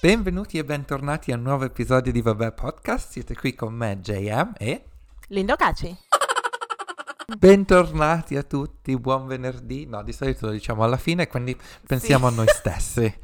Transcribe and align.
Benvenuti 0.00 0.58
e 0.58 0.64
bentornati 0.64 1.32
a 1.32 1.36
un 1.36 1.42
nuovo 1.42 1.64
episodio 1.64 2.12
di 2.12 2.22
Vabbè 2.22 2.52
Podcast. 2.52 3.10
Siete 3.10 3.34
qui 3.34 3.54
con 3.54 3.74
me, 3.74 3.98
JM 4.00 4.52
e. 4.56 4.84
Lindo 5.28 5.56
Caci. 5.56 5.96
Bentornati 7.36 8.36
a 8.36 8.42
tutti, 8.42 8.96
buon 8.96 9.26
venerdì. 9.26 9.86
No, 9.86 10.02
di 10.02 10.12
solito 10.12 10.46
lo 10.46 10.52
diciamo 10.52 10.84
alla 10.84 10.96
fine, 10.96 11.26
quindi 11.26 11.56
pensiamo 11.86 12.28
Sì. 12.28 12.32
a 12.32 12.36
noi 12.36 12.46
stessi. 12.48 13.20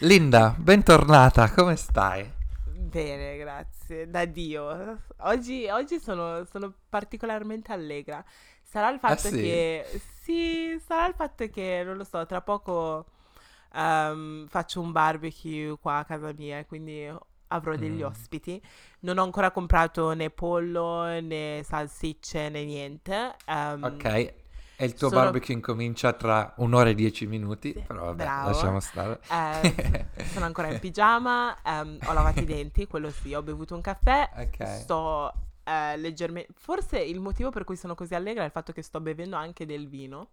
Linda, 0.00 0.54
bentornata, 0.56 1.50
come 1.52 1.76
stai? 1.76 2.30
Bene, 2.64 3.36
grazie. 3.36 4.08
Da 4.08 4.24
Dio. 4.24 4.98
Oggi, 5.18 5.66
oggi 5.68 5.98
sono, 5.98 6.44
sono 6.44 6.72
particolarmente 6.88 7.72
allegra. 7.72 8.24
Sarà 8.62 8.88
il 8.90 8.98
fatto 8.98 9.26
Ah, 9.26 9.30
sì? 9.30 9.40
che... 9.40 10.00
Sì, 10.22 10.80
sarà 10.86 11.06
il 11.08 11.14
fatto 11.14 11.46
che, 11.48 11.82
non 11.84 11.96
lo 11.98 12.04
so, 12.04 12.24
tra 12.24 12.40
poco 12.40 13.04
ehm, 13.74 14.46
faccio 14.48 14.80
un 14.80 14.92
barbecue 14.92 15.76
qua 15.80 15.98
a 15.98 16.04
casa 16.04 16.32
mia 16.36 16.58
e 16.58 16.66
quindi 16.66 17.10
avrò 17.48 17.76
degli 17.76 18.02
Mm. 18.02 18.06
ospiti. 18.06 18.60
Non 19.00 19.18
ho 19.18 19.22
ancora 19.22 19.50
comprato 19.50 20.12
né 20.12 20.30
pollo 20.30 21.04
né 21.20 21.62
salsicce 21.64 22.48
né 22.48 22.64
niente. 22.64 23.36
ehm, 23.46 23.84
Ok, 23.84 24.04
e 24.76 24.84
il 24.84 24.94
tuo 24.94 25.08
sono- 25.08 25.20
barbecue 25.22 25.54
incomincia 25.54 26.12
tra 26.14 26.54
un'ora 26.58 26.88
e 26.90 26.94
dieci 26.94 27.26
minuti, 27.26 27.72
Sì, 27.72 27.80
però 27.86 28.06
vabbè, 28.06 28.16
bravo. 28.16 28.46
lasciamo 28.46 28.80
stare. 28.80 29.20
Eh, 29.26 30.06
sono 30.24 30.44
ancora 30.46 30.68
in 30.68 30.78
pigiama, 30.78 31.60
ehm, 31.62 31.98
ho 32.04 32.12
lavato 32.12 32.42
i 32.42 32.46
denti, 32.46 32.86
quello 32.86 33.10
sì, 33.10 33.34
ho 33.34 33.42
bevuto 33.42 33.74
un 33.74 33.80
caffè, 33.80 34.28
Ok. 34.36 34.64
sto 34.66 35.32
eh, 35.64 35.96
leggermente... 35.96 36.52
Forse 36.56 36.98
il 37.00 37.20
motivo 37.20 37.50
per 37.50 37.64
cui 37.64 37.76
sono 37.76 37.94
così 37.94 38.14
allegra 38.14 38.42
è 38.42 38.46
il 38.46 38.50
fatto 38.50 38.72
che 38.72 38.82
sto 38.82 39.00
bevendo 39.00 39.36
anche 39.36 39.64
del 39.66 39.88
vino. 39.88 40.28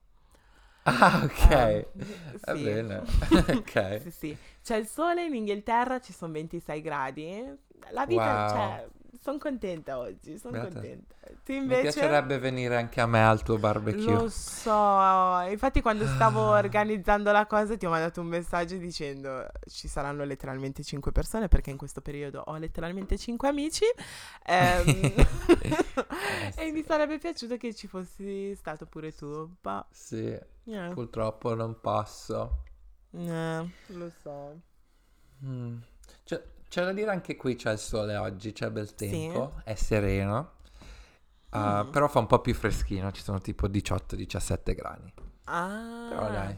Ah, 0.84 1.22
ok. 1.24 1.50
Ehm, 1.96 2.40
Va 2.46 2.56
sì. 2.56 2.64
bene. 2.64 3.04
ok. 3.48 4.02
Sì, 4.02 4.12
sì. 4.12 4.38
C'è 4.64 4.78
il 4.78 4.88
sole 4.88 5.26
in 5.26 5.36
Inghilterra, 5.36 6.00
ci 6.00 6.14
sono 6.14 6.32
26 6.34 6.82
gradi. 6.82 7.44
La 7.92 8.06
vita, 8.06 8.42
Wow. 8.42 8.48
cioè, 8.48 8.88
sono 9.20 9.38
contenta 9.38 9.98
oggi, 10.00 10.38
sono 10.38 10.58
contenta. 10.58 11.16
Tu 11.44 11.54
Mi 11.54 11.58
invece... 11.60 11.82
piacerebbe 11.92 12.40
venire 12.40 12.76
anche 12.78 13.02
a 13.02 13.06
me 13.08 13.24
al 13.24 13.44
tuo 13.44 13.58
barbecue. 13.58 14.12
Lo 14.14 14.30
so, 14.30 15.42
infatti 15.50 15.82
quando 15.82 16.06
stavo 16.08 16.52
organizzando 16.52 17.32
la 17.34 17.46
cosa 17.46 17.76
ti 17.76 17.86
ho 17.86 17.90
mandato 17.90 18.22
un 18.22 18.28
messaggio 18.28 18.78
dicendo 18.78 19.46
ci 19.68 19.90
saranno 19.90 20.24
letteralmente 20.24 20.82
5 20.82 21.12
persone 21.12 21.50
perché 21.50 21.72
in 21.72 21.78
questo 21.78 22.00
periodo 22.00 22.42
ho 22.46 22.56
letteralmente 22.58 23.18
5 23.18 23.50
amici 23.50 23.84
ehm, 24.46 25.14
Eh, 25.60 25.76
e 26.56 26.72
mi 26.72 26.84
sarebbe 26.84 27.18
piaciuto 27.18 27.58
che 27.58 27.74
ci 27.74 27.88
fossi 27.88 28.56
stato 28.56 28.86
pure 28.86 29.14
tu, 29.14 29.50
ma 29.62 29.86
Sì, 29.90 30.38
eh, 30.66 30.90
purtroppo 30.94 31.54
non 31.56 31.80
posso. 31.80 32.64
eh, 33.12 33.70
lo 33.88 34.12
so. 34.22 34.60
Mm. 35.46 35.78
C'è, 36.24 36.42
c'è 36.70 36.84
da 36.84 36.94
dire 36.94 37.12
anche 37.12 37.36
qui 37.36 37.56
c'è 37.56 37.72
il 37.72 37.80
sole 37.80 38.16
oggi, 38.16 38.52
c'è 38.54 38.70
bel 38.70 38.88
Sì. 38.88 38.96
tempo, 38.96 39.62
è 39.64 39.76
sereno. 39.76 40.60
Ah, 41.50 41.84
Mm. 41.84 41.90
Però 41.90 42.08
fa 42.08 42.20
un 42.20 42.28
po' 42.28 42.40
più 42.40 42.54
freschino, 42.54 43.12
ci 43.12 43.22
sono 43.22 43.40
tipo 43.40 43.68
18-17 43.68 44.74
gradi. 44.74 45.14
Ah, 45.46 46.08
Però 46.10 46.30
dai, 46.30 46.56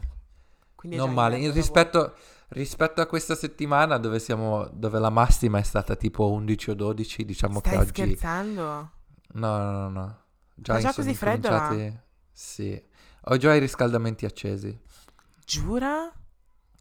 quindi 0.76 0.96
non 0.96 1.12
male. 1.12 1.50
Rispetto, 1.50 2.14
rispetto 2.50 3.00
a 3.00 3.06
questa 3.06 3.34
settimana 3.34 3.98
dove 3.98 4.20
siamo, 4.20 4.68
dove 4.72 5.00
la 5.00 5.10
massima 5.10 5.58
è 5.58 5.62
stata 5.62 5.96
tipo 5.96 6.30
11 6.30 6.70
o 6.70 6.74
12, 6.74 7.24
diciamo 7.24 7.54
voi. 7.54 7.62
che 7.62 7.68
Stai 7.70 7.80
oggi... 7.80 7.92
scherzando? 8.16 8.90
No, 9.32 9.56
no, 9.58 9.70
no, 9.72 9.88
no. 9.88 10.18
Già, 10.54 10.74
Ma 10.74 10.78
già 10.78 10.92
così 10.94 11.14
freddo 11.14 11.48
Sì. 12.30 12.80
Ho 13.26 13.36
già 13.36 13.54
i 13.54 13.58
riscaldamenti 13.58 14.24
accesi. 14.24 14.78
Giura? 15.46 16.12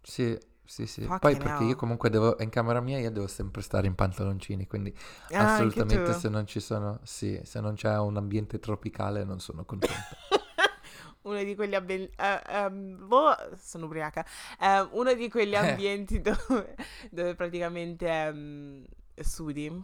Sì, 0.01 0.37
sì, 0.65 0.85
sì. 0.85 1.01
Fucking 1.01 1.19
Poi 1.19 1.37
perché 1.37 1.63
hell. 1.63 1.69
io 1.69 1.75
comunque 1.75 2.09
devo, 2.09 2.35
in 2.41 2.49
camera 2.49 2.81
mia 2.81 2.99
io 2.99 3.11
devo 3.11 3.27
sempre 3.27 3.61
stare 3.61 3.87
in 3.87 3.95
pantaloncini, 3.95 4.67
quindi 4.67 4.93
Ah, 5.31 5.55
anche 5.57 5.83
assolutamente 5.83 5.85
tu. 5.85 6.19
se 6.19 6.29
non 6.29 6.45
ci 6.45 6.59
sono, 6.59 6.99
sì, 7.03 7.39
se 7.43 7.59
non 7.61 7.75
c'è 7.75 7.97
un 7.97 8.17
ambiente 8.17 8.59
tropicale 8.59 9.23
non 9.23 9.39
sono 9.39 9.63
contento. 9.65 10.17
uno 11.23 11.43
di 11.43 11.55
quegli 11.55 11.75
ambienti. 11.75 12.15
boh, 12.17 13.35
sono 13.61 13.85
ubriaca. 13.85 14.25
Eh, 14.59 14.81
uno 14.91 15.13
di 15.13 15.29
quegli 15.29 15.55
ambienti 15.55 16.21
dove, 16.21 16.75
dove 17.09 17.35
praticamente 17.35 18.07
ehm, 18.07 18.85
sudi. 19.21 19.83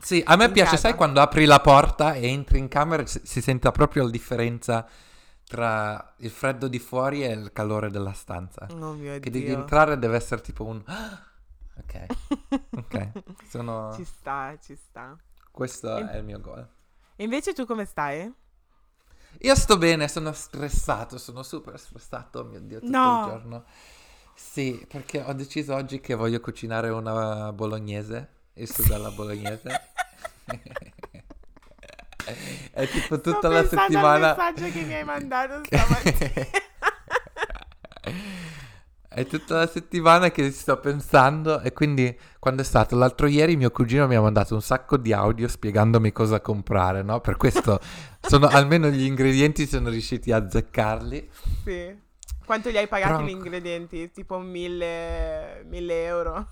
Sì, 0.00 0.22
a 0.26 0.36
me 0.36 0.46
In 0.46 0.52
piace, 0.52 0.70
casa. 0.70 0.88
sai, 0.88 0.94
quando 0.94 1.20
apri 1.20 1.44
la 1.44 1.60
porta 1.60 2.14
e 2.14 2.26
entri 2.26 2.58
in 2.58 2.68
camera 2.68 3.06
si, 3.06 3.20
si 3.22 3.40
sente 3.40 3.70
proprio 3.70 4.02
la 4.04 4.10
differenza 4.10 4.86
tra 5.46 6.14
il 6.18 6.30
freddo 6.30 6.68
di 6.68 6.78
fuori 6.78 7.24
e 7.24 7.30
il 7.32 7.52
calore 7.52 7.90
della 7.90 8.12
stanza. 8.12 8.66
Oh 8.70 8.92
mio 8.94 9.18
Che 9.20 9.30
Dio. 9.30 9.40
devi 9.40 9.52
entrare 9.52 9.98
deve 9.98 10.16
essere 10.16 10.40
tipo 10.40 10.64
un... 10.64 10.82
Ok, 11.74 12.06
ok, 12.76 13.10
sono... 13.48 13.92
Ci 13.96 14.04
sta, 14.04 14.56
ci 14.62 14.76
sta. 14.76 15.16
questo 15.50 15.96
E- 15.96 16.10
è 16.10 16.16
il 16.18 16.24
mio 16.24 16.38
goal. 16.38 16.68
E 17.16 17.24
invece 17.24 17.54
tu 17.54 17.64
come 17.64 17.86
stai? 17.86 18.30
Io 19.40 19.54
sto 19.54 19.78
bene, 19.78 20.06
sono 20.06 20.32
stressato, 20.32 21.16
sono 21.16 21.42
super 21.42 21.78
stressato, 21.78 22.40
oh 22.40 22.44
mio 22.44 22.60
Dio, 22.60 22.80
tutto 22.80 22.90
No. 22.96 23.18
il 23.24 23.24
giorno. 23.30 23.64
Sì, 24.34 24.84
perché 24.86 25.22
ho 25.22 25.32
deciso 25.32 25.74
oggi 25.74 26.00
che 26.00 26.14
voglio 26.14 26.40
cucinare 26.40 26.90
una 26.90 27.50
bolognese, 27.52 28.28
il 28.54 28.70
sugo 28.70 28.94
alla 28.94 29.10
bolognese. 29.10 29.70
È 32.72 32.88
tipo 32.88 33.20
tutta 33.20 33.38
Sto 33.38 33.48
la 33.48 33.64
settimana... 33.66 34.34
al 34.34 34.36
messaggio 34.36 34.72
che 34.72 34.84
mi 34.84 34.94
hai 34.94 35.04
mandato 35.04 35.60
stamattina. 35.64 36.46
È 39.14 39.26
tutta 39.26 39.56
la 39.58 39.66
settimana 39.66 40.30
che 40.30 40.50
sto 40.52 40.80
pensando 40.80 41.60
e 41.60 41.74
quindi 41.74 42.18
quando 42.38 42.62
è 42.62 42.64
stato 42.64 42.96
l'altro 42.96 43.26
ieri 43.26 43.56
mio 43.56 43.70
cugino 43.70 44.06
mi 44.06 44.14
ha 44.14 44.22
mandato 44.22 44.54
un 44.54 44.62
sacco 44.62 44.96
di 44.96 45.12
audio 45.12 45.48
spiegandomi 45.48 46.12
cosa 46.12 46.40
comprare, 46.40 47.02
no? 47.02 47.20
Per 47.20 47.36
questo 47.36 47.78
sono 48.22 48.46
almeno 48.46 48.88
gli 48.88 49.04
ingredienti 49.04 49.66
sono 49.66 49.90
riusciti 49.90 50.32
a 50.32 50.38
azzeccarli. 50.38 51.28
sì. 51.64 52.10
Quanto 52.44 52.70
gli 52.70 52.76
hai 52.76 52.88
pagati 52.88 53.12
Però- 53.12 53.24
gli 53.24 53.30
ingredienti? 53.30 54.10
Tipo 54.10 54.38
mille, 54.38 55.62
mille 55.68 56.04
euro. 56.06 56.48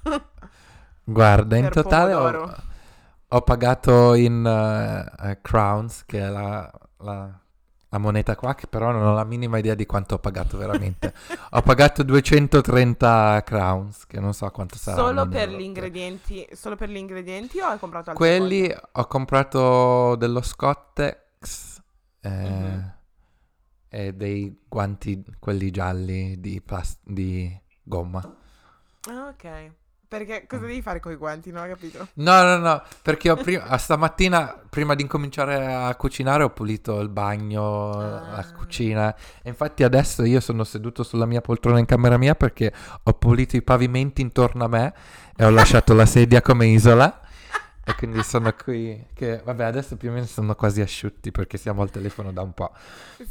Guarda, 1.02 1.56
in 1.56 1.68
totale 1.68 2.12
pomodoro. 2.12 2.42
ho 2.44 2.56
pagato 3.42 4.14
in 4.14 4.44
eh, 4.44 5.30
eh, 5.30 5.38
crowns, 5.40 6.04
che 6.04 6.18
è 6.20 6.28
la, 6.28 6.70
la- 6.98 7.38
la 7.92 7.98
moneta 7.98 8.36
qua, 8.36 8.54
che 8.54 8.68
però 8.68 8.92
non 8.92 9.02
ho 9.04 9.14
la 9.14 9.24
minima 9.24 9.58
idea 9.58 9.74
di 9.74 9.84
quanto 9.84 10.14
ho 10.14 10.18
pagato 10.18 10.56
veramente. 10.56 11.12
ho 11.50 11.62
pagato 11.62 12.04
230 12.04 13.42
crowns, 13.44 14.06
che 14.06 14.20
non 14.20 14.32
so 14.32 14.48
quanto 14.50 14.76
saranno. 14.76 15.06
Solo 15.08 15.28
per 15.28 15.48
gli 15.50 15.60
ingredienti, 15.62 16.46
solo 16.52 16.76
per 16.76 16.88
gli 16.88 16.96
ingredienti 16.96 17.58
o 17.60 17.66
hai 17.66 17.78
comprato 17.80 18.10
altre 18.10 18.24
Quelli 18.26 18.68
cose? 18.68 18.80
ho 18.92 19.06
comprato 19.06 20.14
dello 20.16 20.40
Scottex 20.42 21.80
eh, 22.20 22.28
Mhm. 22.28 22.94
e 23.88 24.14
dei 24.14 24.60
guanti, 24.68 25.24
quelli 25.40 25.70
gialli 25.72 26.38
di, 26.40 26.60
plas- 26.60 26.98
di 27.02 27.58
gomma. 27.82 28.20
Ah, 29.08 29.28
ok. 29.28 29.72
Perché 30.10 30.44
cosa 30.48 30.66
devi 30.66 30.82
fare 30.82 30.98
con 30.98 31.12
i 31.12 31.14
guanti? 31.14 31.52
Non 31.52 31.62
ho 31.62 31.68
capito. 31.68 32.08
No, 32.14 32.42
no, 32.42 32.56
no, 32.58 32.82
perché 33.00 33.30
ho 33.30 33.36
prima, 33.36 33.78
stamattina, 33.78 34.60
prima 34.68 34.96
di 34.96 35.02
incominciare 35.02 35.72
a 35.72 35.94
cucinare, 35.94 36.42
ho 36.42 36.50
pulito 36.50 36.98
il 36.98 37.08
bagno, 37.08 37.90
Ah. 37.92 38.30
la 38.34 38.46
cucina. 38.56 39.14
E 39.40 39.48
infatti 39.48 39.84
adesso 39.84 40.24
io 40.24 40.40
sono 40.40 40.64
seduto 40.64 41.04
sulla 41.04 41.26
mia 41.26 41.40
poltrona 41.40 41.78
in 41.78 41.86
camera 41.86 42.18
mia 42.18 42.34
perché 42.34 42.72
ho 43.04 43.12
pulito 43.12 43.54
i 43.54 43.62
pavimenti 43.62 44.20
intorno 44.20 44.64
a 44.64 44.68
me 44.68 44.94
e 45.36 45.44
ho 45.44 45.50
lasciato 45.50 45.94
la 45.94 46.06
sedia 46.06 46.42
come 46.42 46.66
isola. 46.66 47.20
E 47.84 47.94
quindi 47.94 48.20
sono 48.24 48.52
qui, 48.52 49.06
che 49.14 49.40
vabbè 49.44 49.62
adesso 49.62 49.96
più 49.96 50.10
o 50.10 50.12
meno 50.12 50.26
sono 50.26 50.56
quasi 50.56 50.80
asciutti 50.80 51.30
perché 51.30 51.56
siamo 51.56 51.82
al 51.82 51.90
telefono 51.92 52.32
da 52.32 52.42
un 52.42 52.52
po'. 52.52 52.72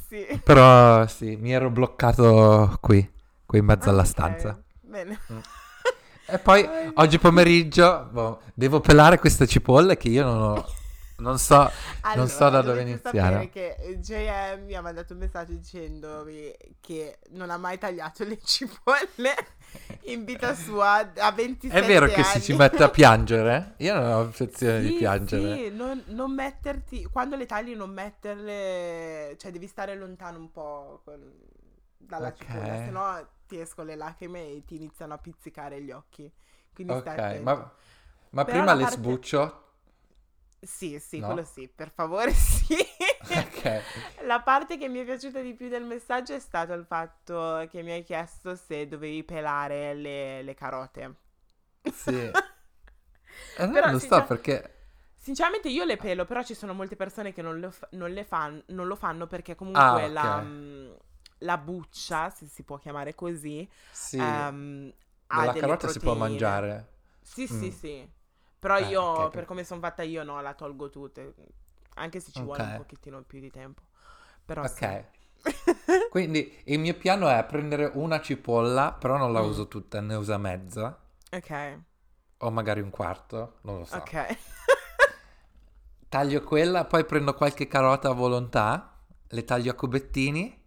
Sì. 0.07 0.25
Però 0.41 1.06
sì, 1.07 1.35
mi 1.35 1.51
ero 1.51 1.69
bloccato 1.69 2.77
qui, 2.80 3.06
qui 3.45 3.59
in 3.59 3.65
mezzo 3.65 3.89
alla 3.89 4.00
Ah, 4.03 4.06
ok. 4.06 4.07
stanza. 4.09 4.62
Bene. 4.80 5.19
E 6.31 6.39
poi 6.39 6.67
oggi 6.95 7.17
pomeriggio 7.19 8.07
boh, 8.11 8.41
devo 8.53 8.79
pelare 8.79 9.19
queste 9.19 9.47
cipolle 9.47 9.97
che 9.97 10.09
io 10.09 10.23
non 10.25 10.41
ho, 10.41 10.65
non 11.17 11.37
so, 11.39 11.69
non 12.15 12.27
so 12.27 12.49
da 12.49 12.61
dove 12.61 12.81
iniziare. 12.81 13.49
sapere 13.49 13.49
che 13.49 13.97
JM 13.99 14.65
mi 14.65 14.73
ha 14.75 14.81
mandato 14.81 15.13
un 15.13 15.19
messaggio 15.19 15.53
dicendomi 15.53 16.51
che 16.79 17.19
non 17.31 17.49
ha 17.49 17.57
mai 17.57 17.77
tagliato 17.77 18.23
le 18.25 18.39
cipolle 18.43 19.35
in 20.05 20.23
vita 20.25 20.53
sua 20.55 21.11
a 21.17 21.31
27 21.31 21.79
È 21.79 21.85
vero 21.85 22.05
che 22.07 22.15
anni. 22.15 22.23
si 22.23 22.41
ci 22.41 22.53
mette 22.55 22.83
a 22.83 22.89
piangere? 22.89 23.73
Io 23.77 23.93
non 23.93 24.11
ho 24.11 24.19
affezione 24.21 24.81
di 24.81 24.87
Sì, 24.89 24.93
piangere. 24.95 25.55
Sì, 25.55 25.69
non, 25.71 26.03
non 26.07 26.33
metterti, 26.33 27.03
quando 27.05 27.35
le 27.35 27.45
tagli 27.45 27.75
non 27.75 27.91
metterle, 27.91 29.35
cioè 29.37 29.51
devi 29.51 29.67
stare 29.67 29.95
lontano 29.95 30.37
un 30.39 30.51
po' 30.51 31.01
con- 31.03 31.33
dalla 31.97 32.27
Ok. 32.29 32.37
cipolla, 32.37 32.75
se 32.77 32.89
no 32.89 33.27
ti 33.50 33.60
escono 33.60 33.88
le 33.90 33.96
lacrime 33.98 34.48
e 34.51 34.63
ti 34.66 34.75
iniziano 34.78 35.13
a 35.16 35.18
pizzicare 35.18 35.81
gli 35.81 35.92
occhi. 35.92 36.31
Quindi 36.74 36.96
stai 36.96 37.16
Ok, 37.16 37.18
attento. 37.18 37.44
ma, 37.44 37.72
ma 38.31 38.46
prima 38.46 38.74
la 38.74 38.74
le 38.74 38.86
parte- 38.86 38.96
sbuccio. 38.96 39.63
Sì, 40.62 41.00
sì, 41.00 41.22
No? 41.22 41.24
quello 41.24 41.44
sì, 41.46 41.69
per 41.74 41.90
favore 41.92 42.34
sì. 42.36 42.75
Ok. 43.30 43.66
La 44.25 44.42
parte 44.42 44.78
che 44.78 44.88
mi 44.90 45.00
è 45.00 45.06
piaciuta 45.06 45.40
di 45.42 45.54
più 45.54 45.69
del 45.69 45.84
messaggio 45.86 46.34
è 46.34 46.40
stato 46.40 46.74
il 46.74 46.86
fatto 46.86 47.66
che 47.69 47.81
mi 47.81 47.92
hai 47.92 48.04
chiesto 48.04 48.56
se 48.56 48.88
dovevi 48.88 49.24
pelare 49.24 49.94
le, 49.94 50.42
le 50.44 50.54
carote. 50.56 51.16
Sì. 51.92 52.31
Eh, 53.56 53.68
no, 53.68 53.81
Però 53.81 53.86
lo 53.86 54.00
so 54.00 54.24
perché... 54.24 54.74
Sinceramente 55.16 55.68
io 55.69 55.84
le 55.84 55.98
pelo, 55.98 56.25
però 56.25 56.44
ci 56.44 56.54
sono 56.56 56.74
molte 56.74 56.96
persone 56.96 57.34
che 57.34 57.42
non 57.42 57.60
lo, 57.60 57.72
fa- 57.72 57.88
non 57.92 58.12
le 58.12 58.24
fan- 58.24 58.63
non 58.68 58.88
lo 58.88 58.96
fanno 58.96 59.28
perché 59.28 59.54
comunque 59.56 59.84
Ah, 59.84 60.07
ok. 60.07 60.24
la, 60.24 60.42
mm, 60.42 60.92
la 61.39 61.57
buccia, 61.57 62.30
se 62.30 62.45
si 62.47 62.63
può 62.63 62.77
chiamare 62.77 63.15
così, 63.15 63.68
Sì, 63.91 64.15
ehm, 64.15 64.91
ha 65.27 65.50
la 65.50 65.56
carota 65.56 65.88
si 65.88 66.00
può 66.01 66.13
proteine. 66.13 66.15
mangiare. 66.15 66.88
Sì, 67.21 67.47
Mm. 67.51 67.69
sì, 67.69 67.71
sì. 67.71 68.09
Però 68.59 68.77
Eh, 68.77 68.95
io, 69.03 69.30
ok, 69.30 69.31
per 69.31 69.45
come 69.45 69.63
sono 69.63 69.80
fatta 69.81 70.03
io, 70.03 70.24
no, 70.24 70.41
la 70.41 70.53
tolgo 70.53 70.89
tutte. 70.89 71.33
Anche 71.95 72.19
se 72.19 72.31
ci 72.31 72.44
vuole 72.44 72.63
un 72.63 72.74
pochettino 72.74 73.21
più 73.24 73.39
di 73.39 73.51
tempo. 73.51 73.83
Però 74.45 74.65
sì. 74.68 74.91
Ok. 74.91 75.06
Quindi 76.09 76.62
il 76.65 76.77
mio 76.80 76.94
piano 76.95 77.30
è 77.30 77.45
prendere 77.45 77.89
una 77.95 78.19
cipolla, 78.21 78.91
però 78.91 79.15
non 79.18 79.31
la 79.31 79.39
Mm. 79.39 79.44
uso 79.44 79.69
tutta, 79.69 80.01
ne 80.01 80.15
uso 80.15 80.38
mezza. 80.38 81.00
Ok, 81.33 81.51
O 82.39 82.50
magari 82.51 82.81
un 82.81 82.89
quarto, 82.89 83.59
non 83.62 83.77
lo 83.77 83.86
so. 83.86 84.03
ok. 84.03 84.38
Taglio 86.09 86.41
quella, 86.44 86.86
poi 86.86 87.06
prendo 87.06 87.33
qualche 87.36 87.68
carota 87.68 88.09
a 88.09 88.13
volontà, 88.13 88.97
le 89.27 89.44
taglio 89.45 89.71
a 89.71 89.75
cubettini 89.75 90.58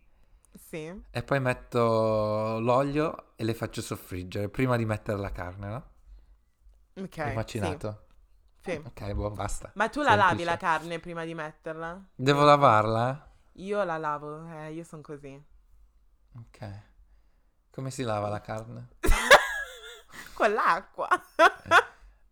sì. 0.58 1.02
e 1.10 1.22
poi 1.22 1.40
metto 1.40 2.58
l'olio 2.60 3.34
e 3.36 3.44
le 3.44 3.54
faccio 3.54 3.80
soffriggere 3.82 4.48
prima 4.48 4.76
di 4.76 4.84
mettere 4.84 5.18
la 5.18 5.32
carne, 5.32 5.68
no? 5.68 5.90
Ok. 7.02 7.16
Il 7.16 7.32
macinato. 7.34 8.06
sì, 8.60 8.70
sì. 8.72 8.82
Ok, 8.84 9.12
buon, 9.14 9.34
basta. 9.34 9.70
Ma 9.74 9.88
tu 9.88 10.00
la 10.02 10.14
lavi 10.14 10.28
Semplice. 10.44 10.50
la 10.50 10.56
carne 10.56 10.98
prima 11.00 11.24
di 11.24 11.34
metterla? 11.34 12.02
Devo 12.14 12.44
lavarla? 12.44 13.30
Io 13.56 13.82
la 13.84 13.96
lavo, 13.98 14.46
eh, 14.50 14.72
io 14.72 14.84
sono 14.84 15.02
così. 15.02 15.42
Ok. 16.38 16.80
Come 17.70 17.90
si 17.90 18.02
lava 18.02 18.28
la 18.28 18.40
carne? 18.40 18.88
Con 20.34 20.52
l'acqua. 20.52 21.08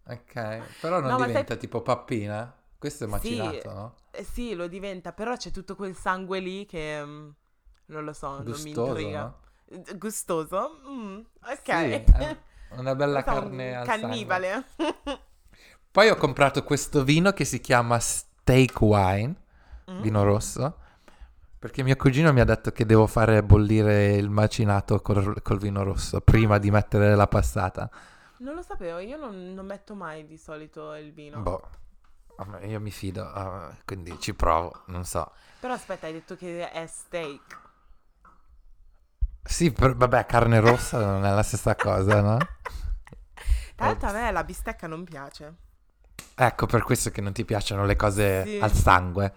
Ok, 0.04 0.78
però 0.80 1.00
non 1.00 1.10
No, 1.10 1.16
diventa 1.26 1.48
sai- 1.52 1.58
tipo 1.58 1.82
pappina? 1.82 2.54
Questo 2.78 3.04
è 3.04 3.06
Sì. 3.06 3.12
macinato, 3.12 3.72
no? 3.72 3.94
Eh, 4.10 4.24
sì, 4.24 4.54
lo 4.54 4.66
diventa, 4.66 5.12
però 5.12 5.36
c'è 5.36 5.50
tutto 5.50 5.74
quel 5.76 5.94
sangue 5.94 6.40
lì 6.40 6.66
che... 6.66 7.32
non 7.90 8.04
lo 8.04 8.12
so, 8.12 8.28
non 8.28 8.44
mi 8.44 8.70
Gustoso, 8.72 8.90
intriga. 8.90 9.20
no? 9.22 9.34
Gustoso? 9.96 10.80
Mm, 10.88 11.20
ok. 11.42 12.04
Sì, 12.18 12.36
una 12.78 12.94
bella 12.94 13.22
carne 13.22 13.76
un 13.76 13.84
cannibale. 13.84 14.64
Poi 15.90 16.08
ho 16.08 16.16
comprato 16.16 16.62
questo 16.62 17.02
vino 17.04 17.32
che 17.32 17.44
si 17.44 17.60
chiama 17.60 17.98
Steak 17.98 18.80
Wine, 18.80 19.34
Mm. 19.90 20.02
vino 20.02 20.22
rosso, 20.22 20.76
perché 21.58 21.82
mio 21.82 21.96
cugino 21.96 22.32
mi 22.32 22.40
ha 22.40 22.44
detto 22.44 22.70
che 22.70 22.86
devo 22.86 23.06
fare 23.06 23.42
bollire 23.42 24.14
il 24.14 24.30
macinato 24.30 25.00
col, 25.00 25.42
col 25.42 25.58
vino 25.58 25.82
rosso 25.82 26.20
prima 26.20 26.58
di 26.58 26.70
mettere 26.70 27.14
la 27.16 27.26
passata. 27.26 27.90
Non 28.38 28.54
lo 28.54 28.62
sapevo, 28.62 28.98
io 28.98 29.16
non, 29.18 29.52
non 29.52 29.66
metto 29.66 29.94
mai 29.94 30.26
di 30.26 30.38
solito 30.38 30.94
il 30.94 31.12
vino. 31.12 31.40
Boh, 31.40 31.68
io 32.62 32.80
mi 32.80 32.90
fido, 32.90 33.26
ah, 33.26 33.74
quindi 33.84 34.18
ci 34.20 34.32
provo, 34.34 34.82
non 34.86 35.04
so. 35.04 35.30
Però 35.60 35.74
aspetta, 35.74 36.06
hai 36.06 36.12
detto 36.12 36.36
che 36.36 36.70
è 36.70 36.86
steak. 36.86 37.58
Sì, 39.50 39.72
per- 39.72 39.96
vabbè, 39.96 40.26
carne 40.26 40.60
rossa 40.60 41.04
non 41.04 41.24
è 41.24 41.30
la 41.34 41.42
stessa 41.42 41.74
cosa, 41.74 42.20
no? 42.20 42.38
Tra 43.74 43.86
l'altro 43.86 44.08
a 44.08 44.12
me 44.12 44.30
la 44.30 44.44
bistecca 44.44 44.86
non 44.86 45.04
piace. 45.04 45.54
Ecco, 46.34 46.66
per 46.66 46.82
questo 46.82 47.10
che 47.10 47.20
non 47.20 47.32
ti 47.32 47.44
piacciono 47.44 47.84
le 47.84 47.96
cose 47.96 48.44
Sì. 48.44 48.58
al 48.58 48.72
sangue. 48.72 49.32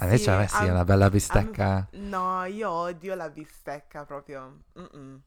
Invece 0.00 0.30
a 0.30 0.38
me 0.38 0.48
sì, 0.48 0.64
a- 0.64 0.70
una 0.70 0.84
bella 0.84 1.10
bistecca. 1.10 1.86
No, 1.92 2.44
io 2.44 2.70
odio 2.70 3.14
la 3.14 3.28
bistecca 3.28 4.04
proprio. 4.04 4.62
Mm-mm. 4.78 5.20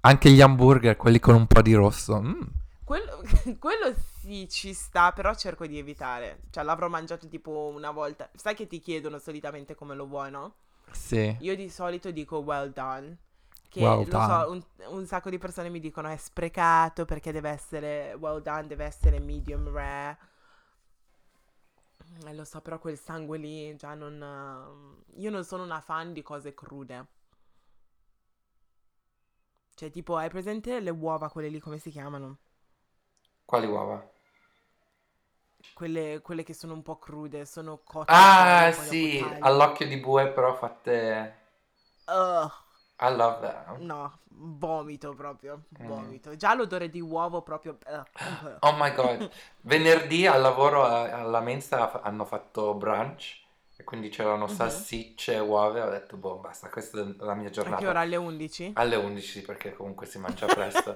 Anche 0.00 0.30
gli 0.30 0.40
hamburger, 0.40 0.96
quelli 0.96 1.18
con 1.18 1.34
un 1.34 1.46
po' 1.46 1.62
di 1.62 1.74
rosso. 1.74 2.20
mm. 2.20 2.40
Quello, 2.84 3.22
quello 3.58 3.94
sì 4.20 4.48
ci 4.48 4.72
sta, 4.74 5.12
però 5.12 5.34
cerco 5.34 5.66
di 5.66 5.78
evitare. 5.78 6.42
Cioè, 6.50 6.62
l'avrò 6.62 6.88
mangiato 6.88 7.26
tipo 7.26 7.72
una 7.74 7.90
volta. 7.90 8.28
Sai 8.34 8.54
che 8.54 8.66
ti 8.66 8.80
chiedono 8.80 9.18
solitamente 9.18 9.74
come 9.74 9.94
lo 9.94 10.06
vuoi, 10.06 10.30
no? 10.30 10.54
Sì. 10.92 11.34
Io 11.40 11.56
di 11.56 11.68
solito 11.70 12.10
dico 12.10 12.38
well 12.38 12.72
done. 12.72 13.16
Che 13.76 13.98
Well 13.98 14.06
lo 14.06 14.20
so, 14.20 14.50
un, 14.50 14.62
un 14.88 15.06
sacco 15.06 15.28
di 15.28 15.36
persone 15.38 15.68
mi 15.68 15.80
dicono 15.80 16.08
è 16.08 16.16
sprecato 16.16 17.04
perché 17.04 17.30
deve 17.30 17.50
essere 17.50 18.14
well 18.18 18.40
done, 18.40 18.66
deve 18.66 18.84
essere 18.84 19.18
medium 19.20 19.70
rare. 19.70 20.16
Eh, 22.26 22.34
lo 22.34 22.44
so, 22.44 22.60
però 22.60 22.78
quel 22.78 22.98
sangue 22.98 23.38
lì 23.38 23.74
già 23.76 23.94
non... 23.94 24.20
eh, 25.14 25.20
Io 25.20 25.30
non 25.30 25.44
sono 25.44 25.62
una 25.64 25.80
fan 25.80 26.12
di 26.12 26.22
cose 26.22 26.54
crude. 26.54 27.06
Cioè, 29.74 29.90
tipo, 29.92 30.16
hai 30.16 30.28
presente 30.28 30.80
le 30.80 30.90
uova, 30.90 31.30
quelle 31.30 31.48
lì, 31.48 31.60
come 31.60 31.78
si 31.78 31.90
chiamano? 31.90 32.38
Quali 33.46 33.66
uova? 33.66 33.96
Quelle, 35.72 36.20
quelle 36.22 36.42
che 36.42 36.54
sono 36.54 36.72
un 36.74 36.82
po' 36.82 36.98
crude, 36.98 37.44
sono 37.46 37.80
cotte. 37.84 38.08
Ah, 38.08 38.72
sì, 38.72 39.36
all'occhio 39.40 39.86
di 39.86 39.96
bue 39.98 40.26
però 40.32 40.54
fatte... 40.56 41.34
Ugh, 42.08 42.50
I 42.98 43.14
love 43.14 43.40
that. 43.40 43.76
no, 43.78 44.18
vomito 44.28 45.12
proprio, 45.14 45.64
Mm. 45.80 45.86
vomito. 45.86 46.36
Già 46.36 46.54
l'odore 46.54 46.88
di 46.88 47.00
uovo 47.00 47.42
proprio... 47.42 47.78
ugh. 47.86 48.56
Oh 48.60 48.74
my 48.76 48.92
god. 48.94 49.30
Venerdì 49.62 50.26
al 50.26 50.40
lavoro 50.40 50.82
a- 50.84 51.12
alla 51.12 51.40
mensa 51.40 52.00
hanno 52.02 52.24
fatto 52.24 52.72
brunch 52.74 53.44
e 53.76 53.84
quindi 53.84 54.08
c'erano 54.08 54.46
Mhm. 54.46 54.54
salsicce, 54.54 55.36
uova 55.38 55.76
e 55.78 55.82
ho 55.82 55.90
detto, 55.90 56.16
boh, 56.16 56.36
basta, 56.38 56.70
questa 56.70 57.00
è 57.00 57.04
la 57.18 57.34
mia 57.34 57.48
A 57.48 57.50
giornata. 57.50 57.76
che 57.82 57.86
ora? 57.86 58.00
Alle 58.00 58.16
11? 58.16 58.72
Alle 58.76 58.96
11 58.96 59.42
perché 59.42 59.74
comunque 59.74 60.06
si 60.06 60.18
mangia 60.18 60.46
presto. 60.46 60.94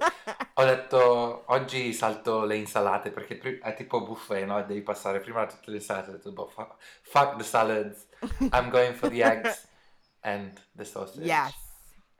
Ho 0.55 0.63
detto 0.63 1.43
oggi 1.45 1.93
salto 1.93 2.43
le 2.45 2.55
insalate 2.57 3.11
perché 3.11 3.59
è 3.61 3.73
tipo 3.75 4.01
buffet, 4.03 4.45
no? 4.45 4.63
Devi 4.63 4.81
passare 4.81 5.19
prima 5.19 5.45
tutte 5.45 5.69
le 5.69 5.77
insalate. 5.77 6.09
Ho 6.09 6.13
detto, 6.13 6.31
boh, 6.31 6.47
fuck, 6.47 6.75
fuck 7.03 7.35
the 7.37 7.43
salads. 7.43 8.07
I'm 8.51 8.69
going 8.71 8.95
for 8.95 9.07
the 9.09 9.21
eggs 9.23 9.67
and 10.21 10.59
the 10.75 10.83
sausage. 10.83 11.23
yes, 11.25 11.53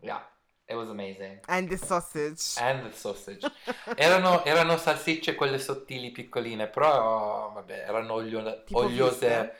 Yeah, 0.01 0.21
it 0.68 0.75
was 0.75 0.89
amazing. 0.89 1.39
and 1.48 1.69
the 1.69 1.77
sausage. 1.77 2.57
And 2.59 2.83
the 2.83 2.92
sausage. 2.95 3.45
Erano, 3.95 4.44
erano 4.45 4.77
salsicce 4.77 5.36
quelle 5.36 5.59
sottili 5.59 6.12
piccoline, 6.12 6.68
però 6.68 7.51
vabbè, 7.53 7.86
erano 7.88 8.13
olio- 8.13 8.63
oliose. 8.71 9.19
viste? 9.19 9.56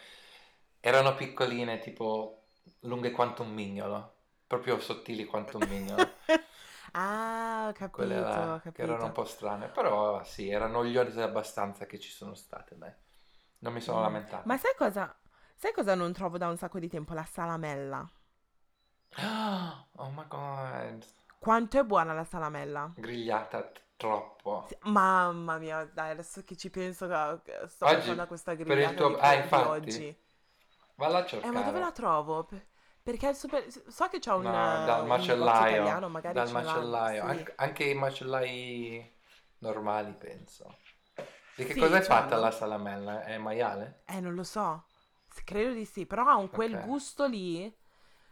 Erano 0.79 1.13
piccoline, 1.15 1.79
tipo 1.79 2.43
lunghe 2.81 3.11
quanto 3.11 3.43
un 3.43 3.53
mignolo. 3.53 4.13
Proprio 4.47 4.79
sottili 4.79 5.25
quanto 5.25 5.57
un 5.57 5.67
mignolo. 5.67 6.11
ah, 6.94 7.68
ho 7.69 7.71
capito, 7.73 7.95
Quelle 7.95 8.19
là, 8.19 8.54
ho 8.54 8.56
che 8.57 8.61
capito. 8.63 8.81
erano 8.83 9.06
un 9.06 9.11
po' 9.11 9.25
strane, 9.25 9.68
però 9.68 10.23
sì, 10.23 10.49
erano 10.49 10.80
oliose 10.80 11.21
abbastanza 11.21 11.85
che 11.85 11.99
ci 11.99 12.09
sono 12.09 12.33
state, 12.33 12.77
dai. 12.77 12.92
Non 13.59 13.73
mi 13.73 13.81
sono 13.81 13.99
Mm. 13.99 14.04
lamentato. 14.04 14.47
Ma 14.47 14.57
sai 14.57 14.73
cosa? 14.75 15.16
Sai 15.56 15.71
cosa 15.73 15.94
non 15.95 16.11
trovo 16.13 16.37
da 16.37 16.47
un 16.47 16.57
sacco 16.57 16.80
di 16.80 16.87
tempo? 16.89 17.13
La 17.13 17.25
salamella. 17.25 18.09
Oh 19.97 20.11
my 20.15 20.23
god, 20.30 21.06
Quanto 21.39 21.77
è 21.77 21.83
buona 21.83 22.13
la 22.13 22.23
salamella? 22.23 22.89
grigliata 22.95 23.63
t- 23.63 23.81
troppo. 23.97 24.53
Sì, 24.63 24.75
Mamma 24.83 25.57
mia, 25.57 25.83
dai, 25.85 26.11
adesso 26.11 26.44
che 26.44 26.56
ci 26.56 26.69
penso 26.69 27.07
che 27.44 27.68
sto 27.68 27.85
Oggi, 27.85 28.15
a 28.18 28.25
questa 28.27 28.53
per 28.63 28.77
il 28.80 28.94
grigliata 28.94 28.95
tuo- 28.95 29.18
di, 29.18 29.19
ah, 29.19 29.33
infatti. 29.35 29.94
oggi. 29.94 30.15
Valla 30.95 31.19
a 31.19 31.25
Eh, 31.39 31.49
cercare. 31.49 31.51
ma 31.51 31.61
dove 31.63 31.80
la 31.80 31.91
trovo? 31.91 32.44
Per- 32.45 32.68
Perché 33.03 33.30
è 33.30 33.33
super... 33.33 33.65
So 33.87 34.07
che 34.09 34.19
c'è 34.19 34.31
un, 34.33 34.53
No, 34.53 34.53
eh, 34.53 34.53
dal 34.83 35.06
un 35.06 35.11
macellaio, 35.11 35.47
italiano, 35.53 36.07
magari 36.09 36.44
dal 36.44 36.49
macellaio, 36.49 37.23
sì. 37.23 37.23
anche, 37.23 37.53
anche 37.56 37.83
i 37.85 37.94
macellai 37.94 39.09
normali, 39.59 40.13
penso. 40.13 40.80
Di 41.56 41.63
che 41.65 41.75
Sì, 41.75 41.77
cosa 41.77 41.97
è 41.97 42.01
fatta 42.01 42.37
la 42.37 42.51
salamella? 42.51 43.23
È 43.23 43.37
maiale? 43.37 43.99
Eh, 44.06 44.19
non 44.19 44.33
lo 44.35 44.44
so. 44.44 44.85
Credo 45.44 45.73
di 45.73 45.85
sì, 45.85 46.06
però 46.06 46.27
ha 46.27 46.35
un 46.35 46.49
quel 46.49 46.77
Ok. 46.77 46.77
gusto 46.77 47.25
lì 47.25 47.73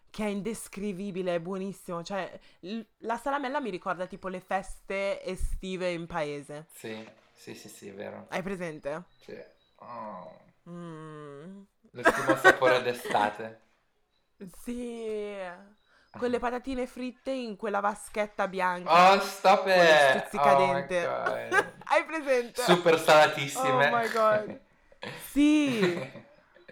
che 0.09 0.25
è 0.25 0.27
indescrivibile, 0.27 1.35
è 1.35 1.39
buonissimo. 1.39 2.03
Cioè, 2.03 2.39
l- 2.61 2.79
la 2.99 3.17
salamella 3.17 3.59
mi 3.59 3.69
ricorda 3.69 4.05
tipo 4.07 4.27
le 4.27 4.39
feste 4.39 5.23
estive 5.23 5.89
in 5.91 6.05
paese. 6.07 6.67
Sì, 6.73 7.07
sì, 7.33 7.53
sì, 7.55 7.69
sì, 7.69 7.87
è 7.89 7.93
vero. 7.93 8.25
Hai 8.29 8.41
presente? 8.41 9.03
Sì. 9.19 9.37
Oh, 9.75 10.37
Mm. 10.69 11.61
l'ultimo 11.91 12.35
sapore 12.35 12.81
d'estate. 12.81 13.61
Sì. 14.63 15.35
Con 16.17 16.29
le 16.29 16.39
patatine 16.39 16.87
fritte 16.87 17.31
in 17.31 17.55
quella 17.55 17.79
vaschetta 17.81 18.47
bianca. 18.47 19.13
Oh, 19.15 19.19
stop 19.19 19.67
it! 19.67 20.21
stuzzicadente. 20.21 21.05
Oh 21.05 21.23
my 21.23 21.49
God. 21.49 21.73
Hai 21.85 22.05
presente? 22.05 22.61
Super 22.63 22.99
salatissime. 22.99 23.89
Oh 23.89 23.95
my 23.95 24.09
God. 24.11 24.59
Sì. 25.31 26.27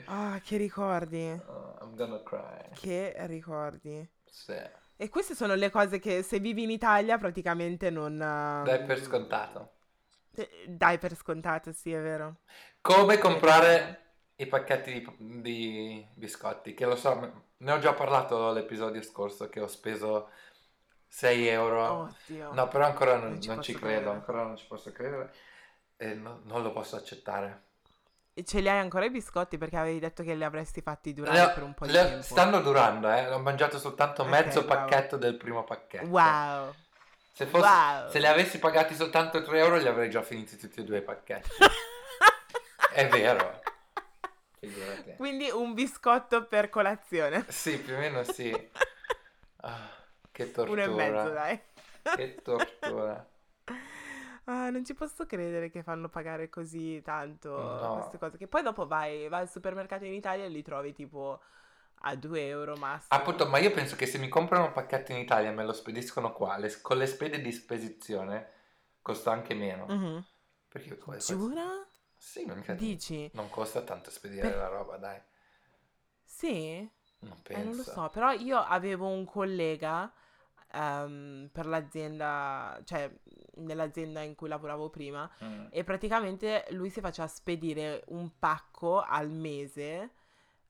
Ah, 0.08 0.40
che 0.44 0.58
ricordi. 0.58 1.40
Oh, 1.48 1.78
I'm 1.82 1.96
gonna 1.96 2.20
cry. 2.24 2.70
Che 2.74 3.14
ricordi. 3.28 4.08
Sì. 4.30 4.54
E 4.96 5.10
queste 5.10 5.36
sono 5.36 5.56
le 5.56 5.70
cose 5.70 6.00
che 6.00 6.24
se 6.24 6.40
vivi 6.40 6.64
in 6.64 6.72
Italia 6.72 7.18
praticamente 7.18 7.90
non... 7.90 8.18
Dai 8.66 8.84
per 8.86 9.00
scontato. 9.02 9.72
Eh, 10.36 10.50
Dai 10.70 10.98
per 11.00 11.16
scontato, 11.16 11.72
sì, 11.74 11.92
è 11.92 12.00
vero. 12.02 12.38
Come 12.82 13.18
comprare 13.18 14.02
i 14.38 14.48
pacchetti 14.48 14.92
di, 15.18 15.42
di 15.42 16.08
biscotti? 16.16 16.74
Che 16.74 16.86
lo 16.86 16.96
so, 16.96 17.46
ne 17.58 17.72
ho 17.72 17.80
già 17.80 17.94
parlato 17.94 18.52
l'episodio 18.52 19.02
scorso 19.02 19.50
che 19.50 19.60
ho 19.60 19.68
speso 19.68 20.30
6 21.08 21.48
euro. 21.48 22.06
Oddio. 22.06 22.54
No, 22.54 22.68
però 22.68 22.86
ancora 22.86 23.18
non, 23.18 23.34
Non 23.34 23.42
ci 23.42 23.50
non 23.50 23.62
ci 23.62 23.74
credo, 23.74 24.10
credere. 24.10 24.12
ancora 24.12 24.44
non 24.44 24.56
ci 24.58 24.66
posso 24.68 24.92
credere. 24.92 25.34
E 25.98 26.14
no- 26.14 26.42
non 26.46 26.62
lo 26.64 26.72
posso 26.72 26.96
accettare. 26.96 27.66
Ce 28.46 28.60
li 28.60 28.70
hai 28.70 28.78
ancora 28.80 29.06
i 29.06 29.10
biscotti 29.10 29.58
perché 29.58 29.78
avevi 29.78 30.00
detto 30.00 30.24
che 30.24 30.36
li 30.36 30.44
avresti 30.44 30.82
fatti 30.82 31.14
durare 31.14 31.38
Le- 31.48 31.52
per 31.54 31.64
un 31.64 31.74
po' 31.74 31.86
di 31.86 31.92
tempo. 31.94 32.22
stanno 32.22 32.62
durando, 32.62 33.10
eh. 33.12 33.28
Ho 33.32 33.40
mangiato 33.40 33.80
soltanto 33.80 34.22
Ok, 34.24 34.28
mezzo 34.30 34.60
wow. 34.60 34.68
pacchetto 34.68 35.18
del 35.18 35.36
primo 35.38 35.64
pacchetto. 35.64 36.06
Wow. 36.08 36.74
Se, 37.34 37.46
fosse- 37.46 37.68
Wow. 37.68 38.10
se 38.10 38.20
li 38.20 38.28
avessi 38.28 38.60
pagati 38.60 38.96
soltanto 38.96 39.42
3 39.44 39.60
euro, 39.60 39.78
li 39.78 39.88
avrei 39.88 40.10
già 40.10 40.22
finiti 40.22 40.58
tutti 40.58 40.80
e 40.80 40.84
due 40.84 40.98
i 40.98 41.02
pacchetti. 41.02 41.50
È 42.94 43.08
vero. 43.08 43.60
Figurati. 44.60 45.14
Quindi 45.18 45.50
un 45.52 45.74
biscotto 45.76 46.46
per 46.46 46.70
colazione. 46.70 47.46
Sì, 47.48 47.78
più 47.80 47.94
o 47.94 47.98
meno 47.98 48.24
sì. 48.24 48.50
Ah, 49.62 49.90
che 50.32 50.52
tortura. 50.52 50.84
Uno 50.86 50.94
e 50.94 51.10
mezzo, 51.12 51.30
dai. 51.30 51.62
Che 52.16 52.36
tortura. 52.42 53.26
Ah, 54.50 54.70
non 54.70 54.86
ci 54.86 54.94
posso 54.94 55.26
credere 55.26 55.70
che 55.70 55.84
fanno 55.84 56.08
pagare 56.08 56.48
così 56.50 57.02
tanto 57.04 57.50
No. 57.58 57.94
queste 57.96 58.18
cose. 58.18 58.38
Che 58.38 58.48
poi 58.48 58.64
dopo 58.64 58.88
vai, 58.88 59.28
vai 59.28 59.42
al 59.42 59.50
supermercato 59.50 60.06
in 60.06 60.14
Italia 60.14 60.46
e 60.46 60.50
li 60.50 60.62
trovi 60.62 60.94
tipo 60.94 61.42
a 62.02 62.16
2 62.16 62.48
euro 62.48 62.76
massimo. 62.78 63.20
Appunto, 63.20 63.46
ma 63.48 63.58
io 63.58 63.72
penso 63.72 63.98
che 63.98 64.06
se 64.06 64.18
mi 64.18 64.30
comprano 64.30 64.66
un 64.68 64.72
pacchetto 64.72 65.12
in 65.12 65.18
Italia 65.18 65.50
e 65.50 65.54
me 65.54 65.66
lo 65.66 65.74
spediscono 65.74 66.32
qua, 66.32 66.56
le- 66.58 66.80
con 66.82 66.98
le 66.98 67.08
spese 67.08 67.42
di 67.42 67.52
spedizione 67.52 68.50
costa 69.02 69.32
anche 69.32 69.54
meno. 69.54 69.86
Mhm. 69.88 70.26
Perché 70.70 70.98
come- 70.98 71.18
Giura? 71.18 71.86
Sì, 72.16 72.46
non, 72.46 72.62
credo- 72.62 72.82
Dici? 72.82 73.30
non 73.34 73.50
costa 73.50 73.82
tanto 73.82 74.10
spedire 74.12 74.48
Per- 74.48 74.58
la 74.58 74.68
roba, 74.68 74.96
dai. 74.98 75.20
Sì? 76.24 76.90
Non 77.20 77.38
Eh, 77.38 77.42
penso. 77.42 77.64
non 77.68 77.76
lo 77.76 77.84
so, 77.84 78.10
però 78.14 78.32
io 78.32 78.58
avevo 78.60 79.08
un 79.08 79.26
collega 79.26 80.12
ehm, 80.74 81.50
per 81.52 81.66
l'azienda, 81.68 82.80
cioè 82.84 83.12
nell'azienda 83.56 84.22
in 84.22 84.36
cui 84.36 84.48
lavoravo 84.48 84.90
prima, 84.90 85.30
Mm. 85.42 85.68
e 85.70 85.84
praticamente 85.84 86.66
lui 86.72 86.90
si 86.90 87.02
faceva 87.02 87.28
spedire 87.28 88.04
un 88.08 88.32
pacco 88.40 89.02
al 89.02 89.30
mese 89.30 90.12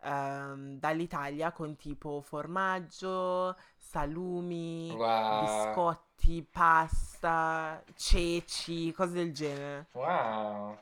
ehm, 0.01 0.79
dall'Italia 0.79 1.51
con 1.51 1.75
tipo 1.75 2.21
formaggio, 2.21 3.55
salumi, 3.77 4.89
Wow. 4.97 5.33
biscotti, 5.37 6.43
pasta, 6.49 7.83
ceci, 7.95 8.91
cose 8.93 9.13
del 9.13 9.33
genere. 9.33 9.87
Wow. 9.93 10.77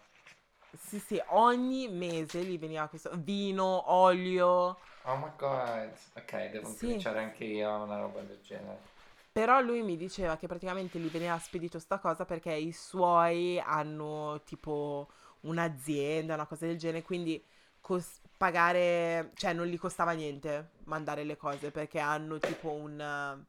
Sì, 0.78 1.00
sì, 1.00 1.20
ogni 1.30 1.88
mese 1.88 2.44
gli 2.44 2.60
veniva 2.60 2.88
questo 2.88 3.12
vino, 3.16 3.92
olio. 3.92 4.78
Oh 5.06 5.16
my 5.18 5.30
god. 5.38 5.92
Ok, 6.18 6.50
devo 6.50 6.74
Sì. 6.74 6.88
cominciare 6.88 7.20
anche 7.20 7.46
io 7.46 7.84
una 7.84 8.00
roba 8.00 8.22
del 8.22 8.42
genere. 8.42 8.94
Però 9.36 9.60
lui 9.60 9.82
mi 9.84 9.98
diceva 9.98 10.38
che 10.38 10.48
praticamente 10.48 10.98
gli 10.98 11.10
veniva 11.10 11.38
spedito 11.40 11.78
sta 11.78 12.00
cosa 12.00 12.24
perché 12.26 12.54
i 12.54 12.72
suoi 12.72 13.60
hanno 13.60 14.42
tipo 14.46 15.10
un'azienda, 15.42 16.36
una 16.36 16.46
cosa 16.46 16.66
del 16.66 16.78
genere, 16.78 17.04
quindi 17.04 17.44
cos- 17.82 18.22
pagare, 18.38 19.32
cioè 19.36 19.52
non 19.52 19.66
gli 19.68 19.78
costava 19.78 20.14
niente 20.14 20.70
mandare 20.86 21.26
le 21.26 21.36
cose 21.36 21.70
perché 21.72 22.00
hanno 22.00 22.40
tipo 22.40 22.72
un, 22.72 23.46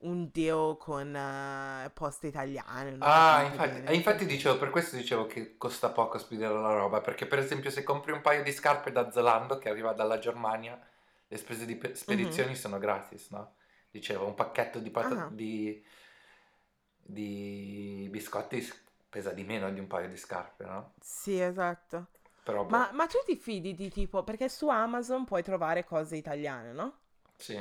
un 0.00 0.28
deal 0.32 0.76
con 0.78 1.14
uh, 1.14 1.90
poste 1.92 2.26
italiane. 2.26 2.96
Ah, 3.04 3.42
infatti, 3.44 3.82
e 3.84 3.94
infatti 3.94 4.26
dicevo, 4.26 4.58
per 4.58 4.70
questo 4.70 4.94
dicevo 4.96 5.26
che 5.26 5.56
costa 5.56 5.90
poco 5.90 6.18
spedire 6.18 6.48
la 6.52 6.72
roba, 6.72 7.00
perché 7.00 7.26
per 7.26 7.40
esempio 7.40 7.68
se 7.70 7.82
compri 7.82 8.12
un 8.12 8.20
paio 8.20 8.44
di 8.44 8.52
scarpe 8.52 8.92
da 8.92 9.10
Zalando 9.10 9.58
che 9.58 9.68
arriva 9.68 9.92
dalla 9.92 10.18
Germania, 10.20 10.80
le 11.26 11.36
spese 11.36 11.66
di 11.66 11.74
pe- 11.76 11.96
spedizioni 11.96 12.54
sono 12.54 12.78
gratis, 12.78 13.30
no? 13.30 13.54
Dicevo, 13.92 14.26
un 14.26 14.34
pacchetto 14.34 14.80
di, 14.80 14.90
pata- 14.90 15.14
Mhm. 15.14 15.20
Ah. 15.22 15.28
di, 15.28 15.84
di 16.98 18.08
biscotti 18.10 18.66
pesa 19.08 19.30
di 19.32 19.44
meno 19.44 19.70
di 19.70 19.78
un 19.80 19.86
paio 19.86 20.08
di 20.08 20.16
scarpe, 20.16 20.64
no? 20.64 20.94
Sì, 21.00 21.38
esatto. 21.38 22.06
Però, 22.44 22.64
boh, 22.64 22.70
Ma, 22.70 22.90
ma 22.92 23.06
tu 23.06 23.18
ti 23.26 23.36
fidi 23.36 23.74
di 23.74 23.90
tipo, 23.90 24.24
perché 24.24 24.48
su 24.48 24.68
Amazon 24.68 25.24
puoi 25.24 25.42
trovare 25.42 25.84
cose 25.84 26.16
italiane, 26.16 26.72
no? 26.72 26.98
sì. 27.38 27.60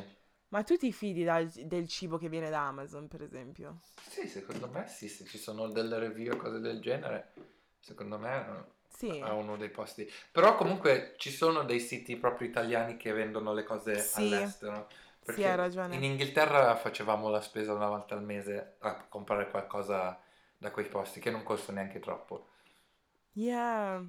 Ma 0.49 0.61
tu 0.63 0.77
ti 0.77 0.91
fidi 0.93 1.23
dal- 1.23 1.49
del 1.49 1.87
cibo 1.87 2.17
che 2.19 2.29
viene 2.29 2.51
da 2.51 2.67
Amazon, 2.67 3.07
per 3.07 3.23
esempio? 3.23 3.79
Sì, 4.09 4.27
secondo 4.27 4.67
me 4.67 4.87
sì, 4.87 5.07
se 5.07 5.25
ci 5.25 5.37
sono 5.37 5.69
delle 5.69 5.97
review 5.99 6.33
o 6.33 6.37
cose 6.37 6.59
del 6.59 6.81
genere, 6.81 7.31
secondo 7.79 8.17
me 8.17 8.65
Sì. 8.89 9.07
è 9.19 9.29
uno 9.29 9.55
dei 9.57 9.69
posti. 9.69 10.09
Però 10.31 10.55
comunque 10.55 11.13
ci 11.17 11.31
sono 11.31 11.63
dei 11.63 11.79
siti 11.79 12.17
proprio 12.17 12.47
italiani 12.47 12.97
che 12.97 13.13
vendono 13.13 13.53
le 13.53 13.63
cose 13.63 13.95
Sì. 13.97 14.17
all'estero. 14.17 14.89
Sì, 15.23 15.25
Perché 15.25 15.47
hai 15.47 15.55
ragione. 15.55 15.95
in 15.95 16.03
Inghilterra 16.03 16.75
facevamo 16.75 17.29
la 17.29 17.41
spesa 17.41 17.73
una 17.73 17.87
volta 17.87 18.13
al 18.15 18.23
mese 18.23 18.75
a 18.79 19.05
comprare 19.07 19.49
qualcosa 19.49 20.19
da 20.57 20.71
quei 20.71 20.85
posti 20.87 21.19
che 21.19 21.31
non 21.31 21.43
costa 21.43 21.71
neanche 21.71 21.99
troppo. 21.99 22.47
Yeah. 23.33 24.03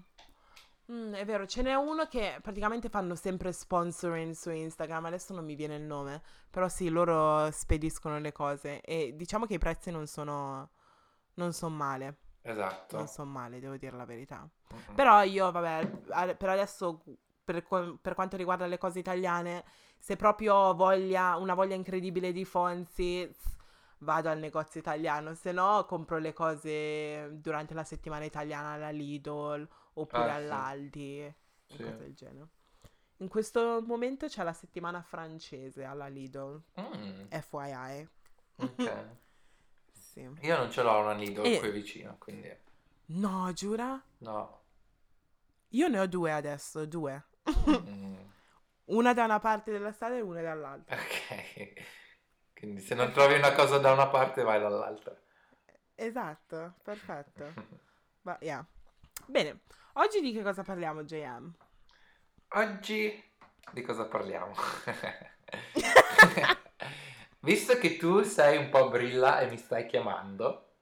Mm, 0.90 1.14
è 1.14 1.24
vero, 1.24 1.46
ce 1.46 1.62
n'è 1.62 1.74
uno 1.74 2.06
che 2.06 2.38
praticamente 2.42 2.88
fanno 2.88 3.14
sempre 3.14 3.52
sponsoring 3.52 4.32
su 4.34 4.50
Instagram, 4.50 5.06
adesso 5.06 5.32
non 5.32 5.44
mi 5.44 5.54
viene 5.54 5.76
il 5.76 5.82
nome, 5.82 6.22
però 6.50 6.68
sì, 6.68 6.88
loro 6.88 7.50
spediscono 7.52 8.18
le 8.18 8.32
cose 8.32 8.80
e 8.80 9.14
diciamo 9.16 9.46
che 9.46 9.54
i 9.54 9.58
prezzi 9.58 9.90
non 9.90 10.06
sono, 10.06 10.70
non 11.34 11.52
sono 11.52 11.74
male, 11.76 12.16
Esatto. 12.42 12.96
non 12.96 13.06
sono 13.06 13.30
male, 13.30 13.60
devo 13.60 13.76
dire 13.76 13.96
la 13.96 14.04
verità. 14.04 14.46
Mhm. 14.70 14.94
Però 14.94 15.22
io, 15.22 15.50
vabbè, 15.52 16.34
per 16.36 16.48
adesso, 16.48 17.02
per, 17.44 17.64
per 18.00 18.14
quanto 18.14 18.36
riguarda 18.36 18.66
le 18.66 18.78
cose 18.78 18.98
italiane, 18.98 19.64
se 20.02 20.16
proprio 20.16 20.74
voglia, 20.74 21.36
una 21.36 21.54
voglia 21.54 21.76
incredibile 21.76 22.32
di 22.32 22.44
Fonzi, 22.44 23.30
vado 23.98 24.28
al 24.28 24.40
negozio 24.40 24.80
italiano, 24.80 25.32
se 25.34 25.52
no 25.52 25.84
compro 25.86 26.18
le 26.18 26.32
cose 26.32 27.28
durante 27.40 27.72
la 27.72 27.84
settimana 27.84 28.24
italiana 28.24 28.70
alla 28.72 28.90
Lidl 28.90 29.68
oppure 29.94 30.30
Ah, 30.30 30.34
all'Aldi 30.34 31.32
Sì. 31.66 31.76
cose 31.76 31.96
del 31.98 32.14
genere. 32.14 32.48
In 33.18 33.28
questo 33.28 33.80
momento 33.86 34.26
c'è 34.26 34.42
la 34.42 34.52
settimana 34.52 35.02
francese 35.02 35.84
alla 35.84 36.08
Lidl, 36.08 36.60
Mm, 36.80 37.26
FYI. 37.28 38.08
ok. 38.56 39.04
Sì. 39.92 40.28
Io 40.40 40.56
non 40.56 40.70
ce 40.72 40.82
l'ho 40.82 40.98
una 40.98 41.12
Lidl 41.12 41.44
E- 41.46 41.58
qui 41.60 41.70
vicino, 41.70 42.16
quindi 42.18 42.52
No, 43.06 43.52
giura? 43.52 44.02
no. 44.18 44.60
Io 45.68 45.86
ne 45.88 46.00
ho 46.00 46.06
due 46.08 46.32
adesso, 46.32 46.84
due. 46.86 47.22
Mm, 47.48 48.16
Una 48.92 49.12
da 49.12 49.24
una 49.24 49.40
parte 49.40 49.70
della 49.72 49.92
strada 49.92 50.16
e 50.16 50.20
una 50.20 50.40
dall'altra. 50.40 50.96
ok. 50.96 51.72
Quindi 52.54 52.80
se 52.80 52.94
non 52.94 53.10
trovi 53.12 53.34
una 53.34 53.52
cosa 53.52 53.78
da 53.78 53.92
una 53.92 54.06
parte 54.08 54.42
vai 54.42 54.60
dall'altra. 54.60 55.14
Esatto, 55.96 56.74
perfetto. 56.82 57.52
Ma, 58.22 58.36
yeah. 58.40 58.64
Bene, 59.26 59.60
oggi 59.94 60.20
di 60.20 60.32
che 60.32 60.42
cosa 60.42 60.62
parliamo, 60.62 61.02
JM? 61.04 61.52
Oggi 62.54 63.22
di 63.72 63.82
cosa 63.82 64.04
parliamo? 64.06 64.54
Visto 67.40 67.76
che 67.78 67.96
tu 67.96 68.22
sei 68.22 68.56
un 68.58 68.68
po' 68.70 68.88
brilla 68.88 69.40
e 69.40 69.48
mi 69.48 69.58
stai 69.58 69.86
chiamando, 69.86 70.74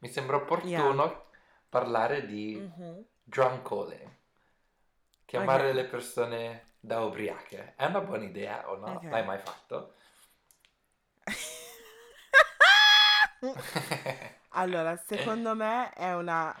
mi 0.00 0.08
sembra 0.08 0.36
opportuno 0.36 1.26
parlare 1.68 2.26
di 2.26 2.54
Mhm. 2.56 3.04
drunk 3.24 3.66
calling. 3.66 4.10
Chiamare 5.24 5.68
Ok. 5.68 5.72
le 5.72 5.84
persone 5.86 6.71
da 6.84 7.00
ubriache. 7.04 7.74
È 7.76 7.84
una 7.86 8.00
buona 8.00 8.24
idea 8.24 8.68
o 8.68 8.76
no? 8.76 8.94
Ok. 8.94 9.04
L'hai 9.04 9.24
mai 9.24 9.38
fatto? 9.38 9.94
Allora, 14.54 14.96
secondo 14.96 15.54
me 15.54 15.90
è 15.92 16.14
una... 16.14 16.54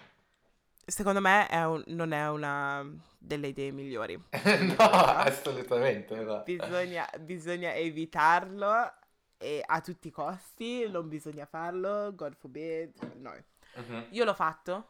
Secondo 0.84 1.20
me 1.20 1.46
è 1.48 1.64
un- 1.64 1.82
non 1.88 2.12
è 2.12 2.28
una 2.28 2.84
delle 3.18 3.48
idee 3.48 3.70
migliori. 3.70 4.16
no, 4.76 4.84
assolutamente 4.84 6.14
no. 6.16 6.42
Bisogna, 6.42 7.08
bisogna 7.20 7.72
evitarlo 7.74 8.92
e 9.38 9.62
a 9.64 9.80
tutti 9.80 10.08
i 10.08 10.10
costi, 10.10 10.88
non 10.88 11.08
bisogna 11.08 11.46
farlo, 11.46 12.12
God 12.14 12.34
forbid, 12.36 12.92
no. 13.16 13.32
Mhm. 13.74 14.06
Io 14.10 14.24
l'ho 14.24 14.34
fatto, 14.34 14.88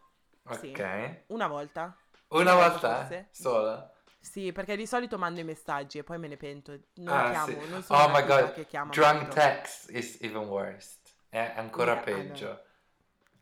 Sì. 0.61 0.71
Ok. 0.71 1.25
una 1.29 1.47
volta. 1.47 1.95
Una 2.29 2.55
Una 2.55 2.69
volta? 2.69 2.97
forse? 3.01 3.29
Sola? 3.33 3.93
Sì, 4.23 4.53
perché 4.53 4.77
di 4.77 4.87
solito 4.87 5.19
mando 5.19 5.41
i 5.41 5.45
messaggi 5.45 5.99
e 5.99 6.05
poi 6.05 6.19
me 6.19 6.29
ne 6.29 6.37
pento. 6.39 6.79
Non 6.95 7.21
Ah, 7.21 7.25
chiamo, 7.25 7.45
sì. 7.45 7.57
non 7.67 7.83
sono 7.83 8.05
Oh 8.05 8.09
my 8.09 8.23
god, 8.27 8.53
che 8.53 8.65
chiama 8.67 8.95
drunk 8.95 9.29
molto. 9.29 9.35
text 9.35 9.91
is 9.91 10.19
even 10.21 10.49
worse. 10.49 10.99
È 11.29 11.53
ancora 11.57 11.97
Yeah, 11.97 12.05
I 12.11 12.23
know. 12.23 12.41
peggio. 12.41 12.61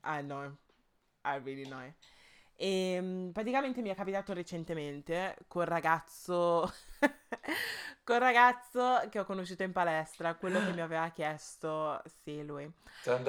I 0.04 0.22
know, 0.22 0.56
I 1.25 1.37
really 1.38 1.66
know. 1.66 1.92
E 2.56 2.99
mm, 3.00 3.30
praticamente 3.30 3.82
mi 3.82 3.90
è 3.90 3.94
capitato 3.94 4.32
recentemente 4.34 5.37
col 5.49 5.66
ragazzo, 5.66 6.70
col 8.04 8.18
ragazzo 8.20 9.08
che 9.10 9.20
ho 9.20 9.25
conosciuto 9.25 9.62
in 9.62 9.72
palestra, 9.72 10.34
quello 10.37 10.60
che 10.62 10.72
mi 10.72 10.80
aveva 10.82 11.10
chiesto, 11.10 12.02
sì, 12.22 12.44
lui, 12.44 12.70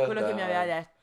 quello 0.01 0.24
che 0.24 0.34
mi 0.34 0.41
aveva 0.41 0.65
detto. 0.65 1.00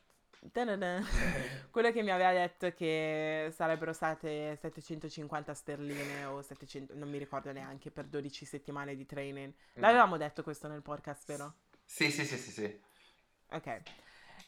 Quello 1.70 1.90
che 1.92 2.02
mi 2.02 2.10
aveva 2.10 2.32
detto 2.32 2.72
che 2.72 3.50
sarebbero 3.54 3.92
state 3.92 4.56
750 4.60 5.54
sterline 5.54 6.24
o 6.26 6.42
700, 6.42 6.94
non 6.96 7.08
mi 7.08 7.18
ricordo 7.18 7.52
neanche, 7.52 7.90
per 7.90 8.06
12 8.06 8.44
settimane 8.44 8.94
di 8.94 9.06
training. 9.06 9.52
Mm. 9.52 9.80
L'avevamo 9.80 10.16
detto 10.16 10.42
questo 10.42 10.68
nel 10.68 10.82
podcast, 10.82 11.26
vero? 11.26 11.54
Sì, 11.84 12.10
sì, 12.10 12.24
sì, 12.24 12.36
sì, 12.36 12.50
sì. 12.50 12.80
Ok. 13.50 13.80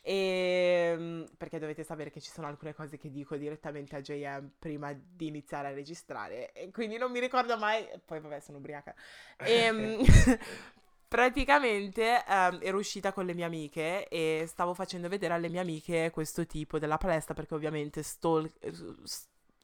E, 0.02 1.26
perché 1.36 1.58
dovete 1.58 1.84
sapere 1.84 2.10
che 2.10 2.20
ci 2.20 2.30
sono 2.30 2.46
alcune 2.46 2.74
cose 2.74 2.96
che 2.96 3.10
dico 3.10 3.36
direttamente 3.36 3.96
a 3.96 4.00
JM 4.00 4.52
prima 4.58 4.92
di 4.92 5.26
iniziare 5.26 5.68
a 5.68 5.72
registrare 5.72 6.52
e 6.52 6.70
quindi 6.70 6.96
non 6.96 7.10
mi 7.10 7.20
ricordo 7.20 7.58
mai, 7.58 7.86
poi 8.04 8.20
vabbè 8.20 8.40
sono 8.40 8.58
ubriaca. 8.58 8.94
E, 9.36 9.98
praticamente 11.10 12.24
um, 12.28 12.60
ero 12.62 12.78
uscita 12.78 13.12
con 13.12 13.26
le 13.26 13.34
mie 13.34 13.44
amiche 13.44 14.06
e 14.06 14.44
stavo 14.46 14.74
facendo 14.74 15.08
vedere 15.08 15.34
alle 15.34 15.48
mie 15.48 15.58
amiche 15.58 16.12
questo 16.12 16.46
tipo 16.46 16.78
della 16.78 16.98
palestra 16.98 17.34
perché 17.34 17.52
ovviamente 17.52 18.04
stalk, 18.04 18.52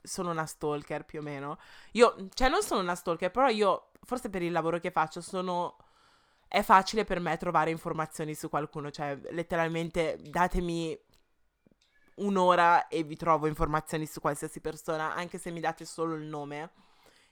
sono 0.02 0.32
una 0.32 0.44
stalker 0.44 1.04
più 1.04 1.20
o 1.20 1.22
meno. 1.22 1.56
Io, 1.92 2.28
cioè 2.34 2.48
non 2.48 2.64
sono 2.64 2.80
una 2.80 2.96
stalker, 2.96 3.30
però 3.30 3.46
io, 3.46 3.92
forse 4.02 4.28
per 4.28 4.42
il 4.42 4.50
lavoro 4.50 4.80
che 4.80 4.90
faccio, 4.90 5.20
sono 5.20 5.76
è 6.48 6.62
facile 6.62 7.04
per 7.04 7.20
me 7.20 7.36
trovare 7.36 7.70
informazioni 7.70 8.34
su 8.34 8.48
qualcuno, 8.48 8.90
cioè 8.90 9.16
letteralmente 9.30 10.18
datemi 10.20 10.98
un'ora 12.16 12.88
e 12.88 13.04
vi 13.04 13.14
trovo 13.14 13.46
informazioni 13.46 14.04
su 14.06 14.20
qualsiasi 14.20 14.60
persona, 14.60 15.14
anche 15.14 15.38
se 15.38 15.52
mi 15.52 15.60
date 15.60 15.84
solo 15.84 16.16
il 16.16 16.24
nome 16.24 16.72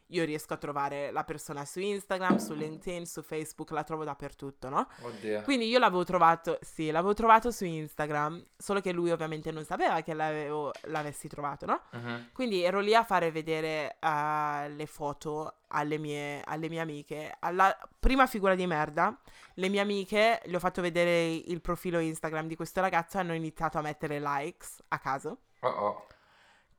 io 0.08 0.24
riesco 0.24 0.54
a 0.54 0.56
trovare 0.56 1.10
la 1.10 1.24
persona 1.24 1.64
su 1.64 1.80
Instagram, 1.80 2.36
su 2.36 2.54
LinkedIn, 2.54 3.06
su 3.06 3.22
Facebook, 3.22 3.70
la 3.70 3.84
trovo 3.84 4.04
dappertutto, 4.04 4.68
no? 4.68 4.86
Oddio. 5.00 5.42
Quindi 5.42 5.66
io 5.66 5.78
l'avevo 5.78 6.04
trovato, 6.04 6.58
sì, 6.60 6.90
l'avevo 6.90 7.14
trovato 7.14 7.50
su 7.50 7.64
Instagram, 7.64 8.44
solo 8.56 8.80
che 8.80 8.92
lui 8.92 9.10
ovviamente 9.10 9.50
non 9.50 9.64
sapeva 9.64 10.02
che 10.02 10.12
l'avessi 10.14 11.28
trovato, 11.28 11.66
no? 11.66 11.80
Uh-huh. 11.92 12.32
Quindi 12.32 12.62
ero 12.62 12.80
lì 12.80 12.94
a 12.94 13.04
fare 13.04 13.30
vedere 13.30 13.96
uh, 14.00 14.68
le 14.74 14.86
foto 14.86 15.60
alle 15.68 15.98
mie, 15.98 16.42
alle 16.44 16.68
mie 16.68 16.80
amiche. 16.80 17.36
Alla 17.40 17.76
prima 17.98 18.26
figura 18.26 18.54
di 18.54 18.66
merda, 18.66 19.18
le 19.54 19.68
mie 19.68 19.80
amiche, 19.80 20.40
le 20.44 20.56
ho 20.56 20.60
fatto 20.60 20.82
vedere 20.82 21.32
il 21.32 21.60
profilo 21.60 21.98
Instagram 21.98 22.46
di 22.46 22.56
questo 22.56 22.80
ragazzo 22.80 23.16
e 23.16 23.20
hanno 23.20 23.34
iniziato 23.34 23.78
a 23.78 23.82
mettere 23.82 24.20
likes 24.20 24.82
a 24.88 24.98
caso. 24.98 25.38
Oh 25.60 25.68
oh. 25.68 26.06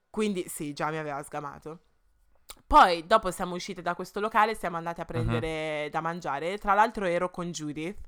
Quindi 0.10 0.48
sì, 0.48 0.74
già 0.74 0.89
mi 0.91 0.98
aveva 0.98 1.22
sgamato. 1.24 1.79
Poi, 2.68 3.06
dopo 3.06 3.30
siamo 3.32 3.56
uscite 3.56 3.82
da 3.82 3.94
questo 3.94 4.20
locale, 4.20 4.56
siamo 4.56 4.78
andate 4.78 5.02
a 5.02 5.06
prendere 5.06 5.84
uh-huh. 5.84 5.90
da 5.90 6.02
mangiare. 6.02 6.58
Tra 6.58 6.74
l'altro 6.74 7.06
ero 7.06 7.30
con 7.30 7.52
Judith. 7.52 8.00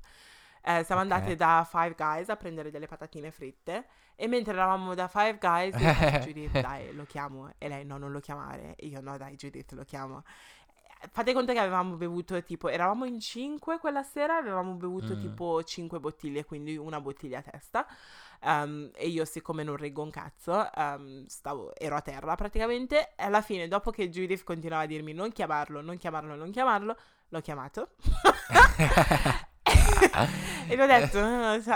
Eh, 0.62 0.84
siamo 0.84 1.00
okay. 1.00 1.12
andate 1.16 1.36
da 1.36 1.66
Five 1.68 1.94
Guys 1.96 2.28
a 2.28 2.36
prendere 2.36 2.70
delle 2.70 2.86
patatine 2.86 3.30
fritte. 3.30 3.86
E 4.16 4.26
mentre 4.26 4.52
eravamo 4.52 4.94
da 4.94 5.06
Five 5.06 5.38
Guys, 5.38 5.76
Judith, 6.26 6.60
dai, 6.60 6.92
lo 6.92 7.04
chiamo. 7.04 7.52
E 7.56 7.68
lei, 7.68 7.84
no, 7.84 7.98
non 7.98 8.10
lo 8.10 8.18
chiamare. 8.18 8.74
E 8.76 8.86
io, 8.86 9.00
no, 9.00 9.16
dai, 9.16 9.36
Judith, 9.36 9.72
lo 9.72 9.84
chiamo. 9.84 10.24
Fate 11.12 11.32
conto 11.32 11.52
che 11.52 11.60
avevamo 11.60 11.94
bevuto 11.94 12.42
tipo, 12.42 12.68
eravamo 12.68 13.04
in 13.04 13.20
cinque 13.20 13.78
quella 13.78 14.02
sera, 14.02 14.38
avevamo 14.38 14.74
bevuto 14.74 15.14
mm. 15.14 15.20
tipo 15.20 15.62
cinque 15.62 16.00
bottiglie, 16.00 16.44
quindi 16.44 16.76
una 16.76 17.00
bottiglia 17.00 17.38
a 17.38 17.42
testa. 17.42 17.86
Um, 18.40 18.90
e 18.94 19.08
io, 19.08 19.24
siccome 19.24 19.62
non 19.62 19.76
reggo 19.76 20.02
un 20.02 20.10
cazzo, 20.10 20.68
um, 20.76 21.26
stavo, 21.26 21.74
ero 21.74 21.96
a 21.96 22.00
terra 22.00 22.34
praticamente. 22.34 23.14
E 23.16 23.24
alla 23.24 23.42
fine, 23.42 23.68
dopo 23.68 23.90
che 23.90 24.08
Judith 24.08 24.44
continuava 24.44 24.84
a 24.84 24.86
dirmi 24.86 25.12
non 25.12 25.32
chiamarlo, 25.32 25.80
non 25.80 25.96
chiamarlo, 25.96 26.34
non 26.34 26.50
chiamarlo, 26.50 26.96
l'ho 27.28 27.40
chiamato. 27.40 27.90
e 30.68 30.76
gli 30.76 30.80
ho 30.80 30.86
detto, 30.86 31.18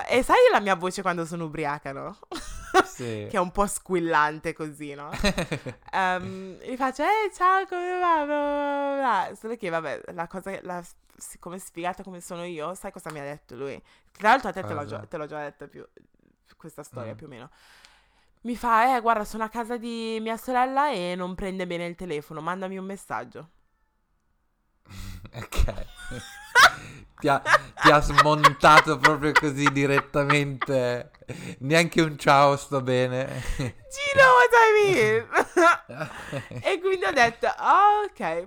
e 0.08 0.22
sai 0.22 0.36
la 0.50 0.60
mia 0.60 0.76
voce 0.76 1.02
quando 1.02 1.24
sono 1.24 1.44
ubriaca, 1.44 1.92
no? 1.92 2.18
Sì. 2.84 3.26
che 3.30 3.36
è 3.36 3.40
un 3.40 3.50
po' 3.50 3.66
squillante 3.66 4.52
così, 4.52 4.94
no? 4.94 5.10
um, 5.92 6.56
gli 6.60 6.76
faccio, 6.76 7.02
eh, 7.02 7.30
ciao, 7.34 7.66
come 7.66 7.98
va? 7.98 8.24
Bla. 8.24 9.34
Solo 9.34 9.56
che, 9.56 9.68
vabbè, 9.68 10.02
la 10.12 10.26
cosa, 10.26 10.58
la, 10.62 10.82
come 11.38 11.58
sfigata 11.58 12.02
come 12.02 12.20
sono 12.20 12.44
io, 12.44 12.74
sai 12.74 12.92
cosa 12.92 13.10
mi 13.10 13.20
ha 13.20 13.24
detto 13.24 13.54
lui? 13.56 13.80
Tra 14.12 14.30
l'altro 14.30 14.50
a 14.50 14.52
te 14.52 14.62
te 14.62 14.74
l'ho, 14.74 14.84
già, 14.84 15.00
te 15.00 15.16
l'ho 15.16 15.26
già 15.26 15.40
detto 15.40 15.68
più, 15.68 15.86
questa 16.56 16.82
storia 16.82 17.12
mm. 17.12 17.16
più 17.16 17.26
o 17.26 17.28
meno. 17.28 17.50
Mi 18.42 18.56
fa, 18.56 18.96
eh, 18.96 19.00
guarda, 19.00 19.24
sono 19.24 19.44
a 19.44 19.48
casa 19.48 19.76
di 19.76 20.18
mia 20.20 20.36
sorella 20.36 20.90
e 20.90 21.14
non 21.16 21.34
prende 21.34 21.66
bene 21.66 21.86
il 21.86 21.94
telefono, 21.94 22.40
mandami 22.40 22.76
un 22.76 22.84
messaggio. 22.84 23.50
ok. 25.32 25.86
ti, 27.20 27.28
ha, 27.28 27.40
ti, 27.40 27.90
ha, 27.90 28.00
smontato 28.00 28.98
proprio 28.98 29.30
così 29.32 29.70
direttamente. 29.70 31.10
Neanche 31.60 32.00
un 32.00 32.18
ciao, 32.18 32.56
sto 32.56 32.82
bene. 32.82 33.26
know 34.14 34.34
what 34.34 34.50
I 34.52 34.92
mean? 34.92 36.62
e 36.62 36.80
quindi 36.80 37.04
ho 37.04 37.12
detto, 37.12 37.46
oh, 37.46 38.04
ok. 38.06 38.44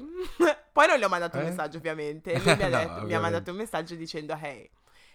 Poi 0.71 0.87
non 0.87 0.97
gli 0.97 1.03
ho 1.03 1.09
mandato 1.09 1.37
eh? 1.37 1.41
un 1.41 1.47
messaggio, 1.47 1.77
ovviamente. 1.77 2.33
Lui 2.43 2.55
mi 2.55 2.63
ha, 2.63 2.69
detto, 2.69 2.99
no, 2.99 3.05
mi 3.05 3.13
ha 3.13 3.19
mandato 3.19 3.51
un 3.51 3.57
messaggio 3.57 3.95
dicendo, 3.95 4.37
hey. 4.39 4.69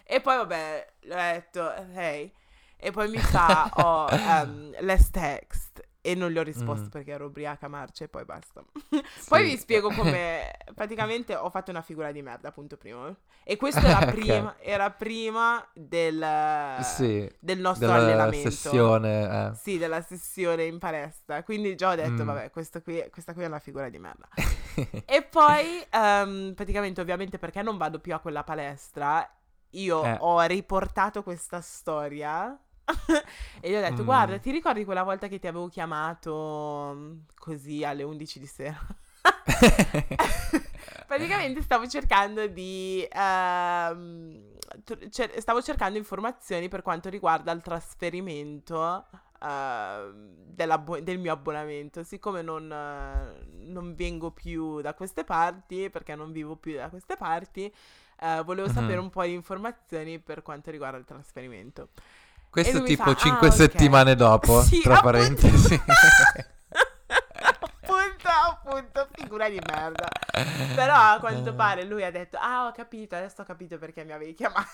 E 0.05 0.21
poi, 0.21 0.37
vabbè, 0.37 0.93
ho 1.11 1.14
detto, 1.14 1.75
hey. 1.95 2.33
E 2.81 2.90
poi 2.90 3.11
mi 3.11 3.19
fa, 3.19 3.69
oh, 3.75 4.09
um, 4.11 4.75
let's 4.81 5.11
text. 5.11 5.87
E 6.03 6.14
non 6.14 6.31
gli 6.31 6.38
ho 6.38 6.43
risposto 6.43 6.87
mm. 6.87 6.88
perché 6.88 7.11
ero 7.11 7.27
ubriaca 7.27 7.69
marcia 7.69 8.05
e 8.05 8.09
poi 8.09 8.25
basta. 8.25 8.64
Sì. 8.88 9.29
poi 9.29 9.45
vi 9.45 9.59
spiego 9.59 9.90
come 9.90 10.51
praticamente 10.75 11.37
ho 11.37 11.51
fatto 11.51 11.71
una 11.71 11.83
figura 11.83 12.11
di 12.11 12.23
merda, 12.23 12.49
appunto 12.49 12.79
prima. 12.79 13.14
E 13.45 13.59
questo 13.59 13.81
era, 13.81 13.99
okay. 14.09 14.11
prima, 14.11 14.57
era 14.61 14.90
prima 14.90 15.62
del, 15.75 16.79
sì, 16.83 17.31
del 17.38 17.59
nostro 17.59 17.87
della 17.87 17.99
allenamento. 17.99 18.51
sessione. 18.51 19.49
Eh. 19.51 19.55
Sì, 19.57 19.77
della 19.77 20.01
sessione 20.01 20.64
in 20.64 20.79
palestra. 20.79 21.43
Quindi 21.43 21.75
già 21.75 21.90
ho 21.90 21.95
detto, 21.97 22.23
mm. 22.23 22.27
vabbè, 22.27 22.51
qui, 22.51 23.05
questa 23.11 23.35
qui 23.35 23.43
è 23.43 23.47
una 23.47 23.59
figura 23.59 23.90
di 23.90 23.99
merda. 23.99 24.27
e 25.05 25.23
poi, 25.23 25.85
um, 25.93 26.55
praticamente, 26.55 27.03
ovviamente 27.03 27.38
perché 27.38 27.61
non 27.61 27.77
vado 27.77 27.99
più 27.99 28.14
a 28.14 28.21
quella 28.21 28.43
palestra, 28.43 29.29
io 29.71 30.05
eh. 30.05 30.16
ho 30.19 30.40
riportato 30.40 31.23
questa 31.23 31.61
storia 31.61 32.59
e 33.61 33.70
gli 33.70 33.74
ho 33.74 33.81
detto, 33.81 34.03
mm. 34.03 34.05
guarda, 34.05 34.38
ti 34.38 34.50
ricordi 34.50 34.85
quella 34.85 35.03
volta 35.03 35.29
che 35.29 35.38
ti 35.38 35.46
avevo 35.46 35.68
chiamato 35.68 36.92
mm, 36.94 37.18
così 37.38 37.85
alle 37.85 38.03
11 38.03 38.38
di 38.38 38.46
sera? 38.46 38.79
Praticamente 41.07 41.62
stavo 41.62 41.87
cercando 41.88 42.46
di... 42.46 43.07
Uh, 43.12 44.59
cer- 45.11 45.38
stavo 45.38 45.61
cercando 45.62 45.98
informazioni 45.98 46.68
per 46.68 46.83
quanto 46.83 47.09
riguarda 47.09 47.53
il 47.53 47.62
trasferimento 47.62 49.07
uh, 49.40 51.00
del 51.00 51.18
mio 51.18 51.33
abbonamento. 51.33 52.03
Siccome 52.03 52.42
non, 52.42 52.64
uh, 52.64 53.70
non, 53.70 53.94
vengo 53.94 54.31
più 54.31 54.81
da 54.81 54.94
queste 54.94 55.24
parti, 55.24 55.90
perché 55.90 56.14
non 56.14 56.33
vivo 56.33 56.57
più 56.57 56.76
da 56.76 56.88
queste 56.88 57.16
parti, 57.16 57.72
uh, 58.20 58.44
volevo 58.44 58.68
uh-huh. 58.68 58.74
sapere 58.74 58.98
un 58.98 59.11
po' 59.11 59.24
di 59.24 59.33
informazioni 59.33 60.18
per 60.18 60.42
quanto 60.42 60.70
riguarda 60.70 60.98
il 60.98 61.05
trasferimento. 61.05 61.88
Questo 62.51 62.83
tipo 62.83 63.15
5 63.15 63.47
ah, 63.47 63.51
settimane 63.51 64.13
okay. 64.13 64.17
dopo, 64.17 64.61
sì, 64.67 64.81
tra 64.81 64.99
appunto. 64.99 65.19
parentesi. 65.19 65.81
appunto, 67.81 68.29
appunto, 68.29 69.09
figura 69.13 69.49
di 69.49 69.61
merda. 69.65 70.09
Però 70.75 70.95
a 70.95 71.19
quanto 71.21 71.55
pare 71.55 71.85
lui 71.85 72.03
ha 72.03 72.11
detto, 72.11 72.39
ah 72.41 72.67
ho 72.67 72.73
capito, 72.73 73.15
adesso 73.15 73.43
ho 73.43 73.45
capito 73.45 73.79
perché 73.79 74.05
mi 74.05 74.11
avevi 74.13 74.35
chiamato. 74.35 74.69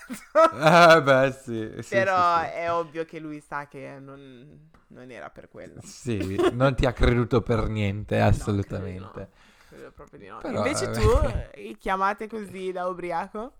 Ah 0.53 0.99
beh 1.05 1.31
sì. 1.31 1.71
sì 1.81 1.89
Però 1.89 2.39
sì, 2.39 2.45
sì. 2.45 2.51
è 2.51 2.71
ovvio 2.71 3.05
che 3.05 3.19
lui 3.19 3.39
sa 3.41 3.67
che 3.67 3.97
non, 3.99 4.69
non, 4.87 5.11
era 5.11 5.29
per 5.29 5.47
quello. 5.47 5.79
Sì, 5.83 6.35
non 6.53 6.73
ti 6.73 6.87
ha 6.87 6.93
creduto 6.93 7.41
per 7.41 7.67
niente, 7.67 8.19
assolutamente. 8.19 8.99
No, 8.99 9.11
credo, 9.11 9.29
no. 9.29 9.67
credo 9.69 9.91
proprio 9.91 10.19
di 10.19 10.27
no. 10.27 10.37
Però, 10.37 10.57
Invece 10.57 10.89
tu, 10.89 11.77
chiamate 11.77 12.27
così 12.27 12.71
da 12.71 12.87
ubriaco? 12.87 13.51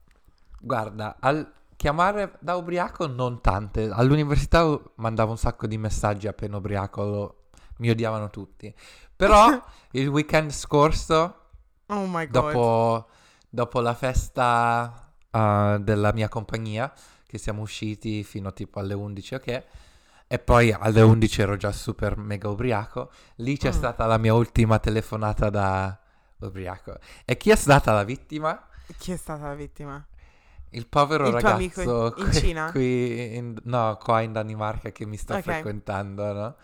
Guarda, 0.59 1.17
al 1.19 1.53
Chiamare 1.77 2.37
da 2.39 2.55
ubriaco 2.55 3.05
non 3.05 3.39
tante. 3.39 3.87
All'università 3.91 4.79
mandavo 4.95 5.31
un 5.31 5.37
sacco 5.37 5.67
di 5.67 5.77
messaggi 5.77 6.27
appena 6.27 6.57
ubriaco, 6.57 7.03
lo... 7.03 7.35
mi 7.77 7.91
odiavano 7.91 8.31
tutti. 8.31 8.73
Però 9.15 9.47
il 9.91 10.07
weekend 10.07 10.49
scorso, 10.49 11.35
oh 11.85 12.25
dopo, 12.29 13.07
dopo, 13.47 13.79
la 13.79 13.93
festa 13.93 15.13
uh, 15.29 15.77
della 15.77 16.11
mia 16.13 16.27
compagnia, 16.29 16.91
che 17.27 17.37
siamo 17.37 17.61
usciti 17.61 18.23
fino 18.23 18.51
tipo 18.53 18.79
alle 18.79 18.95
11, 18.95 19.35
ok? 19.35 19.63
E 20.29 20.39
poi 20.39 20.71
alle 20.71 21.01
11 21.01 21.41
ero 21.41 21.57
già 21.57 21.71
super 21.71 22.17
mega 22.17 22.49
ubriaco. 22.49 23.11
Lì 23.35 23.55
c'è 23.55 23.69
mm. 23.69 23.73
stata 23.73 24.07
la 24.07 24.17
mia 24.17 24.33
ultima 24.33 24.79
telefonata 24.79 25.51
da 25.51 25.95
ubriaco. 26.39 26.97
E 27.23 27.37
chi 27.37 27.51
è 27.51 27.55
stata 27.55 27.93
la 27.93 28.03
vittima? 28.03 28.67
Chi 28.97 29.11
è 29.11 29.15
stata 29.15 29.45
la 29.45 29.53
vittima? 29.53 30.03
Il 30.71 30.87
povero 30.87 31.27
il 31.27 31.33
ragazzo 31.33 32.13
in, 32.17 32.25
in 32.25 32.31
Cina? 32.33 32.71
qui 32.71 33.35
in, 33.35 33.55
no, 33.63 33.97
qua 34.01 34.21
in 34.21 34.33
Danimarca 34.33 34.91
che 34.91 35.05
mi 35.05 35.17
sta 35.17 35.37
okay. 35.37 35.53
frequentando, 35.53 36.33
no? 36.33 36.55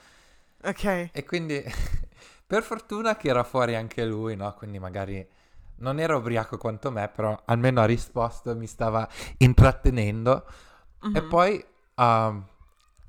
Ok. 0.64 1.10
E 1.12 1.24
quindi 1.26 1.64
per 2.46 2.64
fortuna 2.64 3.16
che 3.16 3.30
era 3.30 3.44
fuori 3.44 3.76
anche 3.76 4.06
lui, 4.06 4.36
no? 4.36 4.54
Quindi 4.54 4.80
magari 4.80 5.26
non 5.78 6.00
era 6.00 6.16
ubriaco 6.16 6.58
quanto 6.58 6.92
me, 6.92 7.10
però 7.10 7.40
almeno 7.46 7.82
ha 7.82 7.86
risposto, 7.86 8.56
mi 8.56 8.68
stava 8.68 9.08
intrattenendo. 9.38 10.46
Mm-hmm. 11.06 11.16
E 11.16 11.22
poi 11.24 11.66
uh, 11.96 12.42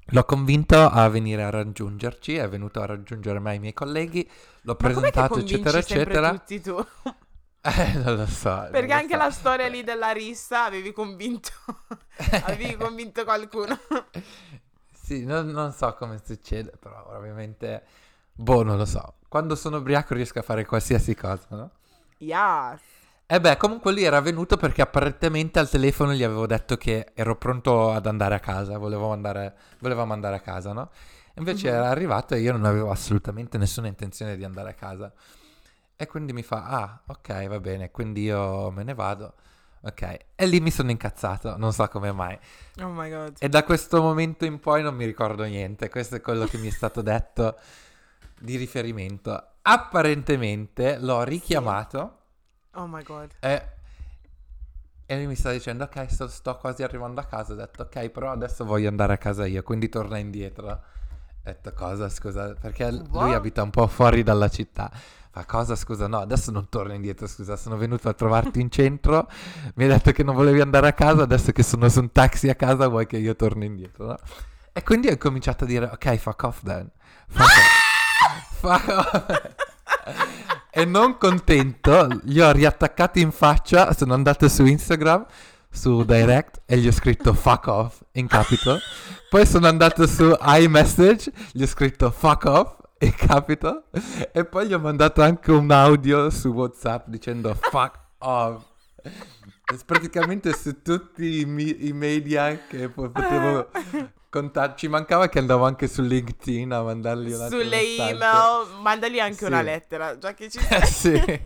l'ho 0.07 0.25
convinto 0.25 0.77
a 0.77 1.09
venire 1.09 1.43
a 1.43 1.51
raggiungerci, 1.51 2.37
è 2.37 2.49
venuto 2.49 2.81
a 2.81 2.87
raggiungere 2.87 3.39
me 3.39 3.53
e 3.53 3.57
i 3.57 3.59
miei 3.61 3.73
colleghi, 3.73 4.29
l'ho 4.63 4.77
Ma 4.79 4.89
presentato, 4.89 5.39
eccetera, 5.39 5.79
eccetera. 5.79 6.31
tutti 6.31 6.61
tu? 6.61 6.77
Eh, 7.65 7.93
non 7.99 8.17
lo 8.17 8.27
so. 8.27 8.69
Perché 8.71 8.93
lo 8.93 8.95
anche 8.95 9.17
so. 9.17 9.17
la 9.17 9.31
storia 9.31 9.69
lì 9.69 9.83
della 9.83 10.11
rissa 10.13 10.65
avevi 10.65 10.93
convinto, 10.93 11.51
avevi 12.41 12.77
convinto 12.77 13.25
qualcuno. 13.25 13.79
Sì, 14.93 15.25
non, 15.25 15.49
non 15.49 15.73
so 15.73 15.95
come 15.95 16.19
succede, 16.25 16.73
però 16.79 17.15
ovviamente, 17.15 17.85
boh, 18.33 18.63
non 18.63 18.77
lo 18.79 18.85
so. 18.87 19.17
Quando 19.29 19.55
sono 19.57 19.79
ubriaco 19.79 20.15
riesco 20.15 20.39
a 20.39 20.43
fare 20.43 20.65
qualsiasi 20.65 21.15
cosa, 21.15 21.47
no? 21.51 21.71
Yes. 22.19 22.83
E 23.27 23.41
beh, 23.41 23.57
comunque 23.57 23.93
lui 23.93 24.05
era 24.05 24.21
venuto 24.21 24.57
perché 24.59 24.83
apparentemente 24.83 25.59
al 25.59 25.69
telefono 25.69 26.13
gli 26.13 26.23
avevo 26.23 26.47
detto 26.47 26.77
che 26.77 27.13
ero 27.15 27.37
pronto 27.37 27.91
ad 27.91 28.07
andare 28.07 28.35
a 28.35 28.39
casa, 28.41 28.77
volevo 28.79 29.13
andare, 29.13 29.55
volevamo 29.79 30.13
andare 30.13 30.37
a 30.37 30.41
casa, 30.41 30.73
no? 30.73 30.91
Invece 31.37 31.69
Mhm. 31.69 31.75
era 31.75 31.89
arrivato 31.89 32.35
e 32.35 32.41
io 32.41 32.53
non 32.53 32.65
avevo 32.67 32.91
assolutamente 32.91 33.57
nessuna 33.59 33.89
intenzione 33.89 34.37
di 34.37 34.45
andare 34.45 34.71
a 34.71 34.75
casa. 34.75 35.13
E 35.97 36.07
quindi 36.07 36.33
mi 36.33 36.43
fa, 36.43 36.65
ah, 36.67 37.03
ok, 37.07 37.47
va 37.47 37.61
bene, 37.61 37.91
quindi 37.91 38.23
io 38.25 38.71
me 38.71 38.83
ne 38.83 38.95
vado. 38.95 39.35
Ok, 39.83 40.19
e 40.35 40.47
lì 40.47 40.61
mi 40.61 40.71
sono 40.71 40.91
incazzato, 40.91 41.57
non 41.57 41.73
so 41.73 41.87
come 41.89 42.11
mai. 42.13 42.39
Oh 42.81 42.91
my 42.91 43.11
god. 43.11 43.37
E 43.39 43.49
da 43.49 43.63
questo 43.65 44.01
momento 44.03 44.45
in 44.45 44.59
poi 44.61 44.83
non 44.83 44.95
mi 44.95 45.05
ricordo 45.05 45.45
niente, 45.45 45.89
questo 45.91 46.17
è 46.17 46.21
quello 46.21 46.47
che 46.47 46.59
mi 46.59 46.69
è 46.69 46.71
stato 46.71 47.03
detto 47.03 47.59
di 48.41 48.57
riferimento. 48.57 49.49
Apparentemente 49.63 50.99
l'ho 50.99 51.23
richiamato 51.23 52.19
Oh 52.75 52.87
my 52.87 53.03
god. 53.03 53.35
e, 53.41 53.63
e 55.07 55.17
lui 55.17 55.27
mi 55.27 55.35
sta 55.35 55.53
dicendo 55.53 55.85
ok 55.85 56.11
sto, 56.11 56.29
sto 56.29 56.57
quasi 56.57 56.83
arrivando 56.83 57.21
a 57.21 57.25
casa, 57.25 57.53
ho 57.53 57.57
detto 57.57 57.83
ok 57.83 58.09
però 58.09 58.31
adesso 58.33 58.65
voglio 58.65 58.89
andare 58.89 59.13
a 59.13 59.19
casa 59.19 59.47
io, 59.47 59.63
quindi 59.63 59.89
torna 59.89 60.19
indietro. 60.19 60.69
Ho 60.71 60.81
detto 61.43 61.73
cosa 61.75 62.09
scusa, 62.09 62.55
perché 62.55 62.91
l- 62.91 63.05
lui 63.13 63.33
What? 63.33 63.35
abita 63.35 63.63
un 63.63 63.71
po' 63.71 63.87
fuori 63.87 64.23
dalla 64.23 64.49
città. 64.49 64.91
Fa 65.35 65.45
cosa 65.47 65.75
scusa? 65.75 66.07
No, 66.07 66.21
adesso 66.21 66.53
non 66.53 66.69
torno 66.69 66.93
indietro, 66.93 67.27
scusa, 67.27 67.57
sono 67.57 67.77
venuto 67.77 68.09
a 68.09 68.13
trovarti 68.13 68.61
in 68.61 68.71
centro, 68.71 69.29
mi 69.75 69.83
hai 69.83 69.91
detto 69.91 70.13
che 70.13 70.23
non 70.23 70.37
volevi 70.37 70.61
andare 70.61 70.87
a 70.87 70.93
casa, 70.93 71.23
adesso 71.23 71.51
che 71.51 71.65
sono 71.65 71.89
su 71.89 71.99
un 71.99 72.13
taxi 72.13 72.51
a 72.51 72.55
casa 72.55 72.87
vuoi 72.87 73.09
che 73.09 73.17
io 73.17 73.35
torni 73.35 73.67
indietro, 73.67 74.07
no? 74.07 74.17
E 74.73 74.85
quindi 74.85 75.09
ho 75.09 75.17
cominciato 75.17 75.65
a 75.65 75.67
dire 75.67 75.87
ok 75.87 76.15
fuck 76.19 76.43
off 76.45 76.63
then. 76.63 76.89
Fuck 77.27 77.49
off. 77.49 78.53
Fuck 78.61 78.89
off. 78.89 79.55
e 80.71 80.85
non 80.85 81.19
contento, 81.19 82.07
gli 82.23 82.39
ho 82.39 82.53
riattaccato 82.53 83.19
in 83.19 83.33
faccia, 83.33 83.93
sono 83.93 84.15
andato 84.15 84.49
su 84.49 84.65
Instagram, 84.65 85.27
su 85.69 86.05
Direct 86.05 86.61
e 86.65 86.79
gli 86.79 86.87
ho 86.87 86.93
scritto 86.93 87.35
fuck 87.35 87.67
off 87.67 88.03
in 88.13 88.29
capital. 88.29 88.79
Poi 89.29 89.45
sono 89.45 89.67
andato 89.67 90.07
su 90.07 90.33
iMessage, 90.41 91.33
gli 91.51 91.65
ho 91.65 91.67
scritto 91.67 92.13
fuck 92.13 92.45
off 92.45 92.83
in 93.05 93.15
capital 93.15 93.85
e 94.33 94.45
poi 94.45 94.67
gli 94.67 94.73
ho 94.73 94.79
mandato 94.79 95.23
anche 95.23 95.51
un 95.51 95.71
audio 95.71 96.31
su 96.31 96.49
WhatsApp 96.49 97.09
dicendo 97.09 97.55
fuck 97.55 97.99
off. 98.19 98.65
E 99.03 99.79
praticamente 99.85 100.53
su 100.55 100.83
tutti 100.83 101.41
i, 101.41 101.45
mi- 101.45 101.87
i 101.87 101.93
media 101.93 102.57
che 102.69 102.89
po- 102.89 103.11
potevo 103.11 103.69
contattare, 104.31 104.77
ci 104.77 104.89
mancava 104.89 105.29
che 105.29 105.39
andavo 105.39 105.65
anche 105.65 105.87
su 105.89 106.03
LinkedIn 106.03 106.73
a 106.73 106.83
mandargli 106.83 107.33
un 107.33 107.41
altro 107.41 107.61
Sulle 107.61 107.81
email, 107.81 108.19
mandagli 108.81 109.19
anche 109.21 109.37
Sì. 109.37 109.45
una 109.45 109.63
lettera, 109.63 110.19
già 110.19 110.35
che 110.35 110.49
ci 110.51 110.59
sei. 110.63 110.87
sì, 110.87 111.41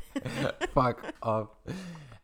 fuck 0.72 1.14
off. 1.20 1.48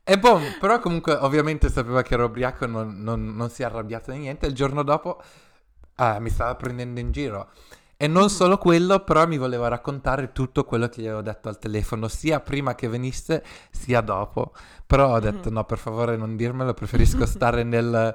E 0.04 0.18
boh, 0.18 0.40
però 0.60 0.78
comunque 0.80 1.14
ovviamente 1.14 1.70
sapeva 1.70 2.02
che 2.02 2.14
ero 2.14 2.26
ubriaco, 2.26 2.66
non, 2.66 3.00
non- 3.02 3.34
non 3.34 3.48
si 3.50 3.62
è 3.62 3.64
arrabbiato 3.64 4.10
di 4.12 4.18
niente. 4.18 4.46
Il 4.46 4.54
giorno 4.54 4.82
dopo 4.82 5.20
ah, 5.96 6.18
mi 6.20 6.28
stava 6.30 6.54
prendendo 6.56 7.00
in 7.00 7.10
giro. 7.12 7.50
E 8.04 8.06
non 8.06 8.28
solo 8.28 8.58
quello, 8.58 9.00
però 9.00 9.26
mi 9.26 9.38
voleva 9.38 9.68
raccontare 9.68 10.30
tutto 10.32 10.64
quello 10.64 10.88
che 10.88 11.00
gli 11.00 11.06
avevo 11.06 11.22
detto 11.22 11.48
al 11.48 11.58
telefono, 11.58 12.06
sia 12.08 12.38
prima 12.40 12.74
che 12.74 12.86
venisse, 12.86 13.42
sia 13.70 14.02
dopo. 14.02 14.52
Però 14.86 15.14
ho 15.14 15.20
detto 15.20 15.48
Mhm. 15.48 15.54
no, 15.54 15.64
per 15.64 15.78
favore 15.78 16.14
non 16.16 16.36
dirmelo, 16.36 16.74
preferisco 16.74 17.24
stare 17.24 17.62
nel, 17.62 18.14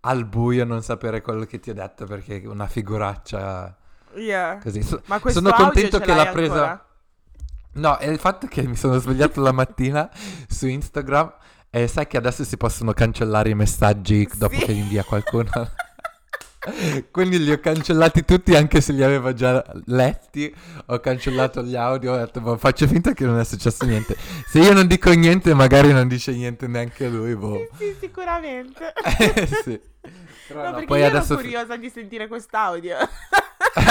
al 0.00 0.24
buio 0.24 0.62
e 0.62 0.64
non 0.64 0.82
sapere 0.82 1.20
quello 1.22 1.44
che 1.44 1.60
ti 1.60 1.70
ho 1.70 1.74
detto 1.74 2.04
perché 2.04 2.42
è 2.42 2.46
una 2.46 2.66
figuraccia 2.66 3.76
Yeah. 4.16 4.58
così. 4.60 4.82
So- 4.82 5.02
Ma 5.06 5.20
questo 5.20 5.40
sono 5.40 5.52
contento 5.52 6.00
che 6.00 6.14
l'ha 6.14 6.26
presa... 6.28 6.52
ancora? 6.54 6.86
No, 7.74 7.96
è 7.98 8.08
il 8.08 8.18
fatto 8.18 8.48
che 8.48 8.62
mi 8.66 8.74
sono 8.74 8.98
svegliato 8.98 9.40
la 9.40 9.52
mattina 9.52 10.10
su 10.48 10.66
Instagram 10.66 11.32
e 11.70 11.86
sai 11.86 12.06
che 12.08 12.16
adesso 12.16 12.42
si 12.42 12.56
possono 12.56 12.92
cancellare 12.92 13.50
i 13.50 13.54
messaggi 13.54 14.28
dopo 14.34 14.54
Sì. 14.56 14.64
che 14.64 14.72
li 14.72 14.78
invia 14.80 15.04
qualcuno. 15.04 15.50
Quindi 17.10 17.42
li 17.42 17.52
ho 17.52 17.58
cancellati 17.60 18.24
tutti 18.24 18.54
anche 18.54 18.80
se 18.80 18.92
li 18.92 19.02
avevo 19.02 19.32
già 19.32 19.64
letti. 19.86 20.52
Ho 20.86 20.98
cancellato 21.00 21.62
gli 21.62 21.76
audio, 21.76 22.14
ho 22.14 22.16
detto 22.16 22.40
boh, 22.40 22.56
faccio 22.56 22.86
finta 22.86 23.12
che 23.12 23.24
non 23.24 23.38
è 23.38 23.44
successo 23.44 23.84
niente. 23.84 24.16
Se 24.46 24.58
io 24.58 24.72
non 24.72 24.86
dico 24.86 25.10
niente, 25.12 25.54
magari 25.54 25.92
non 25.92 26.08
dice 26.08 26.32
niente 26.32 26.66
neanche 26.66 27.08
lui. 27.08 27.34
Boh. 27.36 27.68
Sì, 27.76 27.84
sì, 27.84 27.96
sicuramente. 28.00 28.92
Eh, 29.18 29.46
sì. 29.64 29.80
Però 30.48 30.60
No, 30.60 30.64
no, 30.66 30.70
perché 30.72 30.86
poi 30.86 31.00
io 31.00 31.06
adesso... 31.06 31.32
ero 31.34 31.42
curiosa 31.42 31.76
di 31.76 31.90
sentire 31.90 32.26
quest'audio. 32.28 32.96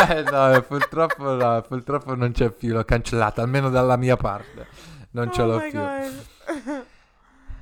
Eh, 0.09 0.23
no, 0.23 0.61
purtroppo 0.67 1.33
no, 1.33 1.61
purtroppo 1.61 2.13
non 2.15 2.31
c'è 2.31 2.49
più, 2.49 2.73
l'ho 2.73 2.83
cancellata, 2.83 3.41
almeno 3.41 3.69
dalla 3.69 3.95
mia 3.95 4.17
parte. 4.17 4.67
Non 5.11 5.31
ce 5.31 5.41
oh 5.41 5.45
l'ho 5.45 5.57
my 5.59 5.69
più. 5.69 5.79
God. 5.79 6.85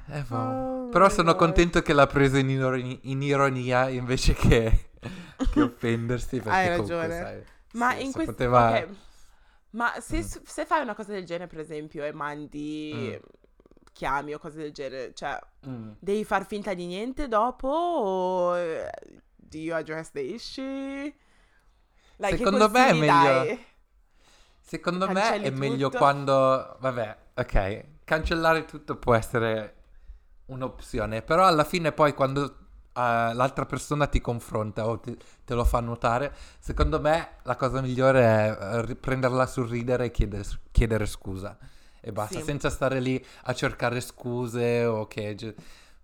Eh, 0.07 0.21
boh. 0.27 0.35
Oh 0.37 0.89
Però 0.89 1.09
sono 1.09 1.31
God. 1.31 1.39
contento 1.39 1.81
che 1.81 1.93
l'ha 1.93 2.07
preso 2.07 2.37
in, 2.37 2.97
in 3.01 3.21
ironia 3.21 3.89
invece 3.89 4.33
che, 4.33 4.89
che 5.51 5.61
offendersi. 5.61 6.37
Perché 6.39 6.49
Hai 6.49 6.69
comunque, 6.77 6.95
ragione. 6.95 7.19
sai, 7.21 7.43
Ma 7.73 7.93
sì, 7.95 8.05
in 8.05 8.11
questo 8.11 8.31
poteva... 8.31 8.69
ok, 8.79 8.87
Ma 9.71 9.93
se, 9.99 10.17
Mm. 10.19 10.43
se 10.45 10.65
fai 10.65 10.81
una 10.81 10.95
cosa 10.95 11.11
del 11.11 11.25
genere, 11.25 11.47
per 11.47 11.59
esempio, 11.59 12.03
e 12.05 12.11
mandi 12.13 13.19
chiami 13.91 14.33
o 14.33 14.39
cose 14.39 14.57
del 14.57 14.71
genere, 14.71 15.13
cioè, 15.13 15.37
Mm. 15.67 15.91
devi 15.99 16.23
far 16.23 16.45
finta 16.45 16.73
di 16.73 16.85
niente 16.85 17.27
dopo 17.27 17.67
o 17.67 18.55
do 19.35 19.57
you 19.57 19.75
address 19.75 20.11
the 20.11 20.19
issue? 20.21 21.13
Like, 22.17 22.37
Secondo 22.37 22.69
me 22.69 22.87
è 22.87 22.93
meglio- 22.93 23.05
dai? 23.07 23.65
Secondo 24.61 25.07
me 25.07 25.13
Cancelli 25.13 25.45
è 25.45 25.49
meglio 25.51 25.87
tutto? 25.87 25.97
quando... 25.99 26.77
Vabbè, 26.79 27.17
ok, 27.35 27.83
cancellare 28.03 28.65
tutto 28.65 28.95
può 28.97 29.13
essere 29.13 29.73
un'opzione, 30.45 31.21
però 31.21 31.45
alla 31.45 31.63
fine 31.63 31.91
poi 31.91 32.13
quando 32.13 32.64
eh, 32.95 33.33
l'altra 33.33 33.65
persona 33.65 34.07
ti 34.07 34.21
confronta 34.21 34.87
o 34.87 34.99
ti- 34.99 35.17
te 35.43 35.53
lo 35.53 35.63
fa 35.65 35.79
notare, 35.81 36.33
secondo 36.59 36.99
me 36.99 37.37
la 37.43 37.55
cosa 37.55 37.81
migliore 37.81 38.21
è 38.23 38.83
eh, 38.89 38.95
prenderla 38.95 39.45
sul 39.47 39.67
ridere 39.67 40.05
e 40.05 40.11
chiedere, 40.11 40.43
chiedere 40.71 41.05
scusa. 41.05 41.57
E 42.01 42.11
basta, 42.11 42.39
Sì. 42.39 42.45
senza 42.45 42.69
stare 42.69 42.99
lì 42.99 43.23
a 43.43 43.53
cercare 43.53 43.99
scuse 44.01 44.85
o 44.85 45.07
che... 45.07 45.35
ge- 45.35 45.55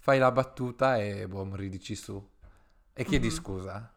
Fai 0.04 0.17
la 0.17 0.32
battuta 0.32 0.97
e 0.97 1.27
boh, 1.27 1.47
ridici 1.56 1.93
su. 1.93 2.19
E 2.93 3.04
chiedi 3.06 3.27
Mhm. 3.27 3.34
scusa. 3.34 3.93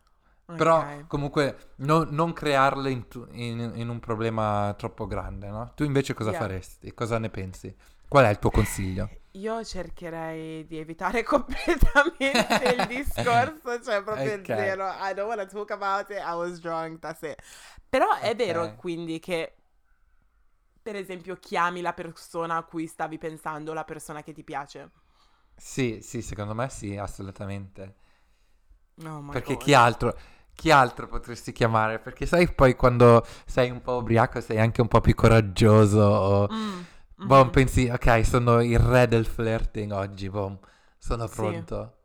Però 0.55 0.81
Ok. 0.81 1.07
comunque 1.07 1.71
no- 1.77 2.05
non 2.11 2.35
crearle 2.35 2.91
in, 2.91 3.09
tu- 3.09 3.27
in- 3.33 3.73
in 3.77 3.89
un 3.89 4.01
problema 4.01 4.75
troppo 4.77 5.07
grande, 5.07 5.49
no? 5.49 5.73
Tu 5.75 5.83
invece 5.85 6.13
cosa 6.13 6.31
Yeah. 6.31 6.41
faresti? 6.41 6.93
Cosa 6.93 7.19
ne 7.19 7.31
pensi? 7.31 7.75
Qual 8.07 8.25
è 8.27 8.29
il 8.29 8.39
tuo 8.39 8.51
consiglio? 8.51 9.09
Io 9.37 9.65
cercherei 9.65 10.65
di 10.67 10.79
evitare 10.79 11.23
completamente 11.25 12.69
il 12.73 12.87
discorso, 12.87 13.83
cioè 13.83 14.03
proprio 14.05 14.45
Ok. 14.45 14.49
zero. 14.49 14.87
I 14.89 15.13
don't 15.13 15.27
want 15.29 15.41
to 15.41 15.47
talk 15.47 15.71
about 15.73 16.09
it, 16.11 16.19
I 16.19 16.35
was 16.35 16.61
drunk, 16.61 17.01
that's 17.01 17.23
it. 17.23 17.41
Però 17.89 18.15
è 18.17 18.35
vero 18.37 18.75
quindi 18.77 19.19
che, 19.19 19.57
per 20.83 20.95
esempio, 20.97 21.37
chiami 21.37 21.81
la 21.81 21.93
persona 21.95 22.57
a 22.57 22.63
cui 22.65 22.87
stavi 22.87 23.19
pensando, 23.19 23.73
la 23.73 23.85
persona 23.85 24.23
che 24.23 24.33
ti 24.33 24.45
piace. 24.45 24.91
Sì, 25.57 25.99
sì, 26.03 26.23
secondo 26.23 26.55
me 26.55 26.69
sì, 26.69 26.97
assolutamente. 26.97 27.95
Oh 29.05 29.23
my 29.23 29.39
Perché 29.39 29.57
God. 29.57 29.57
chi 29.57 29.75
altro, 29.75 30.17
chi 30.55 30.71
altro 30.71 31.09
potresti 31.09 31.53
chiamare? 31.53 31.99
Perché 31.99 32.27
sai 32.27 32.53
poi 32.53 32.77
quando 32.77 33.25
sei 33.47 33.71
un 33.71 33.81
po' 33.83 33.97
ubriaco 33.97 34.41
sei 34.41 34.59
anche 34.61 34.81
un 34.81 34.89
po' 34.89 35.01
più 35.01 35.15
coraggioso 35.15 35.99
o... 36.01 36.51
Mm, 36.51 36.87
Boh, 37.21 37.45
mhm. 37.45 37.51
pensi, 37.51 37.89
ok, 37.89 38.25
sono 38.25 38.61
il 38.63 38.79
re 38.79 39.09
del 39.09 39.25
flirting 39.27 39.93
oggi, 39.93 40.29
boh, 40.29 40.61
sono 40.99 41.27
Sì. 41.27 41.29
pronto. 41.29 41.97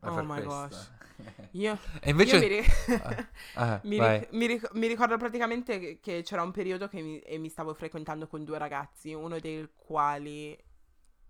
È 0.00 0.08
Oh 0.08 0.22
my 0.22 0.42
questo. 0.42 0.42
gosh. 0.42 0.92
Io, 1.52 1.78
invece... 2.04 2.36
io 2.36 2.36
mi, 2.36 2.46
ri- 2.46 2.64
Ah, 3.54 3.82
mi, 3.82 3.98
ric- 4.00 4.28
mi 4.32 4.46
ric- 4.46 4.70
mi 4.74 4.86
ricordo 4.86 5.16
praticamente 5.16 6.00
che- 6.00 6.22
c'era 6.22 6.42
un 6.42 6.50
periodo 6.52 6.88
che 6.88 7.00
mi, 7.02 7.18
e 7.20 7.38
mi 7.38 7.48
stavo 7.48 7.74
frequentando 7.74 8.26
con 8.26 8.44
due 8.44 8.58
ragazzi, 8.58 9.12
uno 9.14 9.38
dei 9.38 9.68
quali, 9.74 10.56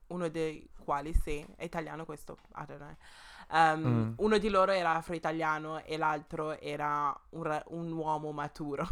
uno 0.09 0.29
dei 0.29 0.69
quali, 0.79 1.13
sì, 1.15 1.45
è 1.57 1.65
italiano 1.65 2.05
questo. 2.05 2.39
Um, 3.51 4.09
Mm. 4.09 4.13
Uno 4.17 4.39
di 4.39 4.49
loro 4.49 4.73
era 4.73 4.95
afro-italiano 4.97 5.85
e 5.85 5.97
l'altro 5.97 6.59
era 6.59 7.15
un, 7.31 7.43
ra- 7.45 7.63
un 7.69 7.93
uomo 7.93 8.33
maturo. 8.33 8.87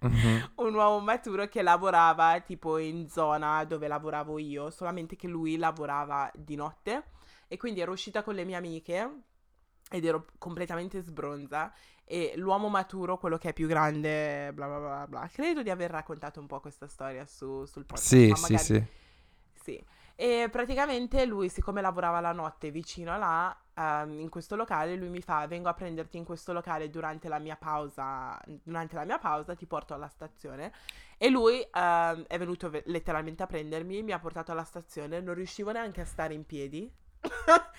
Mhm. 0.00 0.52
un 0.56 0.74
uomo 0.74 1.00
maturo 1.00 1.46
che 1.46 1.62
lavorava 1.62 2.40
tipo 2.40 2.78
in 2.78 3.08
zona 3.08 3.64
dove 3.64 3.88
lavoravo 3.88 4.38
io, 4.38 4.70
solamente 4.70 5.16
che 5.16 5.28
lui 5.28 5.56
lavorava 5.56 6.30
di 6.34 6.54
notte 6.56 7.04
e 7.48 7.56
quindi 7.56 7.80
ero 7.80 7.92
uscita 7.92 8.22
con 8.22 8.34
le 8.34 8.44
mie 8.44 8.56
amiche 8.56 9.22
ed 9.90 10.04
ero 10.04 10.26
completamente 10.38 11.00
sbronza 11.02 11.72
e 12.04 12.32
l'uomo 12.36 12.68
maturo, 12.68 13.18
quello 13.18 13.38
che 13.38 13.50
è 13.50 13.52
più 13.52 13.66
grande, 13.66 14.52
bla 14.52 14.66
bla 14.66 14.78
bla 14.78 15.06
bla, 15.08 15.30
credo 15.32 15.62
di 15.62 15.70
aver 15.70 15.90
raccontato 15.90 16.40
un 16.40 16.46
po' 16.46 16.60
questa 16.60 16.88
storia 16.88 17.24
su, 17.26 17.64
sul 17.66 17.84
podcast. 17.84 18.08
Sì, 18.08 18.28
ma 18.28 18.36
sì, 18.36 18.52
magari- 18.52 18.64
sì. 18.64 18.84
Sì. 19.62 19.84
E 20.16 20.48
praticamente 20.50 21.24
lui, 21.24 21.48
siccome 21.48 21.80
lavorava 21.80 22.20
la 22.20 22.32
notte 22.32 22.70
vicino 22.70 23.16
là, 23.16 23.56
ehm, 23.80 24.20
in 24.20 24.28
questo 24.28 24.56
locale, 24.56 24.94
lui 24.96 25.08
mi 25.08 25.20
fa: 25.22 25.46
Vengo 25.46 25.68
a 25.68 25.74
prenderti 25.74 26.16
in 26.16 26.24
questo 26.24 26.52
locale 26.52 26.90
durante 26.90 27.28
la 27.28 27.38
mia 27.38 27.56
pausa. 27.56 28.38
Durante 28.62 28.96
la 28.96 29.04
mia 29.04 29.18
pausa 29.18 29.54
ti 29.54 29.66
porto 29.66 29.94
alla 29.94 30.08
stazione. 30.08 30.72
E 31.18 31.28
lui 31.30 31.60
ehm, 31.60 32.24
è 32.26 32.38
venuto 32.38 32.70
ve- 32.70 32.82
letteralmente 32.86 33.42
a 33.42 33.46
prendermi, 33.46 34.02
mi 34.02 34.12
ha 34.12 34.18
portato 34.18 34.52
alla 34.52 34.64
stazione. 34.64 35.20
Non 35.20 35.34
riuscivo 35.34 35.72
neanche 35.72 36.00
a 36.00 36.04
stare 36.04 36.34
in 36.34 36.44
piedi. 36.44 36.90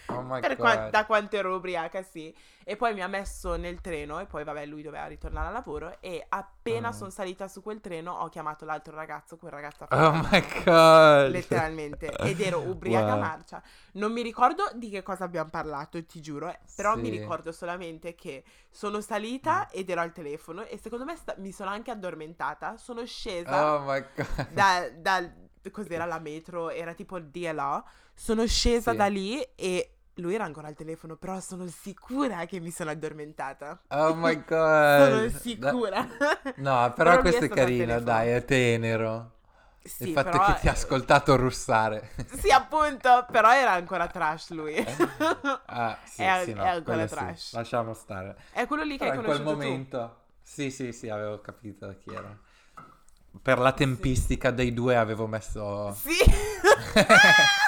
Oh 0.08 0.22
my 0.24 0.40
per 0.40 0.56
God. 0.56 0.58
qua- 0.58 0.90
da 0.90 1.06
quanto 1.06 1.36
ero 1.36 1.56
ubriaca, 1.56 2.02
sì. 2.04 2.34
E 2.64 2.76
poi 2.76 2.94
mi 2.94 3.02
ha 3.02 3.08
messo 3.08 3.56
nel 3.56 3.82
treno 3.82 4.20
e 4.20 4.26
poi 4.28 4.44
vabbè 4.44 4.66
lui 4.68 4.84
doveva 4.84 5.08
ritornare 5.08 5.48
al 5.48 5.54
lavoro 5.54 5.98
e 6.00 6.24
appena 6.30 6.90
Mm. 6.90 6.92
sono 6.94 7.10
salita 7.10 7.48
su 7.48 7.64
quel 7.64 7.82
treno 7.82 8.14
ho 8.14 8.30
chiamato 8.30 8.66
l'altro 8.66 8.94
ragazzo, 8.96 9.38
quel 9.38 9.52
ragazzo 9.52 9.88
Oh 9.90 10.12
my 10.30 10.44
god. 10.64 11.30
letteralmente 11.32 12.12
ed 12.18 12.40
ero 12.40 12.60
ubriaca 12.70 13.14
Wow. 13.14 13.20
marcia. 13.20 13.62
Non 13.94 14.12
mi 14.12 14.22
ricordo 14.22 14.70
di 14.76 14.90
che 14.90 15.02
cosa 15.02 15.24
abbiamo 15.24 15.50
parlato, 15.50 16.04
ti 16.06 16.22
giuro, 16.22 16.50
eh, 16.50 16.60
però 16.76 16.96
mi 16.96 17.06
Sì. 17.06 17.18
ricordo 17.18 17.52
solamente 17.52 18.14
che 18.14 18.44
sono 18.70 19.02
salita 19.02 19.70
ed 19.70 19.90
ero 19.90 20.02
al 20.02 20.12
telefono 20.14 20.64
e 20.66 20.78
secondo 20.78 21.04
me 21.04 21.16
sta- 21.16 21.36
mi 21.40 21.52
sono 21.52 21.72
anche 21.72 21.90
addormentata, 21.92 22.78
sono 22.78 23.04
scesa 23.06 23.74
Oh 23.76 23.80
my 23.82 24.06
god. 24.16 24.50
da, 24.50 24.88
dal 24.96 25.50
cos'era 25.70 26.06
la 26.06 26.18
metro, 26.20 26.72
era 26.72 26.94
tipo 26.94 27.18
il 27.18 27.26
DLA. 27.26 27.84
Sono 28.16 28.48
scesa 28.48 28.92
Sì. 28.92 28.98
da 28.98 29.06
lì 29.08 29.40
e 29.56 29.96
lui 30.16 30.34
era 30.36 30.44
ancora 30.44 30.68
al 30.68 30.76
telefono, 30.76 31.16
però 31.16 31.40
sono 31.40 31.68
sicura 31.68 32.46
che 32.46 32.60
mi 32.60 32.72
sono 32.72 32.90
addormentata. 32.90 33.82
Oh 33.90 34.16
my 34.16 34.36
god. 34.48 35.10
sono 35.10 35.28
Da- 35.28 35.38
sicura. 35.38 36.08
No, 36.58 36.94
però, 36.96 37.12
Però 37.12 37.20
questo 37.22 37.46
è 37.46 37.50
carino, 37.50 38.00
dai, 38.00 38.30
è 38.30 38.44
tenero. 38.46 39.34
sì, 39.84 40.08
Il 40.10 40.14
fatto 40.14 40.32
però- 40.32 40.46
che 40.54 40.60
ti 40.62 40.68
ha 40.68 40.72
ascoltato 40.72 41.36
russare. 41.36 42.12
Sì, 42.38 42.52
appunto, 42.52 43.26
però 43.32 43.52
era 43.54 43.72
ancora 43.72 44.08
trash 44.08 44.50
lui. 44.52 44.76
Ah, 45.66 45.98
sì, 46.04 46.22
È- 46.24 46.42
sì, 46.46 46.54
no, 46.54 46.64
è 46.64 46.68
ancora 46.68 46.82
quello 46.84 47.08
sì. 47.08 47.14
trash. 47.16 47.54
Lasciamo 47.54 47.94
stare. 47.94 48.36
È 48.52 48.66
quello 48.68 48.84
lì 48.84 48.98
che 48.98 49.06
Però 49.06 49.12
hai 49.12 49.18
in 49.18 49.24
quel 49.24 49.38
conosciuto 49.38 49.62
tu. 49.64 49.68
momento... 49.70 50.16
Sì, 50.44 50.70
sì, 50.70 50.92
sì, 50.92 51.08
avevo 51.10 51.40
capito 51.40 51.96
chi 52.00 52.14
era. 52.14 52.38
Per 53.42 53.58
la 53.60 53.74
tempistica 53.74 54.52
dei 54.52 54.74
due 54.74 54.96
avevo 54.96 55.28
messo... 55.28 55.94
Sì. 55.94 56.18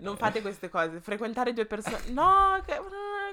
non 0.00 0.16
fate 0.16 0.40
queste 0.42 0.68
cose. 0.68 1.00
Frequentare 1.00 1.52
due 1.52 1.66
persone. 1.66 1.98
No, 2.10 2.60
che- 2.64 2.76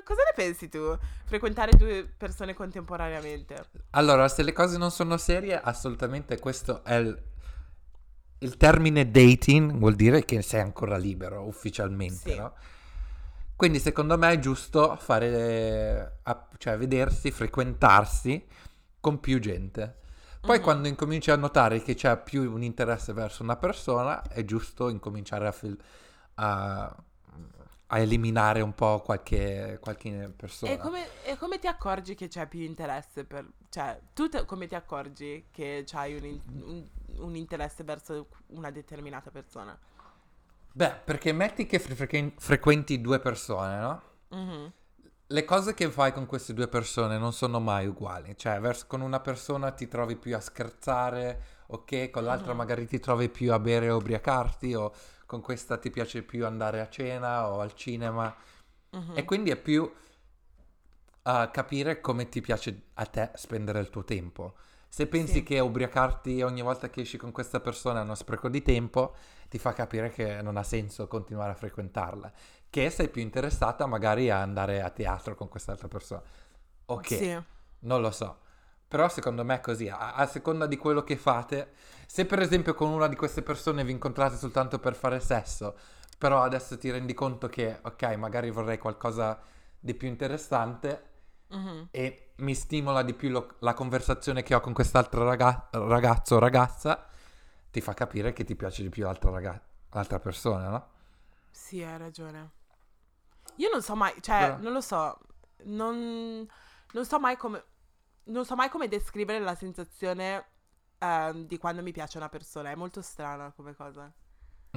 cosa 0.04 0.22
ne 0.24 0.32
pensi 0.36 0.70
tu? 0.70 0.98
Frequentare 1.26 1.76
due 1.78 2.08
persone 2.18 2.54
contemporaneamente. 2.54 3.66
Allora, 3.92 4.28
se 4.28 4.44
le 4.44 4.54
cose 4.54 4.78
non 4.78 4.92
sono 4.92 5.18
serie, 5.18 5.60
assolutamente 5.60 6.40
questo 6.40 6.84
è 6.84 6.96
il... 6.96 7.22
Il 8.40 8.58
termine 8.58 9.10
dating 9.10 9.72
vuol 9.78 9.96
dire 9.96 10.26
che 10.26 10.42
sei 10.42 10.60
ancora 10.60 10.98
libero 10.98 11.48
ufficialmente, 11.48 12.32
Sì. 12.32 12.36
no? 12.38 12.54
Quindi 13.56 13.80
secondo 13.80 14.18
me 14.18 14.34
è 14.34 14.40
giusto 14.40 14.98
fare, 14.98 16.20
app- 16.24 16.56
cioè 16.58 16.78
vedersi, 16.78 17.32
frequentarsi 17.32 18.46
con 19.00 19.22
più 19.22 19.40
gente. 19.40 20.00
Poi 20.45 20.58
Mhm. 20.58 20.63
quando 20.63 20.88
incominci 20.89 21.32
a 21.32 21.38
notare 21.38 21.82
che 21.82 21.95
c'è 21.95 22.21
più 22.21 22.51
un 22.51 22.63
interesse 22.63 23.13
verso 23.13 23.43
una 23.43 23.56
persona, 23.56 24.21
è 24.23 24.43
giusto 24.43 24.89
incominciare 24.89 25.47
a, 25.47 25.51
fil- 25.53 25.82
a- 26.36 26.95
a 27.88 27.99
eliminare 27.99 28.60
un 28.60 28.73
po' 28.75 28.99
qualche, 29.01 29.77
qualche 29.79 30.34
persona. 30.36 30.73
E 30.73 30.77
come, 30.79 31.23
e 31.23 31.38
come 31.38 31.60
ti 31.60 31.67
accorgi 31.67 32.13
che 32.13 32.27
c'è 32.27 32.45
più 32.47 32.60
interesse 32.60 33.23
per... 33.23 33.47
Cioè, 33.69 33.97
tu 34.13 34.27
te- 34.27 34.43
come 34.45 34.67
ti 34.67 34.75
accorgi 34.75 35.45
che 35.49 35.84
c'hai 35.86 36.15
un, 36.15 36.41
un- 36.65 36.88
un 37.19 37.36
interesse 37.36 37.86
verso 37.86 38.27
una 38.47 38.69
determinata 38.69 39.32
persona? 39.32 39.79
Beh, 40.73 40.91
perché 41.06 41.32
metti 41.32 41.65
che 41.65 41.79
fre- 41.79 41.95
frequen- 41.95 42.34
frequenti 42.36 42.99
due 42.99 43.19
persone, 43.19 43.79
no? 43.79 44.01
Mhm. 44.29 44.73
Le 45.28 45.46
cose 45.46 45.74
che 45.74 45.90
fai 45.90 46.12
con 46.14 46.26
queste 46.26 46.54
due 46.54 46.68
persone 46.68 47.18
non 47.18 47.34
sono 47.34 47.60
mai 47.60 47.88
uguali. 47.88 48.36
Cioè, 48.38 48.60
vers- 48.60 48.86
con 48.86 49.02
una 49.02 49.20
persona 49.20 49.72
ti 49.72 49.88
trovi 49.88 50.16
più 50.16 50.36
a 50.36 50.40
scherzare, 50.40 51.42
ok? 51.68 52.10
Con 52.12 52.24
l'altra 52.24 52.52
Mhm. 52.52 52.58
magari 52.58 52.86
ti 52.86 53.00
trovi 53.00 53.30
più 53.30 53.52
a 53.52 53.60
bere 53.60 53.88
e 53.88 53.92
ubriacarti, 53.92 54.74
o 54.76 54.94
con 55.26 55.42
questa 55.42 55.78
ti 55.78 55.90
piace 55.90 56.22
più 56.24 56.46
andare 56.46 56.82
a 56.82 56.90
cena 56.90 57.48
o 57.50 57.62
al 57.62 57.74
cinema. 57.74 58.36
Mhm. 58.92 59.14
E 59.18 59.24
quindi 59.26 59.50
è 59.50 59.56
più 59.56 59.92
a 61.26 61.50
capire 61.50 62.02
come 62.02 62.28
ti 62.30 62.42
piace 62.42 62.88
a 62.96 63.06
te 63.06 63.32
spendere 63.36 63.80
il 63.80 63.90
tuo 63.90 64.04
tempo. 64.04 64.56
Se 64.90 65.08
pensi 65.08 65.36
Sì. 65.36 65.44
che 65.44 65.60
ubriacarti 65.60 66.42
ogni 66.44 66.62
volta 66.62 66.90
che 66.90 67.02
esci 67.02 67.18
con 67.18 67.32
questa 67.32 67.60
persona 67.60 68.02
è 68.02 68.04
uno 68.04 68.14
spreco 68.14 68.50
di 68.50 68.62
tempo, 68.62 69.16
ti 69.50 69.58
fa 69.58 69.74
capire 69.74 70.12
che 70.12 70.42
non 70.44 70.58
ha 70.58 70.64
senso 70.64 71.08
continuare 71.08 71.52
a 71.52 71.56
frequentarla. 71.56 72.32
Che 72.74 72.90
sei 72.90 73.08
più 73.10 73.22
interessata 73.22 73.86
magari 73.86 74.32
a 74.32 74.42
andare 74.42 74.82
a 74.82 74.90
teatro 74.90 75.36
con 75.36 75.48
quest'altra 75.48 75.88
persona. 75.88 76.24
Ok, 76.86 77.08
Sì. 77.08 77.40
non 77.82 78.02
lo 78.02 78.10
so. 78.10 78.40
Però 78.88 79.08
secondo 79.10 79.44
me 79.44 79.56
è 79.56 79.62
così, 79.62 79.90
a, 79.90 80.14
a 80.16 80.26
seconda 80.26 80.66
di 80.66 80.76
quello 80.78 81.04
che 81.04 81.16
fate, 81.16 81.74
se 82.08 82.26
per 82.26 82.40
esempio 82.40 82.74
con 82.74 82.90
una 82.90 83.08
di 83.08 83.16
queste 83.16 83.44
persone 83.44 83.84
vi 83.84 83.92
incontrate 83.92 84.38
soltanto 84.38 84.80
per 84.80 84.96
fare 84.96 85.20
sesso, 85.20 85.76
però 86.18 86.42
adesso 86.42 86.76
ti 86.80 86.90
rendi 86.90 87.14
conto 87.14 87.48
che, 87.48 87.78
ok, 87.82 88.04
magari 88.16 88.50
vorrei 88.50 88.80
qualcosa 88.80 89.40
di 89.80 89.94
più 89.94 90.08
interessante 90.08 91.10
Mhm. 91.50 91.88
e 91.92 92.32
mi 92.38 92.56
stimola 92.56 93.04
di 93.04 93.14
più 93.14 93.30
lo- 93.30 93.56
la 93.60 93.74
conversazione 93.76 94.42
che 94.44 94.56
ho 94.56 94.62
con 94.62 94.74
quest'altro 94.74 95.24
raga- 95.24 95.70
ragazzo 95.72 96.36
o 96.36 96.40
ragazza, 96.40 97.06
ti 97.72 97.82
fa 97.82 97.94
capire 97.94 98.34
che 98.34 98.44
ti 98.44 98.56
piace 98.56 98.82
di 98.84 98.90
più 98.90 99.04
l'altra, 99.04 99.30
raga- 99.32 99.62
l'altra 99.92 100.20
persona, 100.20 100.70
no? 100.70 100.88
Sì, 101.52 101.82
hai 101.82 101.98
ragione. 101.98 102.52
Io 103.58 103.70
non 103.72 103.82
so 103.82 103.96
mai, 103.96 104.13
cioè, 104.22 104.39
Però- 104.39 104.58
non 104.60 104.74
lo 104.74 104.82
so, 104.82 105.20
non, 105.66 106.46
non 106.94 107.06
so 107.06 107.20
mai 107.20 107.38
come, 107.38 107.63
non 108.26 108.46
so 108.46 108.56
mai 108.56 108.70
come 108.70 108.88
descrivere 108.88 109.39
la 109.39 109.56
sensazione 109.56 110.46
ehm, 111.00 111.46
di 111.46 111.58
quando 111.58 111.82
mi 111.82 111.92
piace 111.92 112.18
una 112.18 112.30
persona, 112.30 112.72
è 112.72 112.76
molto 112.76 113.02
strana 113.02 113.52
come 113.52 113.76
cosa. 113.76 114.12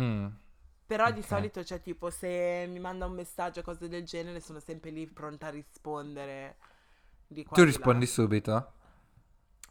Mm. 0.01 0.27
Però 0.87 1.11
di 1.11 1.21
Ok. 1.21 1.27
solito, 1.27 1.65
cioè, 1.65 1.81
tipo, 1.81 2.11
se 2.11 2.67
mi 2.69 2.79
manda 2.79 3.07
un 3.07 3.13
messaggio, 3.15 3.63
cose 3.63 3.89
del 3.89 4.05
genere, 4.05 4.41
sono 4.41 4.61
sempre 4.61 4.91
lì 4.91 5.07
pronta 5.09 5.49
a 5.49 5.51
rispondere. 5.51 6.59
Di 7.27 7.43
Tu 7.43 7.49
e 7.49 7.55
di 7.55 7.61
là. 7.61 7.65
rispondi 7.65 8.07
subito? 8.07 8.73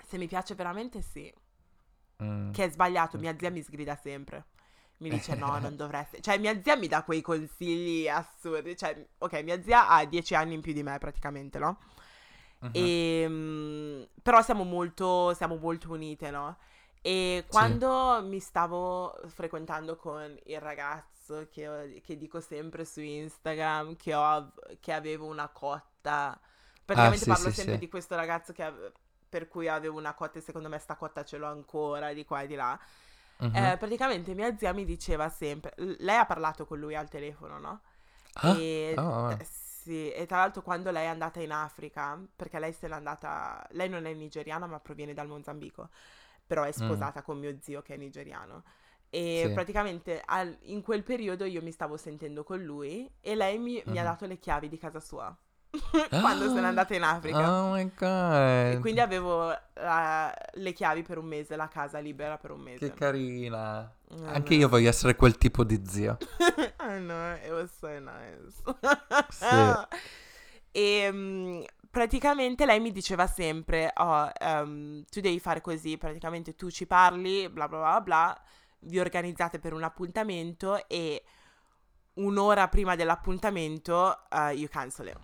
Se 0.06 0.18
mi 0.18 0.28
piace 0.28 0.56
veramente, 0.56 1.02
sì. 1.02 1.34
Mm. 2.24 2.52
Che 2.52 2.64
è 2.66 2.70
sbagliato, 2.70 3.18
mia 3.18 3.36
zia 3.38 3.50
mi 3.52 3.62
sgrida 3.62 3.96
sempre. 3.96 4.46
Mi 4.98 5.10
dice 5.10 5.36
no, 5.36 5.58
non 5.60 5.76
dovresti. 5.76 6.22
Cioè, 6.22 6.38
mia 6.38 6.62
zia 6.62 6.76
mi 6.76 6.88
dà 6.88 7.04
quei 7.04 7.22
consigli 7.22 8.08
assurdi. 8.08 8.76
Cioè, 8.78 9.08
ok, 9.18 9.44
mia 9.44 9.62
zia 9.62 9.88
ha 9.90 10.06
dieci 10.06 10.36
anni 10.36 10.54
in 10.56 10.62
più 10.62 10.74
di 10.74 10.84
me 10.84 10.98
praticamente, 11.00 11.60
no? 11.60 11.78
Mhm. 12.62 12.70
E, 12.72 13.26
mm, 13.28 14.04
però 14.22 14.42
siamo 14.42 14.64
molto, 14.64 15.34
siamo 15.34 15.58
molto 15.58 15.92
unite, 15.92 16.30
no? 16.32 16.58
E 17.02 17.46
quando 17.48 18.22
mi 18.24 18.40
stavo 18.40 19.16
frequentando 19.28 19.96
con 19.96 20.36
il 20.46 20.60
ragazzo 20.60 21.48
che, 21.52 21.68
ho- 21.68 22.02
che 22.04 22.18
dico 22.18 22.40
sempre 22.42 22.84
su 22.86 23.00
Instagram 23.02 23.96
che, 23.96 24.16
ho, 24.16 24.54
che 24.80 24.92
avevo 24.92 25.28
una 25.28 25.48
cotta, 25.50 26.40
praticamente 26.84 27.26
sì, 27.26 27.30
parlo 27.30 27.50
sì, 27.50 27.54
sempre 27.54 27.76
sì. 27.76 27.80
di 27.80 27.90
questo 27.90 28.16
ragazzo 28.16 28.54
che 28.54 28.94
per 29.30 29.48
cui 29.48 29.68
avevo 29.68 29.98
una 30.00 30.14
cotta 30.14 30.40
e 30.40 30.42
secondo 30.42 30.70
me 30.70 30.80
sta 30.80 30.96
cotta 30.96 31.24
ce 31.24 31.38
l'ho 31.38 31.48
ancora 31.48 32.14
di 32.14 32.26
qua 32.26 32.42
e 32.42 32.48
di 32.48 32.56
là. 32.56 32.80
Mhm. 33.40 33.72
Eh, 33.72 33.78
praticamente 33.78 34.34
mia 34.34 34.56
zia 34.58 34.74
mi 34.74 34.86
diceva 34.86 35.30
sempre, 35.30 35.74
lei 36.00 36.18
ha 36.18 36.26
parlato 36.26 36.66
con 36.66 36.80
lui 36.80 36.96
al 36.96 37.10
telefono, 37.10 37.58
no? 37.60 37.82
Ah, 38.36 38.62
E, 38.62 38.98
oh, 38.98 39.40
sì, 39.44 40.12
e 40.12 40.26
tra 40.26 40.38
l'altro 40.40 40.62
quando 40.62 40.92
lei 40.92 41.06
è 41.06 41.08
andata 41.08 41.42
in 41.42 41.52
Africa, 41.52 42.22
perché 42.36 42.60
lei 42.60 42.74
se 42.74 42.88
n'è 42.88 42.94
andata, 42.96 43.66
lei 43.72 43.90
non 43.90 44.06
è 44.06 44.14
nigeriana 44.14 44.68
ma 44.68 44.80
proviene 44.80 45.14
dal 45.14 45.28
Mozambico, 45.28 45.90
però 46.46 46.64
è 46.64 46.72
sposata 46.72 47.22
con 47.22 47.40
mio 47.40 47.58
zio 47.62 47.82
che 47.82 47.96
è 47.96 47.98
nigeriano. 47.98 48.64
E 49.10 49.44
Mm. 49.44 49.50
Sì. 49.50 49.54
praticamente 49.54 50.22
al- 50.26 50.58
in 50.64 50.82
quel 50.82 51.04
periodo 51.04 51.46
io 51.46 51.62
mi 51.62 51.72
stavo 51.72 51.98
sentendo 51.98 52.44
con 52.44 52.62
lui 52.64 53.10
e 53.22 53.36
lei 53.36 53.58
mi, 53.58 53.82
mi 53.88 54.00
ha 54.00 54.04
Mhm. 54.04 54.06
dato 54.06 54.26
le 54.26 54.40
chiavi 54.40 54.68
di 54.70 54.78
casa 54.78 55.00
sua 55.00 55.36
quando 56.10 56.48
se 56.54 56.60
n'è 56.60 56.66
andata 56.68 56.96
in 56.96 57.04
Africa. 57.04 57.52
Oh 57.52 57.72
my 57.72 57.82
E 57.82 57.92
god. 57.96 58.80
quindi 58.82 59.00
avevo 59.00 59.48
la- 59.74 60.34
le 60.54 60.74
chiavi 60.74 61.02
per 61.04 61.18
un 61.18 61.26
mese, 61.26 61.56
la 61.56 61.68
casa 61.68 62.00
libera 62.00 62.38
per 62.38 62.52
un 62.52 62.62
mese. 62.62 62.78
Che 62.90 62.94
carina. 62.94 63.92
Eh, 64.10 64.28
Anche 64.28 64.54
no. 64.56 64.60
io 64.62 64.70
voglio 64.70 64.90
essere 64.90 65.16
quel 65.16 65.38
tipo 65.38 65.64
di 65.64 65.82
zio. 65.88 66.18
I 66.80 66.98
know, 67.00 67.36
it 67.36 67.50
was 67.52 67.72
so 67.78 67.88
nice. 67.88 68.56
Sì. 69.30 69.46
E 70.78 71.10
mm, 71.10 71.62
praticamente 71.90 72.66
lei 72.66 72.82
mi 72.82 72.92
diceva 72.92 73.28
sempre, 73.28 73.94
oh, 73.96 74.30
ehm, 74.38 75.06
tu 75.10 75.22
devi 75.22 75.40
fare 75.40 75.62
così, 75.62 75.98
praticamente 75.98 76.54
tu 76.54 76.70
ci 76.70 76.86
parli, 76.86 77.48
bla 77.50 77.70
bla 77.70 77.78
bla 77.80 78.02
bla, 78.02 78.42
vi 78.80 79.00
organizzate 79.00 79.58
per 79.60 79.72
un 79.72 79.84
appuntamento 79.84 80.86
e 80.90 81.24
un'ora 82.16 82.68
prima 82.68 82.96
dell'appuntamento 82.96 84.28
eh, 84.30 84.52
you 84.52 84.68
cancel 84.68 85.08
it. 85.08 85.18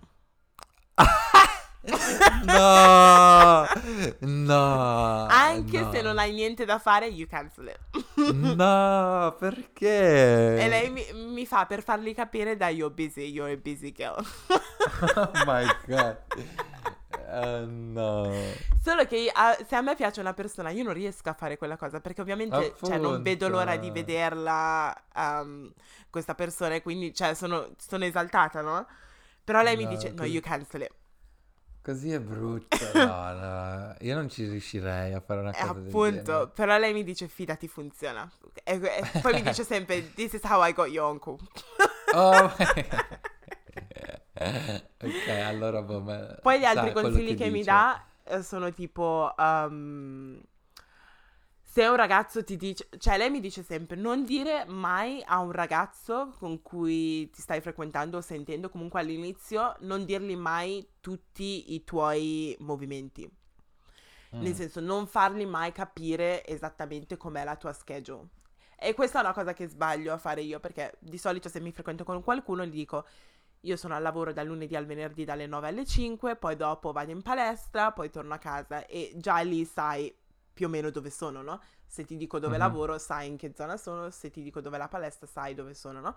No, 2.44 3.66
no. 4.20 5.26
Anche 5.26 5.80
no. 5.80 5.92
se 5.92 6.02
non 6.02 6.18
hai 6.18 6.32
niente 6.32 6.64
da 6.64 6.78
fare, 6.78 7.06
you 7.06 7.26
cancel 7.26 7.68
it. 7.68 7.78
No, 8.32 9.34
perché? 9.38 10.60
E 10.60 10.68
lei 10.68 10.90
mi, 10.90 11.04
mi 11.12 11.46
fa 11.46 11.66
per 11.66 11.82
fargli 11.82 12.14
capire 12.14 12.56
dai 12.56 12.76
you're 12.76 12.94
busy, 12.94 13.22
you're 13.22 13.52
a 13.52 13.56
busy 13.56 13.92
girl. 13.92 14.24
Oh 15.16 15.30
my 15.46 15.64
god. 15.86 16.16
Eh, 17.32 17.64
no. 17.66 18.30
Solo 18.80 19.04
che 19.06 19.30
ah, 19.32 19.56
se 19.66 19.74
a 19.74 19.80
me 19.80 19.94
piace 19.94 20.20
una 20.20 20.34
persona, 20.34 20.70
io 20.70 20.84
non 20.84 20.92
riesco 20.92 21.28
a 21.28 21.32
fare 21.32 21.56
quella 21.56 21.76
cosa 21.76 22.00
perché 22.00 22.20
ovviamente 22.20 22.74
cioè, 22.82 22.98
non 22.98 23.22
vedo 23.22 23.48
l'ora 23.48 23.76
di 23.76 23.90
vederla 23.90 24.94
um, 25.14 25.72
questa 26.10 26.34
persona 26.34 26.74
e 26.74 26.82
quindi 26.82 27.14
cioè, 27.14 27.34
sono, 27.34 27.70
sono 27.78 28.04
esaltata, 28.04 28.60
no? 28.60 28.86
Però 29.44 29.62
lei 29.62 29.76
mi 29.76 29.84
No, 29.84 29.90
dice, 29.90 30.10
no, 30.12 30.24
you 30.24 30.40
cancel 30.40 30.82
it. 30.82 30.92
Così 31.82 32.12
è 32.12 32.20
brutto. 32.20 32.76
No, 32.94 33.32
no. 33.34 33.94
Io 34.00 34.14
non 34.14 34.28
ci 34.28 34.48
riuscirei 34.48 35.12
a 35.14 35.20
fare 35.20 35.40
una 35.40 35.50
E 35.50 35.54
cosa 35.54 35.64
Eh, 35.64 35.68
appunto, 35.68 36.50
però 36.54 36.78
lei 36.78 36.92
mi 36.92 37.02
dice, 37.02 37.26
fidati, 37.28 37.66
funziona. 37.66 38.30
E, 38.62 38.74
e 38.74 39.20
poi 39.20 39.34
mi 39.34 39.42
dice 39.42 39.64
sempre, 39.64 40.12
this 40.14 40.32
is 40.34 40.42
how 40.44 40.64
I 40.64 40.72
got 40.72 40.88
your 40.88 41.10
uncle. 41.10 41.36
Oh 42.14 42.44
ok, 44.34 45.28
allora 45.46 45.82
boh, 45.82 46.00
ma- 46.00 46.38
Poi 46.42 46.58
gli 46.58 46.64
altri 46.64 46.92
consigli 46.92 47.34
che, 47.34 47.46
mi 47.46 47.58
dice. 47.58 47.70
dà 47.70 48.04
eh, 48.24 48.42
sono 48.42 48.70
tipo... 48.72 49.32
um, 49.38 50.40
se 51.72 51.86
un 51.86 51.96
ragazzo 51.96 52.44
ti 52.44 52.56
dice... 52.58 52.86
Cioè 52.98 53.16
lei 53.16 53.30
mi 53.30 53.40
dice 53.40 53.62
sempre 53.62 53.96
non 53.96 54.24
dire 54.24 54.66
mai 54.66 55.22
a 55.24 55.38
un 55.38 55.52
ragazzo 55.52 56.34
con 56.38 56.60
cui 56.60 57.30
ti 57.30 57.40
stai 57.40 57.62
frequentando 57.62 58.18
o 58.18 58.20
sentendo 58.20 58.68
comunque 58.68 59.00
all'inizio, 59.00 59.76
non 59.80 60.04
dirgli 60.04 60.36
mai 60.36 60.86
tutti 61.00 61.72
i 61.72 61.82
tuoi 61.82 62.54
movimenti. 62.60 63.26
Nel 64.32 64.52
Mm. 64.52 64.54
senso, 64.54 64.80
non 64.80 65.06
fargli 65.06 65.46
mai 65.46 65.72
capire 65.72 66.44
esattamente 66.46 67.16
com'è 67.16 67.44
la 67.44 67.56
tua 67.56 67.72
schedule. 67.72 68.28
E 68.78 68.94
questa 68.94 69.18
è 69.18 69.22
una 69.22 69.32
cosa 69.32 69.54
che 69.54 69.66
sbaglio 69.66 70.12
a 70.12 70.18
fare 70.18 70.42
io, 70.42 70.60
perché 70.60 70.96
di 71.00 71.16
solito 71.18 71.48
se 71.48 71.60
mi 71.60 71.72
frequento 71.72 72.04
con 72.04 72.22
qualcuno 72.22 72.64
gli 72.66 72.70
dico, 72.70 73.06
io 73.60 73.76
sono 73.76 73.94
al 73.94 74.02
lavoro 74.02 74.32
dal 74.32 74.46
lunedì 74.46 74.74
al 74.76 74.86
venerdì 74.86 75.24
dalle 75.24 75.46
9 75.46 75.68
alle 75.68 75.86
5, 75.86 76.36
poi 76.36 76.56
dopo 76.56 76.92
vado 76.92 77.12
in 77.12 77.22
palestra, 77.22 77.92
poi 77.92 78.10
torno 78.10 78.34
a 78.34 78.38
casa 78.38 78.86
e 78.86 79.12
già 79.16 79.38
lì 79.40 79.64
sai 79.64 80.12
più 80.52 80.66
o 80.66 80.68
meno 80.68 80.90
dove 80.90 81.10
sono, 81.10 81.42
no? 81.42 81.60
Se 81.86 82.04
ti 82.04 82.16
dico 82.16 82.38
dove 82.38 82.56
Mhm. 82.56 82.58
lavoro, 82.58 82.98
sai 82.98 83.28
in 83.28 83.36
che 83.36 83.52
zona 83.54 83.76
sono, 83.76 84.10
se 84.10 84.30
ti 84.30 84.42
dico 84.42 84.60
dove 84.60 84.76
è 84.76 84.78
la 84.78 84.88
palestra, 84.88 85.26
sai 85.26 85.54
dove 85.54 85.74
sono, 85.74 86.00
no? 86.00 86.16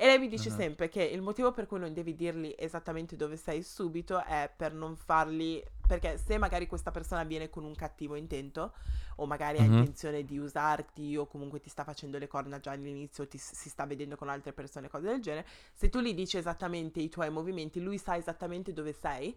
E 0.00 0.06
lei 0.06 0.18
mi 0.18 0.28
dice 0.28 0.50
Mhm. 0.50 0.56
sempre 0.56 0.88
che 0.88 1.02
il 1.02 1.20
motivo 1.22 1.50
per 1.50 1.66
cui 1.66 1.80
non 1.80 1.92
devi 1.92 2.14
dirgli 2.14 2.54
esattamente 2.56 3.16
dove 3.16 3.36
sei 3.36 3.62
subito 3.64 4.22
è 4.24 4.50
per 4.54 4.72
non 4.72 4.94
farli. 4.96 5.64
Perché 5.88 6.18
se 6.18 6.36
magari 6.38 6.66
questa 6.66 6.90
persona 6.90 7.24
viene 7.24 7.48
con 7.48 7.64
un 7.64 7.74
cattivo 7.74 8.14
intento, 8.14 8.74
o 9.16 9.26
magari 9.26 9.58
ha 9.58 9.64
Mhm. 9.64 9.64
intenzione 9.64 10.24
di 10.24 10.38
usarti, 10.38 11.16
o 11.16 11.26
comunque 11.26 11.60
ti 11.60 11.68
sta 11.70 11.82
facendo 11.82 12.18
le 12.18 12.28
corna 12.28 12.60
già 12.60 12.72
all'inizio, 12.72 13.26
ti, 13.26 13.38
si 13.38 13.68
sta 13.68 13.86
vedendo 13.86 14.14
con 14.16 14.28
altre 14.28 14.52
persone, 14.52 14.88
cose 14.88 15.06
del 15.08 15.20
genere, 15.20 15.46
se 15.72 15.88
tu 15.88 16.00
gli 16.00 16.14
dici 16.14 16.36
esattamente 16.36 17.00
i 17.00 17.08
tuoi 17.08 17.30
movimenti, 17.30 17.80
lui 17.80 17.98
sa 17.98 18.16
esattamente 18.16 18.72
dove 18.72 18.92
sei 18.92 19.36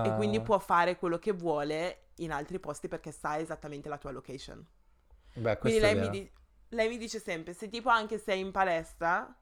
e 0.00 0.12
quindi 0.12 0.40
Ah, 0.40 0.42
può 0.42 0.58
fare 0.58 0.96
quello 0.96 1.18
che 1.18 1.32
vuole 1.32 2.08
in 2.16 2.32
altri 2.32 2.58
posti 2.60 2.88
perché 2.88 3.12
sa 3.12 3.38
esattamente 3.38 3.88
la 3.88 3.98
tua 3.98 4.10
location. 4.12 4.64
Beh, 5.36 5.56
Quindi 5.58 5.80
lei 5.80 5.94
è 5.94 5.96
mi, 5.96 6.08
di- 6.10 6.30
lei 6.70 6.88
mi 6.88 6.98
dice 6.98 7.18
sempre, 7.20 7.54
se 7.54 7.68
tipo 7.68 7.88
anche 7.88 8.18
sei 8.18 8.40
in 8.40 8.50
palestra, 8.52 9.34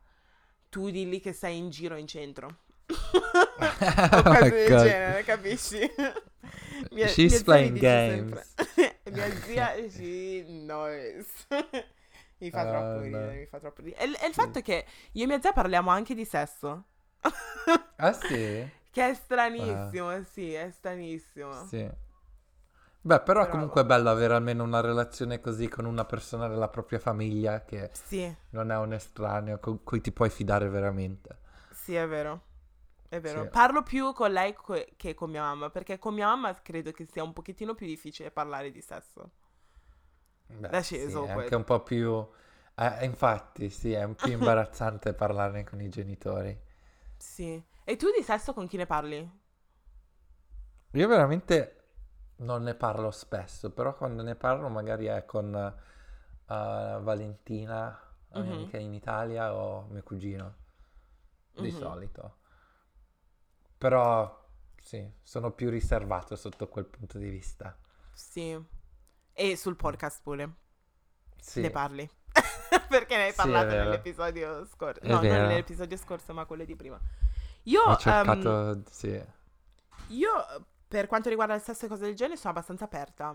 tu 0.68 0.90
dilli 0.90 1.20
che 1.20 1.33
sei 1.33 1.57
in 1.59 1.70
giro 1.70 1.96
in 1.96 2.07
centro. 2.07 2.59
o 4.12 4.24
Oh 4.24 4.24
cose 4.26 4.40
my 4.40 4.50
del 4.50 4.64
God. 4.68 4.78
genere, 4.78 5.24
capisci? 5.24 5.78
Mia- 6.90 7.14
She's 7.14 7.18
mia 7.28 7.42
playing 7.42 7.78
games. 7.78 8.57
mia 9.11 9.31
zia, 9.44 9.88
she 9.90 10.44
knows. 10.46 11.26
mi 12.38 12.50
fa 12.50 12.61
Oh, 12.61 12.66
troppo 12.66 13.00
no. 13.00 13.00
ridere, 13.00 13.38
mi 13.40 13.46
fa 13.46 13.59
troppo 13.59 13.83
ridere. 13.83 14.02
E, 14.02 14.07
il- 14.07 14.18
e 14.20 14.26
il 14.26 14.35
fatto 14.35 14.59
è 14.59 14.62
che 14.62 14.87
io 15.12 15.24
e 15.24 15.26
mia 15.26 15.40
zia 15.40 15.52
parliamo 15.52 15.90
anche 15.90 16.14
di 16.14 16.24
sesso. 16.24 16.85
Ah 17.98 18.12
sì? 18.12 18.70
Che 18.92 19.09
è 19.11 19.14
stranissimo, 19.14 20.22
sì, 20.22 20.52
è 20.52 20.70
stranissimo. 20.70 21.70
Sì. 21.70 21.88
Beh, 23.05 23.20
però 23.20 23.48
Però- 23.48 23.50
comunque 23.50 23.83
è 23.83 23.85
bello 23.85 24.11
avere 24.11 24.35
almeno 24.35 24.62
una 24.64 24.81
relazione 24.81 25.40
così 25.40 25.68
con 25.68 25.85
una 25.85 26.05
persona 26.05 26.46
della 26.48 26.68
propria 26.68 26.98
famiglia 27.00 27.64
che 27.64 27.90
Sì, 27.92 28.35
non 28.50 28.70
è 28.70 28.76
un 28.76 28.92
estraneo, 28.92 29.59
con 29.59 29.83
cui 29.85 30.00
ti 30.00 30.12
puoi 30.12 30.31
fidare 30.31 30.68
veramente. 30.68 31.38
sì, 31.70 31.94
è 31.94 32.07
vero. 32.07 32.50
È 33.09 33.20
vero. 33.20 33.46
Sì. 33.46 33.48
Parlo 33.48 33.83
più 33.83 34.12
con 34.12 34.33
lei 34.33 34.55
co- 34.55 34.85
che 34.96 35.14
con 35.14 35.31
mia 35.31 35.42
mamma, 35.42 35.70
perché 35.70 35.98
con 35.98 36.14
mia 36.14 36.26
mamma 36.28 36.55
credo 36.62 36.92
che 36.92 37.07
sia 37.07 37.22
un 37.24 37.33
pochettino 37.33 37.74
più 37.74 37.87
difficile 37.87 38.31
parlare 38.31 38.70
di 38.70 38.81
sesso. 38.81 39.33
Beh, 40.46 40.83
sì, 40.92 41.12
sceso, 41.12 41.24
è 41.24 41.31
poi. 41.31 41.42
anche 41.42 41.55
un 41.57 41.64
po' 41.64 41.83
più... 41.83 42.26
eh, 42.76 43.05
infatti, 43.05 43.70
sì, 43.70 43.92
è 43.92 44.02
un 44.05 44.14
più 44.14 44.31
imbarazzante 44.33 45.14
parlarne 45.14 45.64
con 45.64 45.81
i 45.81 45.88
genitori. 45.88 46.57
Sì. 47.18 47.62
E 47.84 47.96
tu 47.96 48.10
di 48.10 48.22
sesso 48.24 48.52
con 48.54 48.66
chi 48.66 48.76
ne 48.76 48.86
parli? 48.86 49.30
Io 50.92 51.08
veramente 51.08 51.76
non 52.36 52.62
ne 52.62 52.74
parlo 52.74 53.10
spesso, 53.10 53.70
però 53.72 53.94
quando 53.96 54.22
ne 54.22 54.34
parlo 54.36 54.68
magari 54.68 55.06
è 55.06 55.24
con 55.24 55.54
eh, 55.54 55.72
Valentina, 56.46 57.98
la 58.28 58.40
mia 58.40 58.52
Mhm. 58.52 58.54
amica 58.54 58.78
in 58.78 58.92
Italia, 58.94 59.54
o 59.54 59.86
mio 59.90 60.02
cugino, 60.02 60.54
di 61.56 61.70
Mhm. 61.70 61.72
solito. 61.72 62.36
Però 63.76 64.48
sì, 64.80 65.06
sono 65.22 65.50
più 65.52 65.68
riservato 65.68 66.36
sotto 66.36 66.68
quel 66.68 66.86
punto 66.86 67.18
di 67.18 67.28
vista. 67.28 67.76
Sì. 68.12 68.58
E 69.34 69.56
sul 69.56 69.76
podcast 69.76 70.22
pure. 70.22 70.54
Sì, 71.40 71.60
Ne 71.60 71.70
parli. 71.70 72.08
Perché 72.88 73.16
ne 73.16 73.24
hai 73.24 73.34
Sì, 73.34 73.34
parlato 73.34 73.74
vero. 73.74 73.74
nell'episodio 73.74 74.64
scorso. 74.66 75.00
No, 75.04 75.22
non 75.22 75.26
nell'episodio 75.26 75.96
scorso, 75.96 76.32
ma 76.34 76.44
quello 76.46 76.64
di 76.64 76.76
prima. 76.76 77.00
Io, 77.64 77.83
ho 77.85 77.94
cercato, 77.96 78.83
sì. 78.90 79.22
io, 80.09 80.31
per 80.88 81.07
quanto 81.07 81.29
riguarda 81.29 81.55
il 81.55 81.62
sesso 81.62 81.87
e 81.87 81.88
cose 81.88 82.05
del 82.05 82.14
genere, 82.14 82.37
sono 82.37 82.53
abbastanza 82.53 82.85
aperta. 82.85 83.35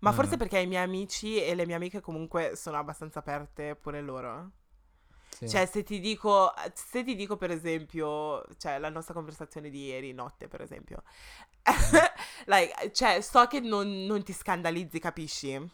Ma 0.00 0.10
Mm. 0.10 0.12
forse 0.12 0.36
perché 0.36 0.58
i 0.58 0.66
miei 0.66 0.82
amici 0.82 1.42
e 1.42 1.54
le 1.54 1.64
mie 1.66 1.76
amiche 1.76 2.00
comunque 2.00 2.56
sono 2.56 2.78
abbastanza 2.78 3.20
aperte 3.20 3.76
pure 3.76 4.00
loro. 4.02 4.50
sì. 5.30 5.46
Cioè, 5.46 5.66
se 5.66 5.82
ti 5.82 6.00
dico, 6.00 6.52
se 6.74 7.04
ti 7.04 7.14
dico 7.16 7.36
per 7.36 7.50
esempio, 7.50 8.44
cioè 8.58 8.78
la 8.78 8.90
nostra 8.90 9.14
conversazione 9.14 9.70
di 9.70 9.86
ieri 9.86 10.12
notte, 10.12 10.48
per 10.48 10.60
esempio, 10.62 11.02
like, 12.46 12.92
cioè, 12.92 13.20
so 13.22 13.46
che 13.46 13.60
non, 13.60 14.04
non 14.06 14.22
ti 14.24 14.32
scandalizzi, 14.32 14.98
capisci? 15.00 15.70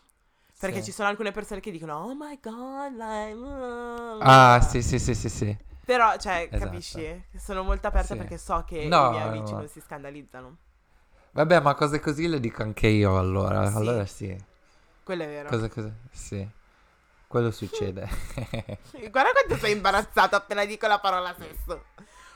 Perché 0.58 0.82
Sì. 0.82 0.82
ci 0.82 0.92
sono 0.92 1.08
alcune 1.08 1.32
persone 1.32 1.60
che 1.60 1.70
dicono, 1.70 1.96
oh 1.98 2.14
my 2.14 2.38
god, 2.40 2.92
like, 2.96 3.34
uh, 3.34 4.18
Ah, 4.20 4.60
uh." 4.60 4.60
sì, 4.60 4.82
sì, 4.82 4.98
sì, 5.00 5.14
sì, 5.14 5.28
sì. 5.28 5.56
Però, 5.88 6.18
cioè, 6.18 6.48
Esatto. 6.50 6.64
capisci? 6.64 7.24
Sono 7.34 7.62
molto 7.62 7.86
aperta 7.86 8.12
Sì. 8.12 8.18
perché 8.18 8.36
so 8.36 8.62
che 8.66 8.86
No, 8.88 9.06
i 9.06 9.10
miei 9.12 9.22
amici 9.22 9.52
no. 9.52 9.60
non 9.60 9.68
si 9.68 9.80
scandalizzano. 9.80 10.56
Vabbè, 11.30 11.60
ma 11.60 11.74
cose 11.74 11.98
così 11.98 12.28
le 12.28 12.40
dico 12.40 12.60
anche 12.62 12.88
io 12.88 13.16
allora. 13.18 13.70
Sì. 13.70 13.76
Allora 13.78 14.04
sì. 14.04 14.44
Quello 15.02 15.22
è 15.22 15.26
vero. 15.26 15.48
Cose 15.48 15.70
così, 15.70 15.90
sì. 16.10 16.46
Quello 17.26 17.50
succede. 17.50 18.06
Guarda 19.10 19.30
quanto 19.32 19.56
sei 19.56 19.72
imbarazzato 19.72 20.36
appena 20.36 20.66
dico 20.66 20.86
la 20.86 20.98
parola 20.98 21.34
sesso. 21.38 21.84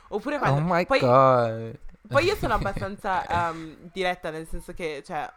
Oppure 0.08 0.36
oh 0.36 0.38
quando... 0.38 0.60
my 0.74 0.86
poi, 0.86 0.98
god. 1.00 1.78
poi 2.08 2.24
io 2.24 2.36
sono 2.36 2.54
abbastanza 2.54 3.26
ehm, 3.50 3.90
diretta, 3.92 4.30
nel 4.30 4.48
senso 4.48 4.72
che, 4.72 5.02
cioè... 5.04 5.30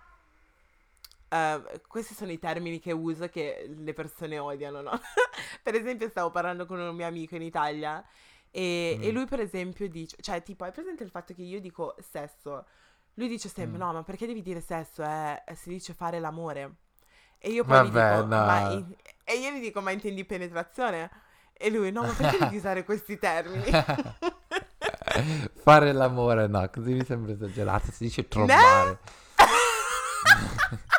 eh, 1.36 1.82
questi 1.88 2.14
sono 2.14 2.32
i 2.32 2.40
termini 2.40 2.80
che 2.80 2.92
uso 2.92 3.28
che 3.30 3.70
le 3.76 3.94
persone 3.94 4.38
odiano, 4.38 4.82
no? 4.82 5.00
per 5.64 5.76
esempio 5.76 6.08
stavo 6.10 6.32
parlando 6.32 6.66
con 6.66 6.80
un 6.80 6.96
mio 6.96 7.06
amico 7.08 7.36
in 7.36 7.42
Italia 7.42 8.04
e, 8.52 8.98
e 9.02 9.12
Mm. 9.12 9.14
lui 9.14 9.26
per 9.26 9.40
esempio 9.42 9.88
dice, 9.90 10.18
cioè 10.22 10.42
tipo, 10.44 10.64
hai 10.64 10.72
presente 10.72 11.04
il 11.04 11.10
fatto 11.10 11.34
che 11.34 11.42
io 11.42 11.60
dico 11.60 11.96
sesso? 12.00 12.66
Lui 13.16 13.28
dice 13.28 13.48
sempre, 13.50 13.78
Mm. 13.78 13.82
no, 13.82 13.94
ma 13.94 14.04
perché 14.04 14.26
devi 14.28 14.42
dire 14.42 14.62
sesso? 14.62 15.04
Eh, 15.04 15.42
si 15.56 15.70
dice 15.70 15.94
fare 15.94 16.20
l'amore. 16.20 16.76
E 17.38 17.50
io 17.52 17.64
poi 17.64 17.90
Vabbè, 17.90 18.16
dico, 18.16 18.26
no. 18.26 18.46
ma 18.46 18.72
in- 18.72 18.96
e 19.24 19.34
io 19.38 19.52
gli 19.52 19.60
dico, 19.62 19.82
ma 19.82 19.92
intendi 19.92 20.26
penetrazione? 20.26 21.10
E 21.54 21.70
lui, 21.70 21.92
no, 21.92 22.02
ma 22.02 22.12
perché 22.14 22.38
devi 22.40 22.58
usare 22.58 22.84
questi 22.84 23.18
termini? 23.18 23.64
Fare 25.64 25.94
l'amore, 25.94 26.48
no, 26.48 26.70
così 26.70 26.92
mi 26.94 27.06
sembra 27.06 27.32
esagerato. 27.32 27.92
Si 27.92 28.04
dice 28.04 28.28
trombare. 28.28 29.00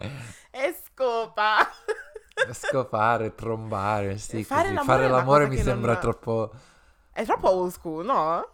e 0.52 0.72
scopa. 0.84 1.68
Scopare, 2.52 3.34
trombare, 3.34 4.18
sì, 4.18 4.44
Fare 4.44 4.68
così. 4.68 4.72
l'amore 4.72 5.06
Fare 5.06 5.08
l'amore 5.08 5.46
mi 5.48 5.56
sembra 5.58 5.96
non- 5.96 5.98
troppo... 5.98 6.50
È 7.12 7.24
troppo 7.24 7.48
old 7.50 7.72
school, 7.72 8.04
no? 8.04 8.46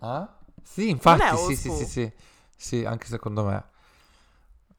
Ah? 0.00 0.28
Sì, 0.62 0.88
infatti, 0.88 1.36
sì, 1.36 1.56
sì, 1.56 1.70
sì, 1.70 1.86
sì. 1.86 2.12
Sì, 2.56 2.84
anche 2.84 3.06
secondo 3.06 3.44
me. 3.44 3.64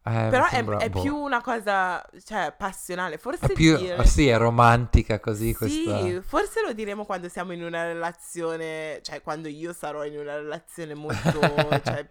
Eh, 0.07 0.27
Però 0.29 0.45
è, 0.45 0.49
sembra, 0.49 0.77
è 0.77 0.89
boh, 0.91 1.01
più 1.01 1.15
una 1.15 1.41
cosa, 1.41 2.03
cioè, 2.23 2.53
passionale. 2.55 3.17
Forse 3.17 3.47
è 3.47 3.53
più, 3.53 3.75
dire- 3.75 4.05
sì, 4.05 4.27
è 4.27 4.37
romantica 4.37 5.19
così 5.19 5.47
Sì, 5.47 5.55
questa... 5.55 6.21
forse 6.21 6.61
lo 6.61 6.73
diremo 6.73 7.05
quando 7.05 7.27
siamo 7.27 7.53
in 7.53 7.63
una 7.63 7.85
relazione, 7.85 8.99
cioè 9.01 9.23
quando 9.23 9.47
io 9.47 9.73
sarò 9.73 10.05
in 10.05 10.19
una 10.19 10.35
relazione 10.35 10.93
molto, 10.95 11.39
cioè, 11.83 12.07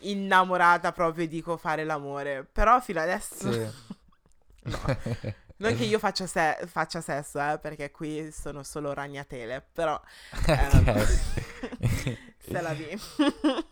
innamorata 0.00 0.92
proprio 0.92 1.26
dico 1.26 1.56
fare 1.56 1.84
l'amore. 1.84 2.46
Però 2.52 2.78
fino 2.80 3.00
adesso 3.00 3.50
Sì. 3.50 3.66
No. 4.64 4.78
Non 5.62 5.76
che 5.76 5.84
io 5.84 6.00
faccia, 6.00 6.26
se- 6.26 6.58
faccia 6.66 7.00
sesso, 7.00 7.38
eh, 7.40 7.56
perché 7.60 7.92
qui 7.92 8.32
sono 8.32 8.64
solo 8.64 8.92
ragnatele, 8.92 9.64
però... 9.72 9.98
ehm, 10.46 11.06
se 12.38 12.60
la 12.60 12.72
vi. 12.72 13.00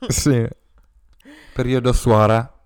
Sì. 0.06 0.48
Periodo 1.52 1.92
suora. 1.92 2.59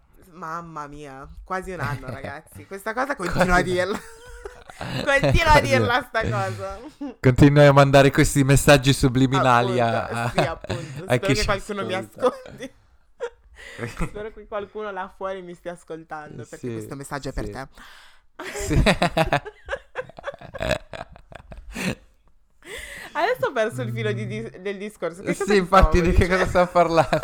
Mamma 0.44 0.86
mia, 0.88 1.26
quasi 1.42 1.70
un 1.72 1.80
anno, 1.80 2.06
ragazzi. 2.12 2.66
Questa 2.66 2.92
cosa 2.92 3.16
continua 3.16 3.56
a 3.56 3.62
dirla. 3.62 3.98
continua 5.02 5.52
a 5.52 5.60
dirla 5.60 6.02
sta 6.06 6.20
cosa. 6.22 6.78
Continui 7.18 7.64
a 7.64 7.72
mandare 7.72 8.10
questi 8.10 8.44
messaggi 8.44 8.92
subliminali 8.92 9.80
a, 9.80 10.04
Appunto, 10.04 10.20
a- 10.20 10.30
Sì, 10.30 10.38
appunto. 10.40 11.04
a 11.06 11.14
Spero 11.14 11.32
che 11.32 11.44
qualcuno 11.46 11.84
mi 11.86 11.94
ascolta. 11.94 12.26
ascolti. 12.26 12.72
Spero 14.06 14.32
che 14.32 14.46
qualcuno 14.46 14.90
là 14.92 15.10
fuori 15.16 15.40
mi 15.40 15.54
stia 15.54 15.72
ascoltando, 15.72 16.44
perché 16.44 16.66
Sì, 16.68 16.72
questo 16.74 16.94
messaggio 16.94 17.30
è 17.30 17.32
per 17.32 17.44
sì. 17.46 17.50
te. 17.50 17.68
Sì. 18.66 18.82
Adesso 23.16 23.46
ho 23.46 23.52
perso 23.52 23.80
il 23.82 23.92
filo 23.92 24.12
di 24.12 24.26
dis- 24.26 24.56
del 24.58 24.76
discorso. 24.76 25.22
Che 25.22 25.32
sì, 25.34 25.56
infatti 25.56 26.02
di 26.02 26.10
che 26.12 26.26
cosa 26.28 26.44
dicendo? 26.44 26.46
stiamo 26.48 26.66
parlando? 26.66 27.20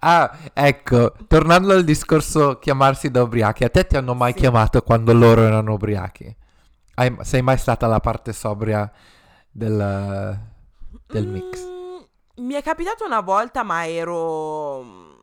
Ah, 0.00 0.36
ecco, 0.52 1.12
tornando 1.26 1.72
al 1.72 1.84
discorso 1.84 2.58
chiamarsi 2.58 3.10
da 3.10 3.22
ubriachi, 3.22 3.64
a 3.64 3.68
te 3.70 3.86
ti 3.86 3.96
hanno 3.96 4.14
mai 4.14 4.32
Sì. 4.32 4.38
chiamato 4.38 4.82
quando 4.82 5.12
loro 5.12 5.42
erano 5.42 5.72
ubriachi? 5.74 6.34
Hai- 6.94 7.16
sei 7.22 7.42
mai 7.42 7.58
stata 7.58 7.86
la 7.86 8.00
parte 8.00 8.32
sobria 8.32 8.90
del, 9.50 10.38
del 11.06 11.26
mix? 11.26 11.60
Mm, 11.60 12.44
mi 12.46 12.54
è 12.54 12.62
capitato 12.62 13.04
una 13.04 13.20
volta, 13.20 13.62
ma 13.62 13.86
ero. 13.86 15.16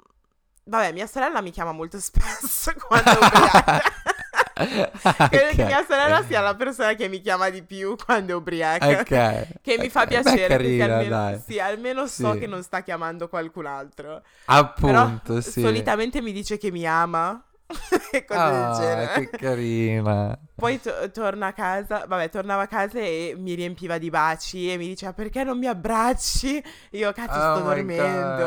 Vabbè, 0.67 0.91
mia 0.93 1.07
sorella 1.07 1.41
mi 1.41 1.51
chiama 1.51 1.71
molto 1.71 1.99
spesso 2.01 2.73
quando 2.87 3.11
è 3.11 3.15
ubriaca. 3.15 3.81
Credo 5.29 5.55
che 5.55 5.63
Ok. 5.63 5.65
mia 5.65 5.85
sorella 5.85 6.23
sia 6.23 6.39
la 6.41 6.55
persona 6.55 6.93
che 6.93 7.09
mi 7.09 7.19
chiama 7.21 7.49
di 7.49 7.61
più 7.63 7.95
quando 7.97 8.31
è 8.33 8.35
ubriaca. 8.35 8.99
Ok. 9.01 9.47
Che 9.61 9.77
mi 9.77 9.89
fa 9.89 10.03
Ok. 10.03 10.07
Beh, 10.21 10.21
piacere 10.21 10.47
carina, 10.47 10.97
almeno, 10.97 11.09
dai. 11.09 11.41
sì, 11.45 11.59
almeno 11.59 12.07
so 12.07 12.33
Sì. 12.33 12.39
che 12.39 12.47
non 12.47 12.63
sta 12.63 12.81
chiamando 12.81 13.27
qualcun 13.27 13.65
altro. 13.65 14.21
Appunto, 14.45 15.21
Però 15.33 15.41
sì. 15.41 15.61
solitamente 15.61 16.21
mi 16.21 16.31
dice 16.31 16.57
che 16.57 16.71
mi 16.71 16.85
ama 16.87 17.43
e 18.11 18.23
cose 18.25 18.39
Ah, 18.39 18.51
del 18.51 18.75
genere. 18.77 19.13
che 19.29 19.29
carina. 19.37 20.39
Poi 20.55 20.79
to- 20.79 21.11
torna 21.11 21.47
a 21.47 21.53
casa, 21.53 22.05
vabbè, 22.07 22.29
tornava 22.29 22.61
a 22.63 22.67
casa 22.67 22.99
e 22.99 23.35
mi 23.37 23.55
riempiva 23.55 23.97
di 23.97 24.09
baci 24.09 24.71
e 24.71 24.77
mi 24.77 24.87
diceva 24.87 25.13
perché 25.13 25.43
non 25.43 25.57
mi 25.57 25.67
abbracci? 25.67 26.63
Io 26.91 27.11
cazzo 27.11 27.37
Oh 27.39 27.55
sto 27.55 27.63
dormendo. 27.63 28.45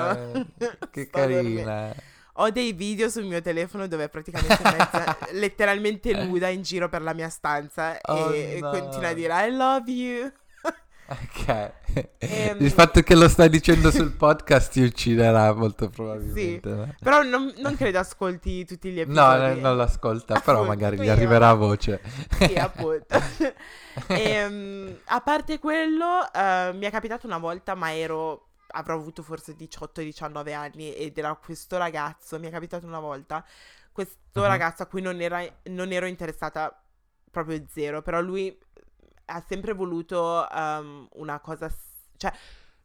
God, 0.56 0.88
Che 0.90 1.04
Sto 1.04 1.18
dormendo. 1.26 1.94
Ho 2.40 2.50
dei 2.50 2.72
video 2.72 3.08
sul 3.08 3.24
mio 3.24 3.40
telefono 3.42 3.88
dove 3.88 4.04
è 4.04 4.08
praticamente 4.08 4.58
mezza, 4.62 5.18
letteralmente 5.32 6.12
nuda 6.24 6.48
in 6.48 6.62
giro 6.62 6.88
per 6.88 7.02
la 7.02 7.12
mia 7.12 7.28
stanza 7.28 7.98
Oh, 8.02 8.32
e 8.32 8.58
no. 8.60 8.70
continua 8.70 9.08
a 9.08 9.12
dire 9.12 9.46
I 9.46 9.50
love 9.54 9.90
you. 9.90 10.32
Ok. 11.10 11.72
Ehm, 12.18 12.56
Il 12.60 12.70
fatto 12.70 13.00
che 13.00 13.14
lo 13.16 13.28
stai 13.30 13.48
dicendo 13.48 13.90
sul 13.90 14.12
podcast 14.12 14.72
ti 14.72 14.82
ucciderà 14.82 15.54
molto 15.54 15.88
probabilmente. 15.88 16.68
no? 16.68 16.94
Però 17.02 17.22
non, 17.22 17.50
non 17.58 17.76
credo 17.76 17.98
ascolti 17.98 18.66
tutti 18.66 18.90
gli 18.90 19.00
episodi. 19.00 19.54
no, 19.54 19.68
non 19.68 19.76
l'ascolta, 19.78 20.38
però 20.40 20.58
Appunto, 20.60 20.74
magari 20.76 20.98
gli 21.00 21.08
arriverà 21.08 21.48
a 21.48 21.54
voce. 21.54 22.00
Sì, 22.38 22.54
appunto. 22.54 23.18
Ehm, 24.08 24.96
a 25.06 25.20
parte 25.22 25.58
quello, 25.58 26.30
eh, 26.32 26.70
mi 26.74 26.86
è 26.86 26.90
capitato 26.90 27.26
una 27.26 27.38
volta, 27.38 27.74
ma 27.74 27.92
ero, 27.96 28.47
avrò 28.68 28.94
avuto 28.94 29.22
forse 29.22 29.54
18-19 29.54 30.52
anni 30.54 30.94
ed 30.94 31.16
era 31.18 31.34
questo 31.36 31.76
ragazzo, 31.78 32.38
mi 32.38 32.48
è 32.48 32.50
capitato 32.50 32.86
una 32.86 33.00
volta, 33.00 33.44
questo 33.92 34.42
Mhm. 34.42 34.46
ragazzo 34.46 34.82
a 34.82 34.86
cui 34.86 35.02
non, 35.02 35.20
era- 35.20 35.42
non 35.64 35.92
ero 35.92 36.06
interessata 36.06 36.82
proprio 37.30 37.62
zero, 37.68 38.02
però 38.02 38.20
lui 38.20 38.56
ha 39.26 39.40
sempre 39.46 39.72
voluto 39.72 40.48
ehm, 40.48 41.08
una 41.14 41.38
cosa, 41.40 41.70
cioè 42.16 42.32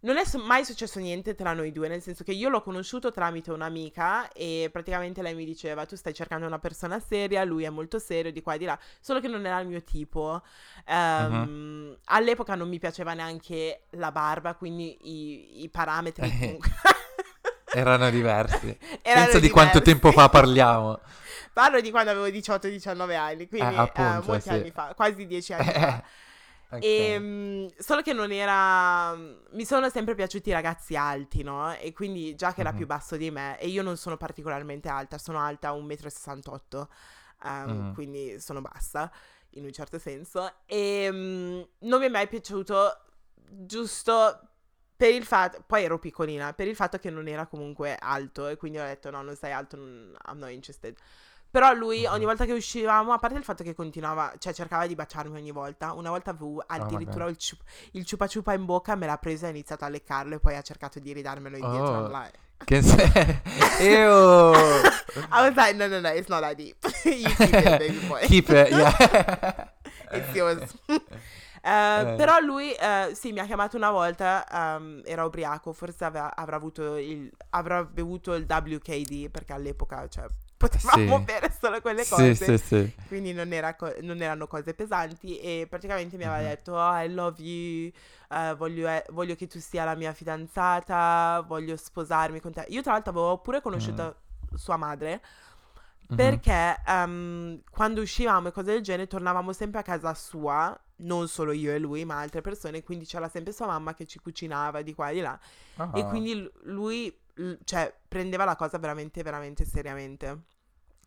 non 0.03 0.17
è 0.17 0.23
mai 0.37 0.65
successo 0.65 0.99
niente 0.99 1.33
tra 1.33 1.53
noi 1.53 1.71
due, 1.71 1.87
nel 1.87 2.01
senso 2.01 2.23
che 2.23 2.31
io 2.33 2.49
l'ho 2.49 2.61
conosciuto 2.61 3.11
tramite 3.11 3.51
un'amica 3.51 4.31
e 4.33 4.69
praticamente 4.71 5.21
lei 5.21 5.33
mi 5.33 5.45
diceva 5.45 5.85
tu 5.85 5.95
stai 5.95 6.13
cercando 6.13 6.45
una 6.45 6.59
persona 6.59 6.99
seria, 6.99 7.43
lui 7.45 7.63
è 7.63 7.69
molto 7.69 7.99
serio 7.99 8.31
di 8.31 8.41
qua 8.41 8.55
e 8.55 8.57
di 8.57 8.65
là, 8.65 8.77
solo 8.99 9.19
che 9.21 9.27
non 9.29 9.45
era 9.45 9.59
il 9.59 9.67
mio 9.67 9.81
tipo. 9.83 10.41
Ehm, 10.85 11.97
All'epoca 12.05 12.55
non 12.55 12.67
mi 12.67 12.79
piaceva 12.79 13.13
neanche 13.13 13.83
la 13.91 14.11
barba, 14.11 14.55
quindi 14.55 14.97
i, 15.03 15.63
i 15.63 15.69
parametri 15.69 16.25
Eh, 16.27 16.37
comunque 16.37 16.69
Erano 17.75 18.09
diversi. 18.09 18.77
erano 19.01 19.23
Pensa 19.25 19.39
di 19.39 19.49
quanto 19.49 19.81
tempo 19.81 20.11
fa 20.11 20.29
parliamo. 20.29 20.99
Parlo 21.53 21.81
di 21.81 21.91
quando 21.91 22.11
avevo 22.11 22.27
18-19 22.27 23.15
anni, 23.15 23.47
quindi 23.47 23.73
Eh, 23.73 23.77
appunto, 23.77 24.23
eh, 24.23 24.27
molti 24.27 24.41
sì. 24.41 24.49
anni 24.49 24.71
fa, 24.71 24.93
quasi 24.95 25.25
10 25.25 25.53
anni 25.53 25.71
fa. 25.71 26.03
Ok. 26.73 26.83
Ehm, 26.83 27.69
solo 27.77 28.01
che 28.01 28.13
non 28.13 28.31
era. 28.31 29.15
Mi 29.15 29.65
sono 29.65 29.89
sempre 29.89 30.15
piaciuti 30.15 30.49
i 30.49 30.53
ragazzi 30.53 30.95
alti, 30.95 31.43
no? 31.43 31.73
E 31.75 31.93
quindi 31.93 32.35
già 32.35 32.53
che 32.53 32.61
era 32.61 32.71
Mhm. 32.71 32.77
più 32.77 32.85
basso 32.87 33.15
di 33.15 33.29
me, 33.29 33.59
e 33.59 33.67
io 33.67 33.83
non 33.83 33.95
sono 33.97 34.17
particolarmente 34.17 34.89
alta, 34.89 35.17
sono 35.17 35.39
alta 35.39 35.71
1,68 35.73 36.89
m, 37.43 37.47
ehm, 37.47 37.85
Mhm. 37.89 37.93
quindi 37.93 38.39
sono 38.39 38.61
bassa 38.61 39.11
in 39.51 39.65
un 39.65 39.71
certo 39.71 39.99
senso. 39.99 40.51
E 40.65 41.09
mm, 41.11 41.61
non 41.79 41.99
mi 41.99 42.05
è 42.07 42.09
mai 42.09 42.27
piaciuto, 42.27 43.01
giusto 43.35 44.49
per 44.95 45.13
il 45.13 45.25
fatto. 45.25 45.63
Poi 45.67 45.83
ero 45.83 45.99
piccolina, 45.99 46.53
per 46.53 46.67
il 46.67 46.75
fatto 46.75 46.97
che 46.97 47.09
non 47.11 47.27
era 47.27 47.45
comunque 47.45 47.95
alto, 47.99 48.47
e 48.47 48.57
quindi 48.57 48.79
ho 48.79 48.83
detto: 48.83 49.11
no, 49.11 49.21
non 49.21 49.35
sei 49.35 49.51
alto, 49.51 49.75
non, 49.75 50.15
I'm 50.27 50.39
not 50.39 50.49
interested. 50.49 50.97
Però 51.53 51.71
lui, 51.71 52.03
ogni 52.07 52.25
volta 52.25 52.45
che 52.45 52.51
uscivamo, 52.53 53.13
a 53.13 53.19
parte 53.19 53.37
il 53.37 53.43
fatto 53.43 53.63
che 53.63 53.75
continuava, 53.75 54.33
cioè 54.39 54.55
cercava 54.55 54.87
di 54.87 54.95
baciarmi 54.95 55.37
ogni 55.37 55.51
volta, 55.51 55.93
una 55.93 56.09
volta 56.09 56.31
avevo 56.31 56.63
addirittura 56.65 57.25
God. 57.25 57.33
il, 57.33 57.37
ciup- 57.37 57.61
il 57.91 58.05
ciupa 58.05 58.25
ciupa 58.25 58.53
in 58.53 58.65
bocca, 58.65 58.95
me 58.95 59.05
l'ha 59.05 59.17
preso 59.17 59.45
e 59.45 59.49
ha 59.49 59.51
iniziato 59.51 59.85
a 59.85 59.87
leccarlo 59.87 60.33
e 60.33 60.39
poi 60.39 60.55
ha 60.55 60.63
cercato 60.63 60.97
di 60.97 61.13
ridarmelo 61.13 61.55
indietro. 61.55 62.05
Oh. 62.05 62.27
Che 62.57 62.81
se... 62.81 63.41
Ew. 63.81 64.51
I 64.51 65.47
was 65.47 65.55
like, 65.55 65.73
no, 65.75 65.85
no, 65.85 65.99
no, 65.99 66.09
it's 66.09 66.27
not 66.27 66.41
that 66.41 66.55
deep. 66.55 66.75
you 67.05 67.29
keep 67.35 67.53
it, 67.53 67.77
baby 67.77 68.07
boy. 68.07 68.21
Keep 68.25 68.49
it, 68.49 68.69
yeah. 68.69 69.69
It's 70.11 70.33
yours. 70.33 70.75
Eh. 71.65 72.15
Però 72.17 72.39
lui, 72.39 72.73
eh, 72.73 73.11
sì, 73.13 73.31
mi 73.31 73.39
ha 73.39 73.45
chiamato 73.45 73.77
una 73.77 73.89
volta, 73.89 74.45
ehm, 74.51 75.01
era 75.05 75.23
ubriaco, 75.23 75.71
forse 75.71 76.03
aveva- 76.03 76.35
avrà, 76.35 76.57
avuto 76.57 76.97
il, 76.97 77.31
avrà 77.51 77.85
bevuto 77.85 78.33
il 78.33 78.45
WKD, 78.45 79.29
perché 79.29 79.53
all'epoca, 79.53 80.05
cioè, 80.09 80.25
potevamo 80.69 81.19
Sì. 81.19 81.23
bere 81.23 81.51
solo 81.59 81.81
quelle 81.81 82.05
Sì, 82.05 82.35
cose. 82.35 82.35
sì, 82.35 82.57
sì. 82.57 82.93
quindi 83.07 83.33
non, 83.33 83.51
era 83.53 83.75
co- 83.75 83.93
non 84.01 84.21
erano 84.21 84.47
cose 84.47 84.73
pesanti 84.73 85.39
e 85.39 85.67
praticamente 85.69 86.17
mi 86.17 86.25
aveva 86.25 86.49
Mhm. 86.49 86.49
detto 86.49 86.73
oh, 86.73 87.01
I 87.01 87.09
love 87.13 87.41
you, 87.41 87.91
eh, 88.29 88.55
voglio, 88.55 88.87
eh, 88.87 89.03
voglio 89.09 89.35
che 89.35 89.47
tu 89.47 89.59
sia 89.59 89.83
la 89.83 89.95
mia 89.95 90.13
fidanzata, 90.13 91.43
voglio 91.47 91.75
sposarmi 91.75 92.39
con 92.39 92.51
te. 92.53 92.65
Io 92.69 92.81
tra 92.81 92.93
l'altro 92.93 93.11
avevo 93.11 93.37
pure 93.39 93.61
conosciuto 93.61 94.15
sua 94.55 94.77
madre 94.77 95.21
Mhm. 96.09 96.39
perché 96.39 96.79
ehm, 96.85 97.61
quando 97.71 98.01
uscivamo 98.01 98.49
e 98.49 98.51
cose 98.51 98.71
del 98.73 98.81
genere 98.81 99.07
tornavamo 99.07 99.51
sempre 99.53 99.79
a 99.79 99.83
casa 99.83 100.13
sua, 100.13 100.77
non 100.97 101.27
solo 101.27 101.51
io 101.51 101.71
e 101.73 101.79
lui 101.79 102.05
ma 102.05 102.19
altre 102.19 102.41
persone, 102.41 102.83
quindi 102.83 103.05
c'era 103.05 103.27
sempre 103.29 103.51
sua 103.51 103.65
mamma 103.67 103.93
che 103.95 104.05
ci 104.05 104.19
cucinava 104.19 104.81
di 104.83 104.93
qua 104.93 105.09
e 105.09 105.13
di 105.15 105.21
là 105.21 105.39
e 105.91 106.05
Ah, 106.05 106.05
quindi 106.05 106.49
lui 106.63 107.15
cioè, 107.63 107.91
prendeva 108.07 108.45
la 108.45 108.55
cosa 108.55 108.77
veramente 108.77 109.23
veramente 109.23 109.65
seriamente. 109.65 110.41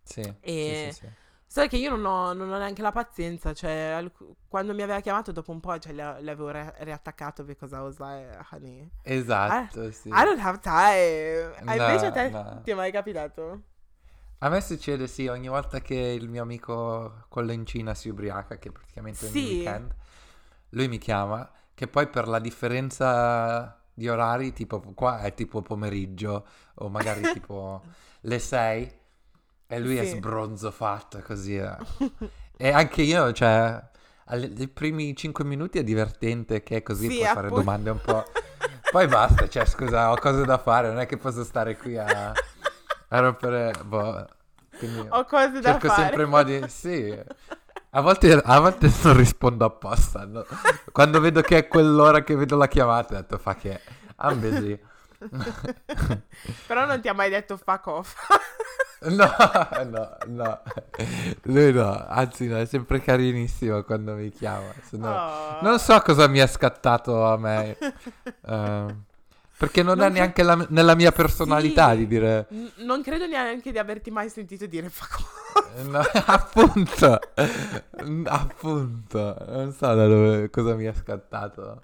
Sì, 0.07 0.22
e- 0.40 0.52
sì, 0.54 0.74
sì, 0.74 0.90
sì. 0.90 1.07
Solo 1.48 1.68
che 1.68 1.76
io 1.76 1.90
non 1.90 2.04
ho, 2.04 2.32
non 2.32 2.50
ho 2.50 2.59
neanche 2.59 2.82
la 2.82 2.90
pazienza, 2.92 3.52
cioè 3.54 3.70
alc- 3.96 4.24
quando 4.48 4.74
mi 4.74 4.82
aveva 4.82 5.00
chiamato 5.00 5.30
dopo 5.32 5.52
un 5.52 5.61
po' 5.61 5.78
cioè, 5.78 5.92
le, 5.92 6.20
le 6.20 6.30
avevo 6.32 6.50
re- 6.50 6.74
riattaccato 6.78 7.44
because 7.44 7.74
I 7.74 7.78
was 7.80 7.98
like, 8.00 8.36
honey, 8.50 8.90
Esatto, 9.04 9.90
sì. 9.90 10.11
I 10.11 10.24
don't 10.24 10.40
have 10.40 10.59
time. 10.61 11.54
Ah, 11.66 11.76
invece 11.76 12.07
a 12.07 12.11
No, 12.11 12.12
te 12.12 12.34
no. 12.34 12.62
ti 12.62 12.70
è 12.72 12.74
mai 12.74 12.90
capitato? 12.92 13.62
A 14.40 14.48
me 14.50 14.61
succede 14.61 15.07
sì, 15.09 15.26
ogni 15.28 15.48
volta 15.48 15.80
che 15.80 15.94
il 15.94 16.28
mio 16.28 16.42
amico 16.42 17.24
con 17.28 17.46
l'encina 17.46 17.94
si 17.94 18.09
ubriaca, 18.11 18.59
che 18.59 18.70
praticamente 18.70 19.26
ogni 19.26 19.42
Sì. 19.42 19.44
weekend, 19.44 19.94
lui 20.70 20.88
mi 20.88 20.98
chiama, 20.98 21.50
che 21.74 21.88
poi 21.88 22.07
per 22.09 22.28
la 22.28 22.38
differenza 22.38 23.82
di 23.94 24.09
orari, 24.09 24.52
tipo 24.52 24.80
qua 24.94 25.20
è 25.20 25.32
tipo 25.34 25.62
pomeriggio 25.62 26.46
o 26.74 26.88
magari 26.90 27.28
tipo 27.28 27.84
le 28.20 28.38
6 28.38 28.92
e 29.67 29.79
lui 29.81 29.97
è 29.97 30.05
Sì. 30.05 30.17
sbronzo 30.17 30.71
fatto 30.71 31.21
così. 31.23 31.57
eh. 31.57 31.77
E 32.59 32.71
anche 32.71 33.03
io, 33.03 33.33
cioè, 33.33 33.79
nei 34.31 34.69
primi 34.69 35.14
5 35.14 35.45
minuti 35.45 35.79
è 35.79 35.85
divertente 35.85 36.62
che 36.62 36.83
così 36.83 37.09
Sì, 37.09 37.17
puoi 37.17 37.27
fare 37.27 37.39
appunto. 37.49 37.55
domande 37.57 37.91
un 37.91 38.01
po'. 38.03 38.25
Poi 38.91 39.07
basta, 39.09 39.47
cioè 39.49 39.67
scusa, 39.67 40.11
ho 40.11 40.17
cose 40.17 40.45
da 40.47 40.57
fare, 40.57 40.89
non 40.89 40.99
è 41.01 41.07
che 41.07 41.19
posso 41.19 41.45
stare 41.45 41.77
qui 41.77 41.99
a, 41.99 42.33
a 43.09 43.21
rompere... 43.21 43.73
Boh. 43.85 44.27
Quindi 44.79 45.07
Ho 45.11 45.25
cose 45.25 45.61
da 45.61 45.73
cerco 45.73 45.89
fare. 45.89 46.03
sempre 46.03 46.25
modi... 46.25 46.64
Sì. 46.69 47.14
A 47.91 48.01
volte, 48.01 48.33
a 48.33 48.61
volte 48.61 48.91
non 49.03 49.17
rispondo 49.17 49.64
apposta. 49.67 50.25
no? 50.25 50.45
Quando 50.93 51.21
vedo 51.21 51.43
che 51.43 51.59
è 51.59 51.69
quell'ora 51.69 52.23
che 52.23 52.37
vedo 52.37 52.57
la 52.57 52.69
chiamata, 52.69 53.14
ho 53.14 53.17
detto 53.19 53.37
fa 53.39 53.55
che... 53.55 53.81
I'm 54.23 54.41
busy. 54.41 54.81
Però 56.67 56.85
non 56.87 57.01
ti 57.01 57.09
ha 57.09 57.12
mai 57.14 57.31
detto 57.31 57.57
fuck 57.57 57.87
off. 57.87 58.14
No, 58.99 59.29
no, 59.91 60.17
no. 60.27 60.62
Lui 61.43 61.71
no, 61.71 62.07
anzi 62.09 62.49
no, 62.49 62.57
è 62.57 62.64
sempre 62.64 63.01
carinissimo 63.03 63.83
quando 63.83 64.14
mi 64.14 64.31
chiama. 64.31 64.73
no- 64.93 65.09
Oh. 65.14 65.59
Non 65.61 65.79
so 65.79 66.01
cosa 66.01 66.27
mi 66.29 66.39
è 66.39 66.47
scattato 66.47 67.25
a 67.27 67.37
me. 67.37 67.77
eh, 67.79 68.95
perché 69.59 69.83
non, 69.83 69.99
Non 69.99 70.07
è 70.07 70.09
cre- 70.11 70.19
neanche 70.19 70.43
la- 70.43 70.67
nella 70.71 70.95
mia 70.95 71.12
personalità 71.12 71.91
Sì. 71.91 71.99
di 71.99 72.07
dire... 72.07 72.47
N- 72.51 72.71
non 72.87 73.03
credo 73.03 73.27
neanche 73.27 73.71
di 73.71 73.79
averti 73.79 74.11
mai 74.11 74.31
sentito 74.31 74.64
dire 74.67 74.89
fuck 74.89 75.19
off. 75.19 75.83
No, 75.85 76.01
appunto, 76.27 77.21
appunto, 78.25 79.37
non 79.49 79.73
so 79.73 79.95
da 79.95 80.07
dove, 80.07 80.49
cosa 80.51 80.75
mi 80.75 80.85
è 80.87 80.95
scattato. 80.95 81.83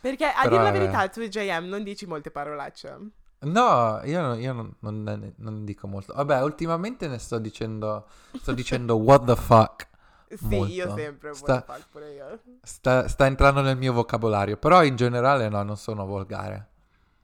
Perché 0.00 0.24
a 0.26 0.42
Però, 0.42 0.48
dire 0.50 0.62
la 0.62 0.70
verità, 0.70 1.08
tu 1.08 1.20
JM 1.22 1.64
non 1.66 1.82
dici 1.82 2.06
molte 2.06 2.30
parolacce. 2.30 2.98
No, 3.38 4.00
io, 4.04 4.20
non- 4.22 4.40
io 4.40 4.52
non, 4.52 4.74
non 4.80 5.32
non 5.36 5.64
dico 5.64 5.86
molto. 5.86 6.14
Vabbè, 6.14 6.42
ultimamente 6.42 7.06
ne 7.08 7.18
sto 7.18 7.38
dicendo, 7.38 8.06
sto 8.40 8.52
dicendo 8.52 8.96
what 8.96 9.24
the 9.24 9.36
fuck. 9.36 9.88
Sì, 10.28 10.56
io 10.56 10.86
Molto. 10.86 11.00
sempre 11.02 11.34
Sta- 11.34 11.52
what 11.52 11.66
the 11.66 11.72
fuck 11.72 11.88
pure 11.90 12.12
io. 12.12 12.40
Sta, 12.62 13.06
sta 13.08 13.26
entrando 13.26 13.60
nel 13.60 13.76
mio 13.76 13.92
vocabolario, 13.92 14.56
però 14.56 14.82
in 14.82 14.96
generale 14.96 15.48
no, 15.48 15.62
non 15.62 15.76
sono 15.76 16.04
volgare. 16.06 16.68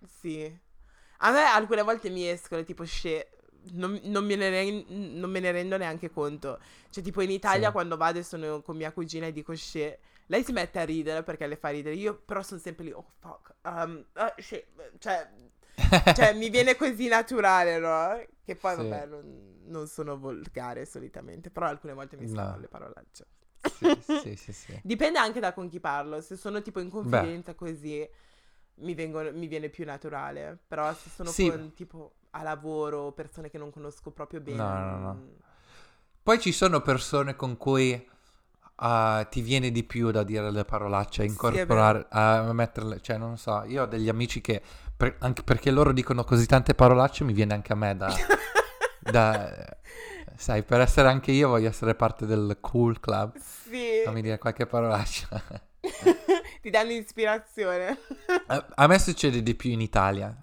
Sì. 0.06 0.58
A 1.24 1.30
me 1.30 1.42
alcune 1.44 1.82
volte 1.82 2.10
mi 2.10 2.28
escono 2.28 2.62
tipo 2.62 2.84
shit. 2.84 3.26
Non, 3.72 3.98
non 4.04 4.24
me 4.26 4.34
ne 4.36 4.50
ren- 4.50 4.84
non 5.18 5.30
me 5.30 5.38
ne 5.40 5.50
rendo 5.52 5.76
neanche 5.76 6.10
conto. 6.10 6.58
Cioè, 6.90 7.02
tipo 7.02 7.22
in 7.22 7.30
Italia 7.30 7.66
Sì. 7.66 7.72
quando 7.72 7.96
vado 7.96 8.18
e 8.18 8.22
sono 8.24 8.60
con 8.60 8.76
mia 8.76 8.92
cugina 8.92 9.26
e 9.26 9.32
dico 9.32 9.54
shit, 9.54 9.98
lei 10.32 10.44
si 10.44 10.52
mette 10.52 10.78
a 10.78 10.84
ridere 10.84 11.22
perché 11.22 11.46
le 11.46 11.56
fa 11.56 11.68
ridere. 11.68 11.94
Io 11.94 12.16
però 12.24 12.40
sono 12.42 12.58
sempre 12.58 12.84
lì, 12.84 12.92
oh 12.92 13.04
fuck, 13.18 13.54
um, 13.64 14.02
ah, 14.14 14.34
shit. 14.38 14.64
Cioè, 14.98 15.30
cioè, 16.14 16.32
mi 16.32 16.48
viene 16.50 16.74
così 16.74 17.06
naturale, 17.06 17.78
no? 17.78 18.18
Che 18.42 18.56
poi, 18.56 18.74
Sì. 18.76 18.88
vabbè, 18.88 19.06
non, 19.06 19.60
non 19.66 19.86
sono 19.86 20.18
volgare 20.18 20.86
solitamente. 20.86 21.50
Però 21.50 21.66
alcune 21.66 21.92
volte 21.92 22.16
mi 22.16 22.26
No. 22.26 22.32
scappano 22.34 22.60
le 22.60 22.68
parolacce. 22.68 23.26
Sì, 23.78 24.00
sì, 24.22 24.36
sì, 24.36 24.52
sì. 24.52 24.80
Dipende 24.82 25.18
anche 25.18 25.38
da 25.38 25.52
con 25.52 25.68
chi 25.68 25.80
parlo. 25.80 26.22
Se 26.22 26.36
sono 26.36 26.62
tipo 26.62 26.80
in 26.80 26.88
confidenza 26.88 27.54
così, 27.54 28.08
mi, 28.76 28.94
vengono- 28.94 29.32
mi 29.32 29.46
viene 29.48 29.68
più 29.68 29.84
naturale. 29.84 30.58
Però 30.66 30.94
se 30.94 31.10
sono 31.10 31.30
con 31.30 31.74
tipo 31.74 32.14
a 32.30 32.42
lavoro, 32.42 33.12
persone 33.12 33.50
che 33.50 33.58
non 33.58 33.70
conosco 33.70 34.10
proprio 34.12 34.40
bene. 34.40 34.56
No, 34.56 34.78
no, 34.78 34.90
no. 34.90 34.98
non- 34.98 35.36
Poi 36.22 36.40
ci 36.40 36.52
sono 36.52 36.80
persone 36.80 37.36
con 37.36 37.56
cui 37.58 38.08
ah, 38.76 39.26
ti 39.30 39.40
viene 39.40 39.70
di 39.70 39.84
più 39.84 40.10
da 40.10 40.22
dire 40.22 40.50
le 40.50 40.64
parolacce, 40.64 41.22
Sì, 41.22 41.28
incorporare, 41.28 42.06
a 42.10 42.52
metterle, 42.52 43.00
cioè 43.00 43.16
non 43.18 43.36
so, 43.38 43.62
io 43.66 43.82
ho 43.82 43.86
degli 43.86 44.08
amici 44.08 44.40
che, 44.40 44.60
per- 44.96 45.16
anche 45.20 45.42
perché 45.42 45.70
loro 45.70 45.92
dicono 45.92 46.24
così 46.24 46.46
tante 46.46 46.74
parolacce, 46.74 47.24
mi 47.24 47.32
viene 47.32 47.54
anche 47.54 47.72
a 47.72 47.76
me 47.76 47.96
da, 47.96 48.08
da- 49.00 49.76
sai, 50.36 50.62
per 50.62 50.80
essere 50.80 51.08
anche 51.08 51.32
io 51.32 51.48
voglio 51.48 51.68
essere 51.68 51.94
parte 51.94 52.26
del 52.26 52.58
cool 52.60 52.98
club, 53.00 53.36
Sì, 53.38 54.02
fammi 54.04 54.22
dire 54.22 54.38
qualche 54.38 54.66
parolaccia. 54.66 55.28
ti 56.62 56.70
danno 56.70 56.92
ispirazione. 56.92 57.98
a, 58.46 58.66
a 58.74 58.86
me 58.86 58.98
succede 58.98 59.42
di 59.42 59.54
più 59.54 59.70
in 59.70 59.80
Italia. 59.80 60.34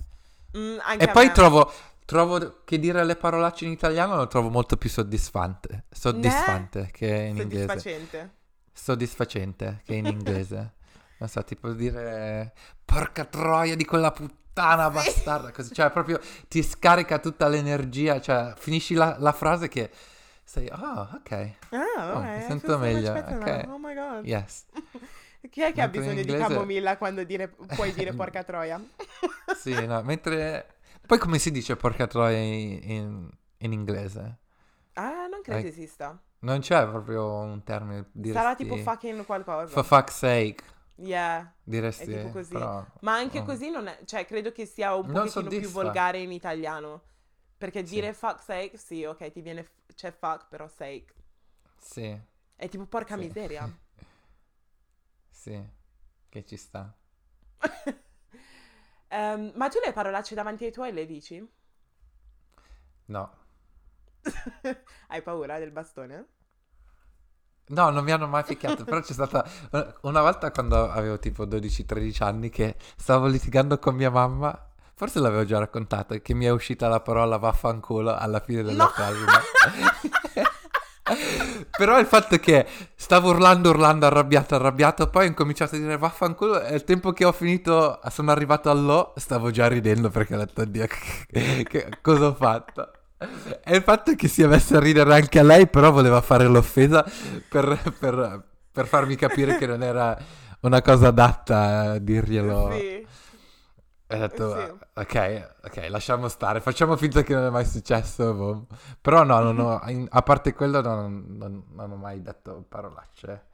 Mm, 0.58 0.78
E 0.98 1.08
poi 1.10 1.32
trovo, 1.32 1.72
trovo 2.10 2.62
che 2.66 2.80
dire 2.80 3.04
le 3.06 3.16
parolacce 3.16 3.66
in 3.66 3.72
italiano 3.72 4.16
lo 4.16 4.26
trovo 4.26 4.50
molto 4.50 4.78
più 4.78 4.90
soddisfante, 4.90 5.84
soddisfante 5.92 6.90
che 6.92 7.06
in 7.06 7.38
inglese. 7.38 7.68
Soddisfacente. 7.68 8.34
soddisfacente 8.74 9.82
che 9.86 9.94
in 9.94 10.06
inglese. 10.08 10.74
Non 11.20 11.30
so, 11.30 11.44
tipo 11.44 11.70
dire 11.74 12.54
porca 12.84 13.26
troia 13.26 13.76
di 13.76 13.86
quella 13.86 14.12
puttana 14.12 14.90
bastarda, 14.90 15.52
così, 15.52 15.72
cioè 15.74 15.92
proprio 15.92 16.20
ti 16.48 16.64
scarica 16.64 17.20
tutta 17.20 17.48
l'energia, 17.48 18.20
cioè 18.20 18.54
finisci 18.58 18.96
la, 18.96 19.16
la 19.20 19.32
frase 19.32 19.68
che 19.68 19.92
sei, 20.44 20.68
ah, 20.70 21.12
ok, 21.14 21.32
Ah, 21.70 22.14
Oh, 22.14 22.18
ok, 22.18 22.24
mi 22.26 22.38
I 22.38 22.42
sento 22.42 22.66
feel 22.66 22.72
so 22.72 22.78
much 22.78 22.80
meglio, 22.80 23.14
better 23.14 23.38
ok. 23.38 23.66
now. 23.66 23.74
Oh 23.74 23.78
my 23.78 23.94
god. 23.94 24.26
yes. 24.26 24.66
Chi 25.52 25.62
è 25.62 25.72
che 25.72 25.82
ha 25.82 25.86
Mentre 25.86 25.86
in 25.86 25.92
bisogno 25.92 26.14
di 26.24 26.32
inglese- 26.32 26.54
camomilla 26.54 26.98
quando 26.98 27.24
dire- 27.24 27.50
puoi 27.76 27.94
dire 27.94 28.14
porca 28.14 28.44
troia? 28.44 28.82
Sì, 29.60 29.86
no, 29.86 30.02
mentre... 30.04 30.78
Poi 31.10 31.18
come 31.18 31.40
si 31.40 31.50
dice 31.50 31.76
porca 31.76 32.06
troia 32.06 32.38
in, 32.38 32.80
in- 32.84 33.30
in 33.58 33.74
inglese? 33.74 34.38
Ah, 34.94 35.26
non 35.26 35.42
credo 35.42 35.66
Eh, 35.66 35.70
esista. 35.70 36.22
Non 36.42 36.60
c'è 36.60 36.88
proprio 36.88 37.26
un 37.40 37.64
termine, 37.64 38.10
diresti... 38.12 38.38
Sarà 38.44 38.56
tipo 38.56 38.76
fucking 38.78 39.26
qualcosa. 39.26 39.74
For 39.74 39.84
fuck's 39.84 40.16
sake, 40.18 40.64
yeah. 40.98 41.52
diresti... 41.64 42.04
È 42.12 42.18
tipo 42.18 42.30
così. 42.30 42.54
però- 42.54 42.86
Ma 43.02 43.16
anche 43.16 43.40
oh. 43.40 43.44
così 43.44 43.72
non 43.72 43.88
è, 43.88 43.98
cioè 44.06 44.24
credo 44.28 44.52
che 44.52 44.68
sia 44.68 44.94
un 44.94 45.08
pochettino 45.08 45.48
più 45.48 45.50
soddisfa. 45.62 45.82
volgare 45.82 46.20
in 46.20 46.32
italiano. 46.32 47.02
Perché 47.58 47.84
Sì. 47.84 47.96
dire 47.96 48.14
fuck 48.14 48.44
sake, 48.44 48.78
sì, 48.78 49.04
ok, 49.04 49.32
ti 49.32 49.42
viene, 49.42 49.64
f- 49.64 49.72
c'è 49.96 50.12
fuck, 50.12 50.46
però 50.48 50.68
sake. 50.68 51.12
Sì, 51.80 52.16
È 52.56 52.70
tipo 52.70 52.86
porca 52.86 53.16
Sì. 53.16 53.22
miseria. 53.22 53.68
sì, 55.32 55.60
che 56.30 56.46
ci 56.46 56.56
sta. 56.56 56.94
Ehm, 59.10 59.52
ma 59.56 59.68
tu 59.70 59.80
le 59.84 59.92
parolacce 59.94 60.36
davanti 60.36 60.66
ai 60.66 60.72
tuoi 60.72 60.92
le 60.94 61.06
dici? 61.06 61.48
No. 63.06 63.30
Hai 65.08 65.22
paura 65.22 65.58
del 65.60 65.72
bastone? 65.72 66.28
No, 67.70 67.90
non 67.92 68.04
mi 68.04 68.12
hanno 68.12 68.28
mai 68.28 68.44
picchiato, 68.44 68.84
però 68.84 69.00
c'è 69.00 69.14
stata 69.14 69.48
una 70.02 70.22
volta 70.22 70.50
quando 70.52 70.90
avevo 70.90 71.20
tipo 71.20 71.46
12-13 71.46 72.24
anni 72.24 72.50
che 72.50 72.76
stavo 72.98 73.28
litigando 73.28 73.78
con 73.78 73.94
mia 73.96 74.10
mamma, 74.10 74.70
forse 74.96 75.20
l'avevo 75.20 75.46
già 75.46 75.60
raccontato, 75.60 76.20
che 76.20 76.34
mi 76.34 76.46
è 76.46 76.50
uscita 76.50 76.88
la 76.88 77.00
parola 77.00 77.38
vaffanculo 77.38 78.16
alla 78.16 78.40
fine 78.40 78.64
della 78.64 78.86
No! 78.86 78.90
frase. 78.90 79.26
Però 81.78 82.00
il 82.00 82.06
fatto 82.06 82.36
è 82.36 82.40
che 82.40 82.66
stavo 82.96 83.30
urlando, 83.30 83.70
urlando, 83.70 84.06
arrabbiato, 84.06 84.56
arrabbiato, 84.56 85.10
poi 85.10 85.26
ho 85.26 85.28
incominciato 85.30 85.76
a 85.76 85.80
dire 85.80 85.98
vaffanculo 85.98 86.62
e 86.62 86.76
il 86.76 86.84
tempo 86.84 87.12
che 87.14 87.26
ho 87.26 87.32
finito, 87.32 88.00
sono 88.10 88.32
arrivato 88.32 88.70
all'O, 88.70 89.14
stavo 89.16 89.52
già 89.52 89.68
ridendo 89.68 90.10
perché 90.10 90.36
ho 90.36 90.40
detto, 90.40 90.62
oddio, 90.62 90.88
cosa 92.02 92.28
ho 92.28 92.34
fatto? 92.34 92.92
E 93.64 93.76
il 93.76 93.84
fatto 93.84 94.12
è 94.12 94.16
che 94.16 94.28
si 94.28 94.42
è 94.44 94.48
messa 94.48 94.78
a 94.78 94.80
ridere 94.80 95.14
anche 95.14 95.40
a 95.40 95.44
lei, 95.44 95.68
però 95.68 95.92
voleva 95.92 96.22
fare 96.22 96.46
l'offesa 96.48 97.06
per, 97.50 97.94
per- 98.00 98.44
per 98.72 98.88
farmi 98.88 99.16
capire 99.16 99.58
che 99.58 99.68
non 99.68 99.84
era 99.84 100.18
una 100.62 100.82
cosa 100.82 101.08
adatta 101.08 101.92
a 101.92 101.98
dirglielo. 101.98 102.72
Sì. 102.72 103.08
E 104.12 104.16
ho 104.16 104.20
detto, 104.20 104.60
Sì. 104.60 104.72
ok, 105.02 105.56
ok, 105.66 105.86
lasciamo 105.90 106.28
stare, 106.30 106.62
facciamo 106.62 106.98
finta 106.98 107.22
che 107.22 107.36
non 107.36 107.46
è 107.46 107.50
mai 107.52 107.66
successo. 107.66 108.34
boh. 108.34 108.66
Però 109.00 109.24
no, 109.24 109.40
non 109.40 109.60
ho- 109.60 109.82
in- 109.90 110.08
a 110.10 110.22
parte 110.24 110.54
quello 110.54 110.82
non, 110.82 111.26
non- 111.38 111.64
non 111.74 111.92
ho 111.92 111.96
mai 111.96 112.20
detto 112.24 112.66
parolacce 112.68 113.46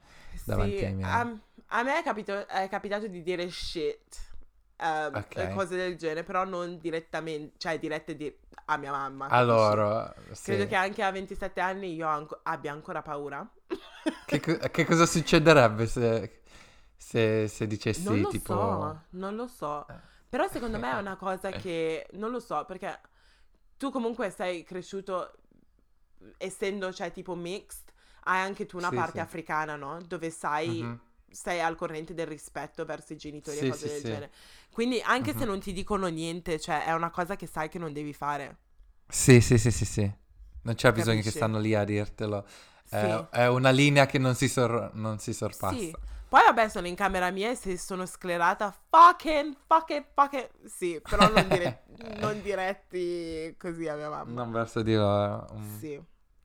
davanti 0.44 0.78
Sì, 0.78 0.84
ai 0.86 0.94
miei. 0.94 1.10
a, 1.10 1.30
a 1.68 1.82
me 1.82 1.98
è, 1.98 2.02
capito- 2.02 2.46
è 2.48 2.68
capitato 2.70 3.06
di 3.06 3.22
dire 3.22 3.50
shit, 3.50 4.16
ehm, 4.76 5.14
Ok. 5.14 5.36
e 5.36 5.52
cose 5.52 5.76
del 5.76 5.96
genere, 5.96 6.22
però 6.22 6.44
non 6.44 6.78
direttamente, 6.78 7.56
cioè 7.58 7.78
dirette 7.78 8.16
di- 8.16 8.34
a 8.68 8.76
mia 8.78 8.92
mamma. 8.92 9.26
A 9.26 9.28
capisci? 9.28 9.46
loro, 9.52 10.14
sì. 10.32 10.44
Credo 10.52 10.66
che 10.68 10.74
anche 10.74 11.02
a 11.02 11.10
27 11.12 11.60
anni 11.60 11.94
io 11.94 12.06
anco- 12.08 12.40
abbia 12.44 12.72
ancora 12.72 13.02
paura. 13.02 13.46
Che, 14.24 14.40
che 14.40 14.84
cosa 14.86 15.04
succederebbe 15.04 15.86
se, 15.86 16.40
se, 16.96 17.46
se 17.48 17.66
dicessi 17.66 18.04
non 18.04 18.20
lo 18.20 18.28
tipo... 18.28 18.54
so, 18.54 19.00
non 19.10 19.34
lo 19.36 19.46
so. 19.48 19.84
Eh. 20.26 20.28
Però 20.28 20.48
secondo 20.48 20.78
me 20.78 20.90
è 20.92 20.98
una 20.98 21.16
cosa 21.16 21.54
che 21.54 22.06
non 22.12 22.30
lo 22.30 22.40
so, 22.40 22.64
perché 22.66 23.00
tu 23.76 23.90
comunque 23.90 24.30
sei 24.30 24.64
cresciuto 24.64 25.32
essendo, 26.38 26.92
cioè, 26.92 27.12
tipo 27.12 27.34
mixed, 27.34 27.92
hai 28.24 28.40
anche 28.40 28.66
tu 28.66 28.76
una 28.76 28.90
Sì, 28.90 28.92
parte 28.92 29.20
sì. 29.20 29.20
africana, 29.20 29.76
no? 29.76 30.00
Dove 30.02 30.30
sai, 30.30 30.88
Mhm. 30.88 31.00
sei 31.30 31.60
al 31.60 31.76
corrente 31.76 32.14
del 32.14 32.26
rispetto 32.26 32.84
verso 32.84 33.12
i 33.12 33.16
genitori 33.16 33.58
Sì, 33.58 33.66
e 33.66 33.66
cose 33.66 33.88
del 33.88 34.02
genere. 34.04 34.32
Quindi 34.72 35.00
anche 35.00 35.34
se 35.34 35.44
Mhm. 35.44 35.46
non 35.46 35.60
ti 35.60 35.72
dicono 35.72 36.06
niente, 36.08 36.58
cioè, 36.60 36.84
è 36.84 36.92
una 36.92 37.10
cosa 37.10 37.36
che 37.36 37.46
sai 37.46 37.68
che 37.68 37.78
non 37.78 37.92
devi 37.92 38.12
fare. 38.12 38.56
Sì, 39.08 39.40
sì, 39.40 39.58
sì, 39.58 39.70
sì, 39.70 39.84
sì. 39.84 40.12
Non 40.62 40.74
c'è 40.74 40.92
bisogno 40.92 41.22
che 41.22 41.30
Capisci? 41.30 41.30
stanno 41.30 41.58
lì 41.58 41.74
a 41.74 41.84
dirtelo. 41.84 42.44
È, 42.88 42.96
è 43.30 43.46
una 43.48 43.70
linea 43.70 44.06
che 44.06 44.18
non 44.18 44.34
si, 44.34 44.48
sor- 44.48 44.90
non 44.94 45.18
si 45.18 45.32
sorpassa. 45.32 45.98
Sì. 45.98 45.98
Poi 46.36 46.44
vabbè, 46.44 46.68
sono 46.68 46.86
in 46.86 46.94
camera 46.94 47.30
mia 47.30 47.48
e 47.48 47.54
se 47.54 47.78
sono 47.78 48.04
sclerata, 48.04 48.70
fucking, 48.90 49.56
fucking, 49.66 50.04
fucking. 50.12 50.48
Sì, 50.66 51.00
però 51.00 51.30
non, 51.30 51.48
dire- 51.48 51.84
non 52.20 52.42
diretti 52.42 53.54
così 53.58 53.88
a 53.88 53.94
mia 53.96 54.10
mamma. 54.10 54.42
Non 54.42 54.52
verso 54.52 54.82
di 54.82 54.94
loro. 54.94 55.48
mm, 55.54 55.78
Sì. 55.78 55.98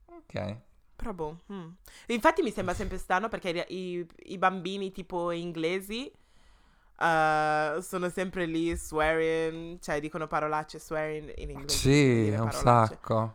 Ok. 0.06 0.56
Però 0.96 1.12
boh. 1.12 1.40
mm. 1.52 1.68
Infatti 2.06 2.40
mi 2.40 2.50
sembra 2.52 2.72
sempre 2.72 2.96
strano 2.96 3.28
perché 3.28 3.66
i, 3.68 4.06
i- 4.16 4.38
bambini 4.38 4.92
tipo 4.92 5.30
inglesi 5.30 6.10
eh, 6.98 7.78
sono 7.82 8.08
sempre 8.08 8.46
lì 8.46 8.74
swearing, 8.74 9.78
cioè 9.78 10.00
dicono 10.00 10.26
parolacce, 10.26 10.78
swearing 10.78 11.34
in 11.36 11.50
inglese. 11.50 11.76
Sì, 11.76 12.34
un 12.34 12.50
sacco. 12.50 13.34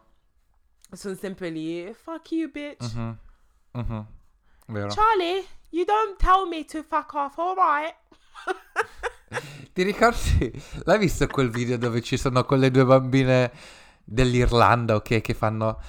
Sono 0.92 1.14
sempre 1.14 1.50
lì, 1.52 1.94
fuck 1.94 2.32
you 2.32 2.50
bitch. 2.50 2.94
Mhm, 2.96 3.18
mhm, 3.74 4.06
Vero. 4.70 4.88
Charlie, 4.88 5.46
you 5.72 5.86
don't 5.86 6.18
tell 6.20 6.46
me 6.48 6.64
to 6.66 6.84
fuck 6.84 7.14
off, 7.14 7.38
alright? 7.38 7.94
Ti 9.74 9.84
ricordi? 9.84 10.52
L'hai 10.86 10.98
visto 10.98 11.28
quel 11.28 11.50
video 11.50 11.78
dove 11.78 12.02
ci 12.02 12.18
sono 12.18 12.44
quelle 12.46 12.72
due 12.72 12.86
bambine 12.86 13.52
dell'Irlanda, 14.04 14.96
ok, 14.96 15.22
che 15.22 15.34
fanno 15.34 15.80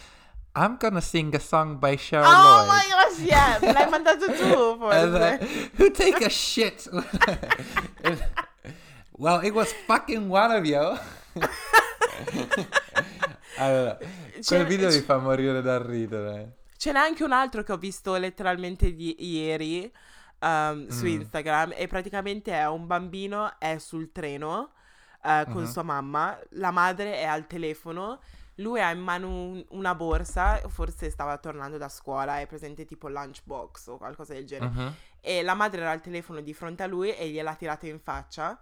I'm 0.56 0.76
gonna 0.78 1.00
sing 1.00 1.32
a 1.34 1.38
song 1.38 1.76
by 1.76 1.96
Cheryl 1.96 2.24
Oh 2.26 2.64
Lloyd. 2.64 2.68
my 2.68 2.82
gosh, 2.90 3.18
yeah, 3.20 3.58
me 3.60 3.72
l'hai 3.72 3.88
mandato 3.88 4.26
tu 4.32 4.42
uh, 4.52 4.76
forse. 4.76 5.70
who 5.76 5.90
take 5.92 6.24
a 6.24 6.28
shit? 6.28 6.88
well, 9.16 9.40
it 9.44 9.54
was 9.54 9.72
fucking 9.86 10.28
one 10.28 10.50
of 10.50 10.64
you. 10.66 10.98
allora, 13.58 13.96
quel 13.96 14.42
C'è- 14.42 14.64
video 14.66 14.88
mi 14.90 15.00
fa 15.00 15.18
morire 15.18 15.62
da 15.62 15.80
ridere. 15.80 16.56
Ce 16.78 16.92
n'è 16.92 16.98
anche 16.98 17.24
un 17.24 17.32
altro 17.32 17.62
che 17.64 17.72
ho 17.72 17.76
visto 17.76 18.14
letteralmente 18.16 18.94
di- 18.94 19.16
ieri 19.18 19.92
um, 20.40 20.86
su 20.88 21.04
Mm. 21.06 21.20
Instagram 21.20 21.72
e 21.76 21.88
praticamente 21.88 22.52
è 22.52 22.68
un 22.68 22.86
bambino, 22.86 23.58
è 23.58 23.78
sul 23.78 24.12
treno 24.12 24.70
eh, 25.24 25.44
con 25.50 25.62
Mhm. 25.62 25.68
sua 25.68 25.82
mamma, 25.82 26.38
la 26.50 26.70
madre 26.70 27.16
è 27.16 27.24
al 27.24 27.48
telefono, 27.48 28.20
lui 28.56 28.80
ha 28.80 28.92
in 28.92 29.00
mano 29.00 29.26
un- 29.28 29.64
una 29.70 29.92
borsa, 29.96 30.60
forse 30.68 31.10
stava 31.10 31.36
tornando 31.38 31.76
da 31.76 31.88
scuola, 31.88 32.38
è 32.38 32.46
presente 32.46 32.84
tipo 32.84 33.08
lunchbox 33.08 33.88
o 33.88 33.96
qualcosa 33.98 34.34
del 34.34 34.46
genere, 34.46 34.70
Mhm. 34.70 34.94
e 35.20 35.42
la 35.42 35.54
madre 35.54 35.80
era 35.80 35.90
al 35.90 36.00
telefono 36.00 36.40
di 36.40 36.54
fronte 36.54 36.84
a 36.84 36.86
lui 36.86 37.12
e 37.12 37.28
gliel'ha 37.30 37.56
tirato 37.56 37.86
in 37.86 37.98
faccia 37.98 38.56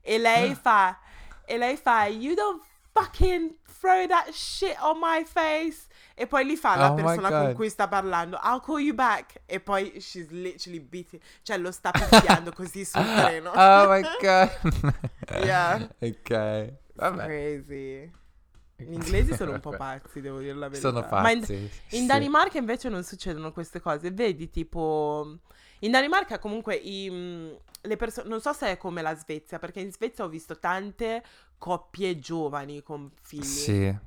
e 0.00 0.18
lei 0.18 0.56
fa, 0.56 0.98
e 1.44 1.56
lei 1.56 1.76
fa, 1.76 2.06
you 2.06 2.34
don't 2.34 2.60
fucking 2.92 3.56
throw 3.80 4.06
that 4.06 4.32
shit 4.32 4.76
on 4.80 4.98
my 4.98 5.24
face. 5.24 5.86
E 6.14 6.26
poi 6.26 6.46
gli 6.46 6.56
fa 6.56 6.76
la 6.76 6.90
Oh 6.90 6.94
persona 6.94 7.30
con 7.30 7.54
cui 7.54 7.70
sta 7.70 7.88
parlando, 7.88 8.38
I'll 8.42 8.60
call 8.60 8.80
you 8.80 8.94
back. 8.94 9.40
E 9.46 9.60
poi 9.60 10.00
she's 10.00 10.28
literally 10.30 10.80
beating, 10.80 11.20
cioè 11.42 11.56
lo 11.56 11.72
sta 11.72 11.90
picchiando 11.90 12.52
così 12.52 12.84
sul 12.84 13.02
treno. 13.16 13.50
Oh 13.50 13.88
my 13.88 14.02
god. 14.20 14.98
Yeah. 15.44 15.88
ok. 16.00 16.72
Vabbè. 16.94 17.24
Crazy. 17.24 18.10
Gli 18.76 18.94
inglesi 18.94 19.34
sono 19.34 19.52
un 19.52 19.60
po' 19.60 19.70
pazzi, 19.70 20.20
devo 20.20 20.38
dire 20.38 20.54
la 20.54 20.68
verità. 20.68 20.88
Sono 20.88 21.06
Ma 21.10 21.30
in, 21.30 21.40
pazzi. 21.40 21.54
in 21.54 21.68
sì. 21.86 22.06
Danimarca 22.06 22.58
invece 22.58 22.88
non 22.88 23.02
succedono 23.04 23.52
queste 23.52 23.80
cose, 23.80 24.10
vedi 24.10 24.48
tipo... 24.48 25.38
In 25.80 25.90
Danimarca 25.90 26.38
comunque 26.38 26.74
i, 26.74 27.08
mh, 27.08 27.56
le 27.82 27.96
persone... 27.96 28.28
Non 28.28 28.40
so 28.40 28.52
se 28.52 28.68
è 28.72 28.76
come 28.76 29.02
la 29.02 29.14
Svezia, 29.16 29.58
perché 29.58 29.80
in 29.80 29.92
Svezia 29.92 30.24
ho 30.24 30.28
visto 30.28 30.58
tante 30.58 31.22
coppie 31.58 32.18
giovani 32.18 32.82
con 32.82 33.10
figli. 33.20 33.42
Sì, 33.42 33.98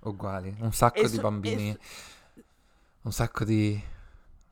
uguali. 0.00 0.54
Un 0.60 0.72
sacco 0.72 0.98
E 1.02 1.08
di 1.08 1.16
so- 1.16 1.20
bambini. 1.22 1.72
so- 1.72 1.78
Un 3.02 3.12
sacco 3.12 3.44
di... 3.44 3.80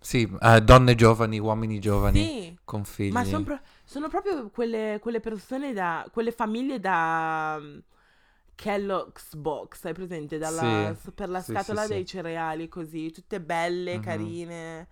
Sì, 0.00 0.30
eh, 0.40 0.60
donne 0.62 0.94
giovani, 0.94 1.38
uomini 1.38 1.80
giovani 1.80 2.24
Sì, 2.24 2.58
con 2.64 2.84
figli. 2.84 3.10
ma 3.12 3.24
son 3.24 3.42
pro- 3.44 3.60
sono 3.84 4.08
proprio 4.08 4.48
quelle, 4.50 4.98
quelle 5.00 5.20
persone 5.20 5.72
da... 5.72 6.08
quelle 6.12 6.32
famiglie 6.32 6.78
da... 6.80 7.58
mh, 7.58 7.82
Kellogg's 8.54 9.34
Box, 9.36 9.84
hai 9.84 9.92
presente? 9.94 10.38
Dalla, 10.38 10.94
Sì, 11.00 11.10
per 11.12 11.28
la 11.28 11.40
sì, 11.40 11.52
scatola 11.52 11.86
dei 11.86 12.04
cereali 12.06 12.68
così, 12.68 13.10
tutte 13.12 13.40
belle, 13.40 13.96
Mhm. 13.96 14.02
carine. 14.02 14.88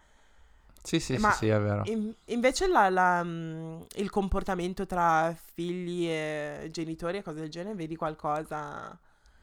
Sì, 0.87 1.01
sì, 1.01 1.16
Ma 1.16 1.32
sì, 1.32 1.39
sì, 1.39 1.49
è 1.49 1.59
vero. 1.61 1.82
In- 1.87 2.14
invece 2.26 2.68
la- 2.68 2.89
la, 2.89 3.22
mm, 3.24 3.80
il 3.97 4.09
comportamento 4.09 4.87
tra 4.87 5.37
figli 5.55 6.07
e 6.09 6.68
genitori 6.70 7.18
e 7.18 7.22
cose 7.24 7.41
del 7.41 7.51
genere, 7.51 7.74
vedi 7.74 7.97
qualcosa? 7.97 8.97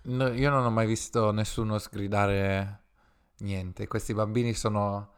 No, 0.03 0.27
io 0.29 0.49
non 0.49 0.63
ho 0.65 0.69
mai 0.69 0.87
visto 0.87 1.31
nessuno 1.31 1.77
sgridare 1.79 2.79
niente. 3.39 3.87
Questi 3.87 4.13
bambini 4.13 4.53
sono 4.53 5.11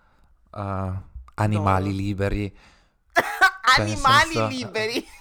eh, 0.55 0.91
animali 1.35 1.89
No. 1.91 1.95
liberi. 1.95 2.57
Cioè, 3.75 3.83
Animali 3.85 4.31
senso- 4.33 4.47
liberi. 4.47 5.05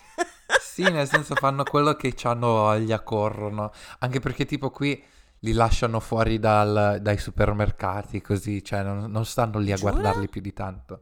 Sì, 0.61 0.83
nel 0.91 1.07
senso 1.09 1.35
fanno 1.35 1.65
quello 1.65 1.95
che 1.95 2.15
hanno 2.23 2.47
voglia, 2.49 3.01
corrono. 3.01 3.73
Anche 4.01 4.21
perché 4.21 4.45
tipo 4.45 4.71
qui 4.71 5.03
li 5.45 5.53
lasciano 5.53 6.01
fuori 6.01 6.38
dal- 6.38 6.99
dai 7.01 7.18
supermercati, 7.18 8.20
così, 8.20 8.62
cioè 8.64 8.82
non, 8.82 9.11
non 9.11 9.24
stanno 9.24 9.59
lì 9.59 9.72
a 9.72 9.76
Giura? 9.76 9.92
guardarli 9.92 10.28
più 10.28 10.40
di 10.40 10.53
tanto. 10.53 11.01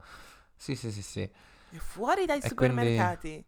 Sì, 0.57 0.75
sì, 0.75 0.91
sì, 0.93 1.03
sì. 1.03 1.31
Fuori 1.79 2.27
dai 2.27 2.41
E 2.41 2.49
supermercati. 2.49 3.45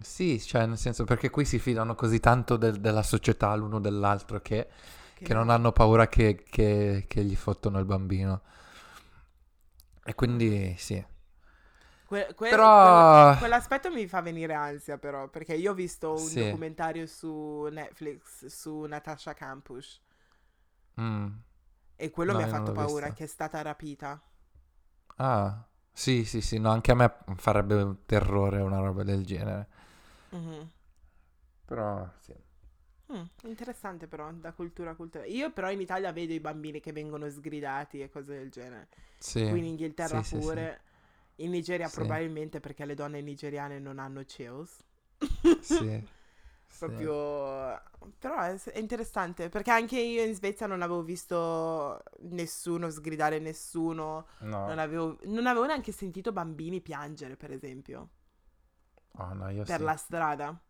Sì, 0.00 0.40
cioè 0.40 0.64
nel 0.66 0.78
senso 0.78 1.04
perché 1.04 1.28
qui 1.30 1.44
si 1.44 1.58
fidano 1.58 1.94
così 1.94 2.20
tanto 2.20 2.56
del- 2.56 2.80
della 2.80 3.02
società 3.02 3.54
l'uno 3.56 3.80
dell'altro 3.80 4.40
che, 4.40 4.68
che 5.14 5.34
non 5.34 5.50
hanno 5.50 5.72
paura 5.72 6.08
che, 6.08 6.44
che- 6.48 7.04
che 7.08 7.24
gli 7.24 7.34
fottono 7.36 7.78
il 7.78 7.84
bambino. 7.84 8.42
E 10.04 10.14
quindi 10.14 10.74
sì. 10.78 11.04
Que- 12.08 12.34
que- 12.34 12.48
Però- 12.48 12.70
quel- 12.74 13.36
quell'aspetto 13.36 13.90
mi 13.92 14.06
fa 14.08 14.22
venire 14.22 14.54
ansia, 14.54 14.96
però, 14.98 15.28
perché 15.28 15.54
io 15.54 15.72
ho 15.72 15.74
visto 15.74 16.18
un 16.18 16.18
Sì. 16.18 16.38
documentario 16.38 17.06
su 17.06 17.68
Netflix 17.70 18.46
su 18.46 18.80
Natasha 18.84 19.34
Campus 19.34 20.00
Mm. 20.98 21.42
e 21.96 22.10
quello 22.10 22.32
No, 22.32 22.38
mi 22.38 22.42
ha 22.44 22.46
fatto 22.46 22.72
paura, 22.72 23.08
visto. 23.08 23.12
che 23.12 23.24
è 23.24 23.26
stata 23.26 23.60
rapita. 23.60 24.18
Ah, 25.16 25.66
sì, 25.92 26.24
sì, 26.24 26.40
sì, 26.40 26.58
no, 26.58 26.70
anche 26.70 26.92
a 26.92 26.94
me 26.94 27.14
farebbe 27.36 28.04
terrore 28.06 28.60
una 28.60 28.78
roba 28.78 29.02
del 29.02 29.24
genere. 29.26 29.66
Mhm. 30.32 30.68
Però 31.64 32.08
sì. 32.20 32.34
Mm, 33.12 33.22
interessante 33.44 34.06
però, 34.06 34.30
da 34.32 34.52
cultura 34.52 34.90
a 34.90 34.94
cultura. 34.94 35.24
Io 35.24 35.50
però 35.52 35.70
in 35.70 35.80
Italia 35.80 36.12
vedo 36.12 36.32
i 36.34 36.40
bambini 36.40 36.78
che 36.80 36.92
vengono 36.92 37.28
sgridati 37.30 38.00
e 38.02 38.10
cose 38.10 38.36
del 38.36 38.50
genere. 38.50 38.88
Sì. 39.18 39.40
Qui 39.46 39.58
in 39.60 39.64
Inghilterra 39.64 40.22
Sì, 40.22 40.38
sì, 40.38 40.38
pure. 40.38 40.82
In 41.40 41.50
Nigeria 41.50 41.88
Sì. 41.88 41.94
probabilmente 41.96 42.60
perché 42.60 42.84
le 42.84 42.94
donne 42.94 43.20
nigeriane 43.20 43.78
non 43.78 43.98
hanno 43.98 44.22
chills. 44.24 44.78
Sì. 45.60 46.06
sì. 46.66 46.76
Proprio... 46.78 47.80
Però 48.18 48.38
è, 48.40 48.54
è 48.54 48.78
interessante 48.78 49.48
perché 49.48 49.70
anche 49.70 49.98
io 49.98 50.22
in 50.24 50.34
Svezia 50.34 50.66
non 50.66 50.82
avevo 50.82 51.02
visto 51.02 52.02
nessuno 52.20 52.90
sgridare 52.90 53.38
nessuno. 53.38 54.26
No. 54.40 54.66
Non 54.66 54.78
avevo, 54.78 55.18
non 55.24 55.46
avevo 55.46 55.66
neanche 55.66 55.92
sentito 55.92 56.32
bambini 56.32 56.80
piangere, 56.80 57.36
per 57.36 57.52
esempio, 57.52 58.08
Oh, 59.20 59.32
no, 59.34 59.48
io 59.48 59.64
per 59.64 59.78
sì. 59.78 59.84
la 59.84 59.96
strada. 59.96 60.60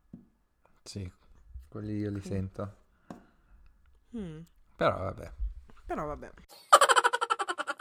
Sì, 0.83 1.11
quelli 1.69 1.99
io 1.99 2.11
li 2.11 2.19
Mm. 2.19 2.23
sento. 2.23 2.77
Mm. 4.17 4.41
Però 4.77 4.97
vabbè. 4.99 5.33
Però 5.85 6.07
vabbè. 6.07 6.31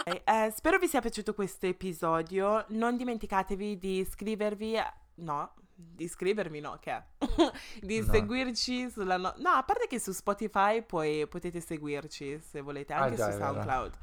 Eh, 0.10 0.52
spero 0.56 0.78
vi 0.80 0.88
sia 0.88 1.02
piaciuto 1.02 1.34
questo 1.34 1.66
episodio. 1.66 2.64
Non 2.70 2.96
dimenticatevi 2.96 3.78
di 3.78 3.98
iscrivervi. 4.00 4.78
a- 4.78 4.94
No, 5.16 5.54
di 5.74 6.04
iscrivermi 6.06 6.60
no, 6.60 6.78
che 6.80 6.92
è? 6.92 7.04
di 7.82 8.00
No. 8.00 8.12
seguirci 8.14 8.90
sulla... 8.90 9.18
No-, 9.18 9.34
no, 9.38 9.50
a 9.50 9.64
parte 9.64 9.88
che 9.88 10.00
su 10.00 10.12
Spotify 10.12 10.82
poi 10.84 11.28
potete 11.28 11.60
seguirci 11.60 12.40
se 12.40 12.62
volete, 12.62 12.94
Ah, 12.94 13.02
anche 13.02 13.16
già, 13.18 13.32
su. 13.32 13.38
SoundCloud. 13.38 13.98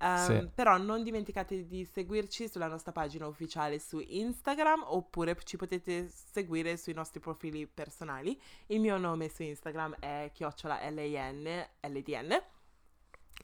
Ehm, 0.00 0.16
Sì. 0.40 0.48
Però 0.54 0.76
non 0.78 1.02
dimenticate 1.02 1.66
di 1.66 1.84
seguirci 1.84 2.48
sulla 2.48 2.66
nostra 2.68 2.92
pagina 2.92 3.26
ufficiale 3.26 3.78
su 3.78 4.00
Instagram 4.04 4.82
oppure 4.86 5.36
ci 5.44 5.56
potete 5.56 6.08
seguire 6.08 6.76
sui 6.76 6.94
nostri 6.94 7.20
profili 7.20 7.66
personali. 7.66 8.40
Il 8.66 8.80
mio 8.80 8.96
nome 8.96 9.28
su 9.28 9.42
Instagram 9.42 9.96
è 10.00 10.30
chiocciola 10.32 10.80
LIN, 10.88 11.64
LDN. 11.80 12.42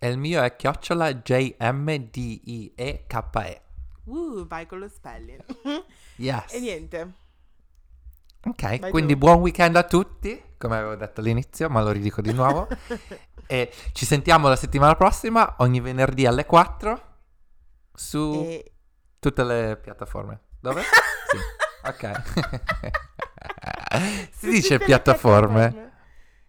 E 0.03 0.09
il 0.09 0.17
mio 0.17 0.43
è 0.43 0.57
chiocciola 0.57 1.13
J-M-D-I-E-K-E. 1.13 1.61
Uh, 4.05 4.47
vai 4.47 4.65
con 4.67 4.79
lo 4.79 4.89
spelling. 4.89 5.45
Yes. 6.17 6.53
e 6.53 6.61
niente. 6.61 7.13
Ok, 8.47 8.79
Vai 8.79 8.91
quindi 8.91 9.13
tu. 9.13 9.19
buon 9.19 9.41
weekend 9.41 9.77
a 9.77 9.85
tutti, 9.85 10.43
come 10.57 10.77
avevo 10.77 10.95
detto 10.95 11.21
all'inizio, 11.21 11.69
ma 11.69 11.83
lo 11.83 11.91
ridico 11.93 12.23
di 12.23 12.33
nuovo. 12.33 12.67
e 13.47 13.71
ci 13.93 14.07
sentiamo 14.07 14.49
la 14.49 14.57
settimana 14.57 14.95
prossima, 14.97 15.57
ogni 15.59 15.81
venerdì 15.81 16.25
alle 16.27 16.47
4, 16.47 17.03
su 17.93 18.43
E... 18.47 18.73
tutte 19.19 19.45
le 19.45 19.79
piattaforme. 19.83 20.41
Dove? 20.61 20.81
sì, 20.83 21.37
ok. 21.89 22.23
si 24.33 24.49
dice 24.51 24.79
le 24.79 24.85
piattaforme? 24.85 25.93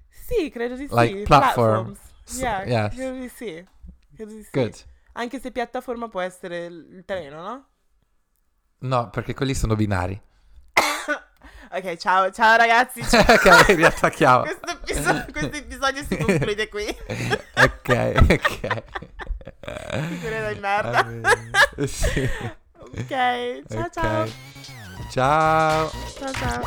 Sì, 0.10 0.50
credo 0.50 0.76
di 0.76 0.88
sì. 0.88 0.94
Like 0.96 1.24
platform. 1.24 1.84
Platforms. 1.94 2.10
Yeah, 2.30 2.64
yeah. 2.66 2.90
credo 2.90 3.20
di 3.20 3.30
sì. 3.30 3.66
Credo 4.16 4.34
di 4.34 4.44
sì. 4.44 4.50
Good. 4.52 4.76
Anche 5.14 5.40
se 5.40 5.52
piattaforma 5.52 6.08
può 6.08 6.22
essere 6.22 6.66
il 6.66 7.04
treno, 7.06 7.42
no? 7.42 7.66
No, 8.80 9.10
perché 9.10 9.34
quelli 9.34 9.54
sono 9.54 9.76
binari. 9.76 10.20
ok, 11.72 11.96
ciao, 11.98 12.32
ciao 12.32 12.56
ragazzi. 12.56 13.04
Ciao. 13.04 13.22
ok, 13.34 13.66
riattacchiamo. 13.76 14.44
questo, 14.44 14.72
episodio, 14.72 15.26
questo 15.32 15.56
episodio 15.58 16.04
si 16.04 16.18
conclude 16.18 16.70
qui. 16.70 16.86
ok, 17.56 18.14
ok. 18.30 18.84
Figura 20.08 20.42
del 20.48 20.60
merda. 20.60 21.06
Ah, 21.22 21.86
sì. 21.86 22.28
Ok, 22.78 23.08
ciao 23.08 23.86
okay. 23.86 23.92
ciao. 23.92 24.28
Ciao. 25.10 25.92
Ciao 26.18 26.32
ciao. 26.34 26.62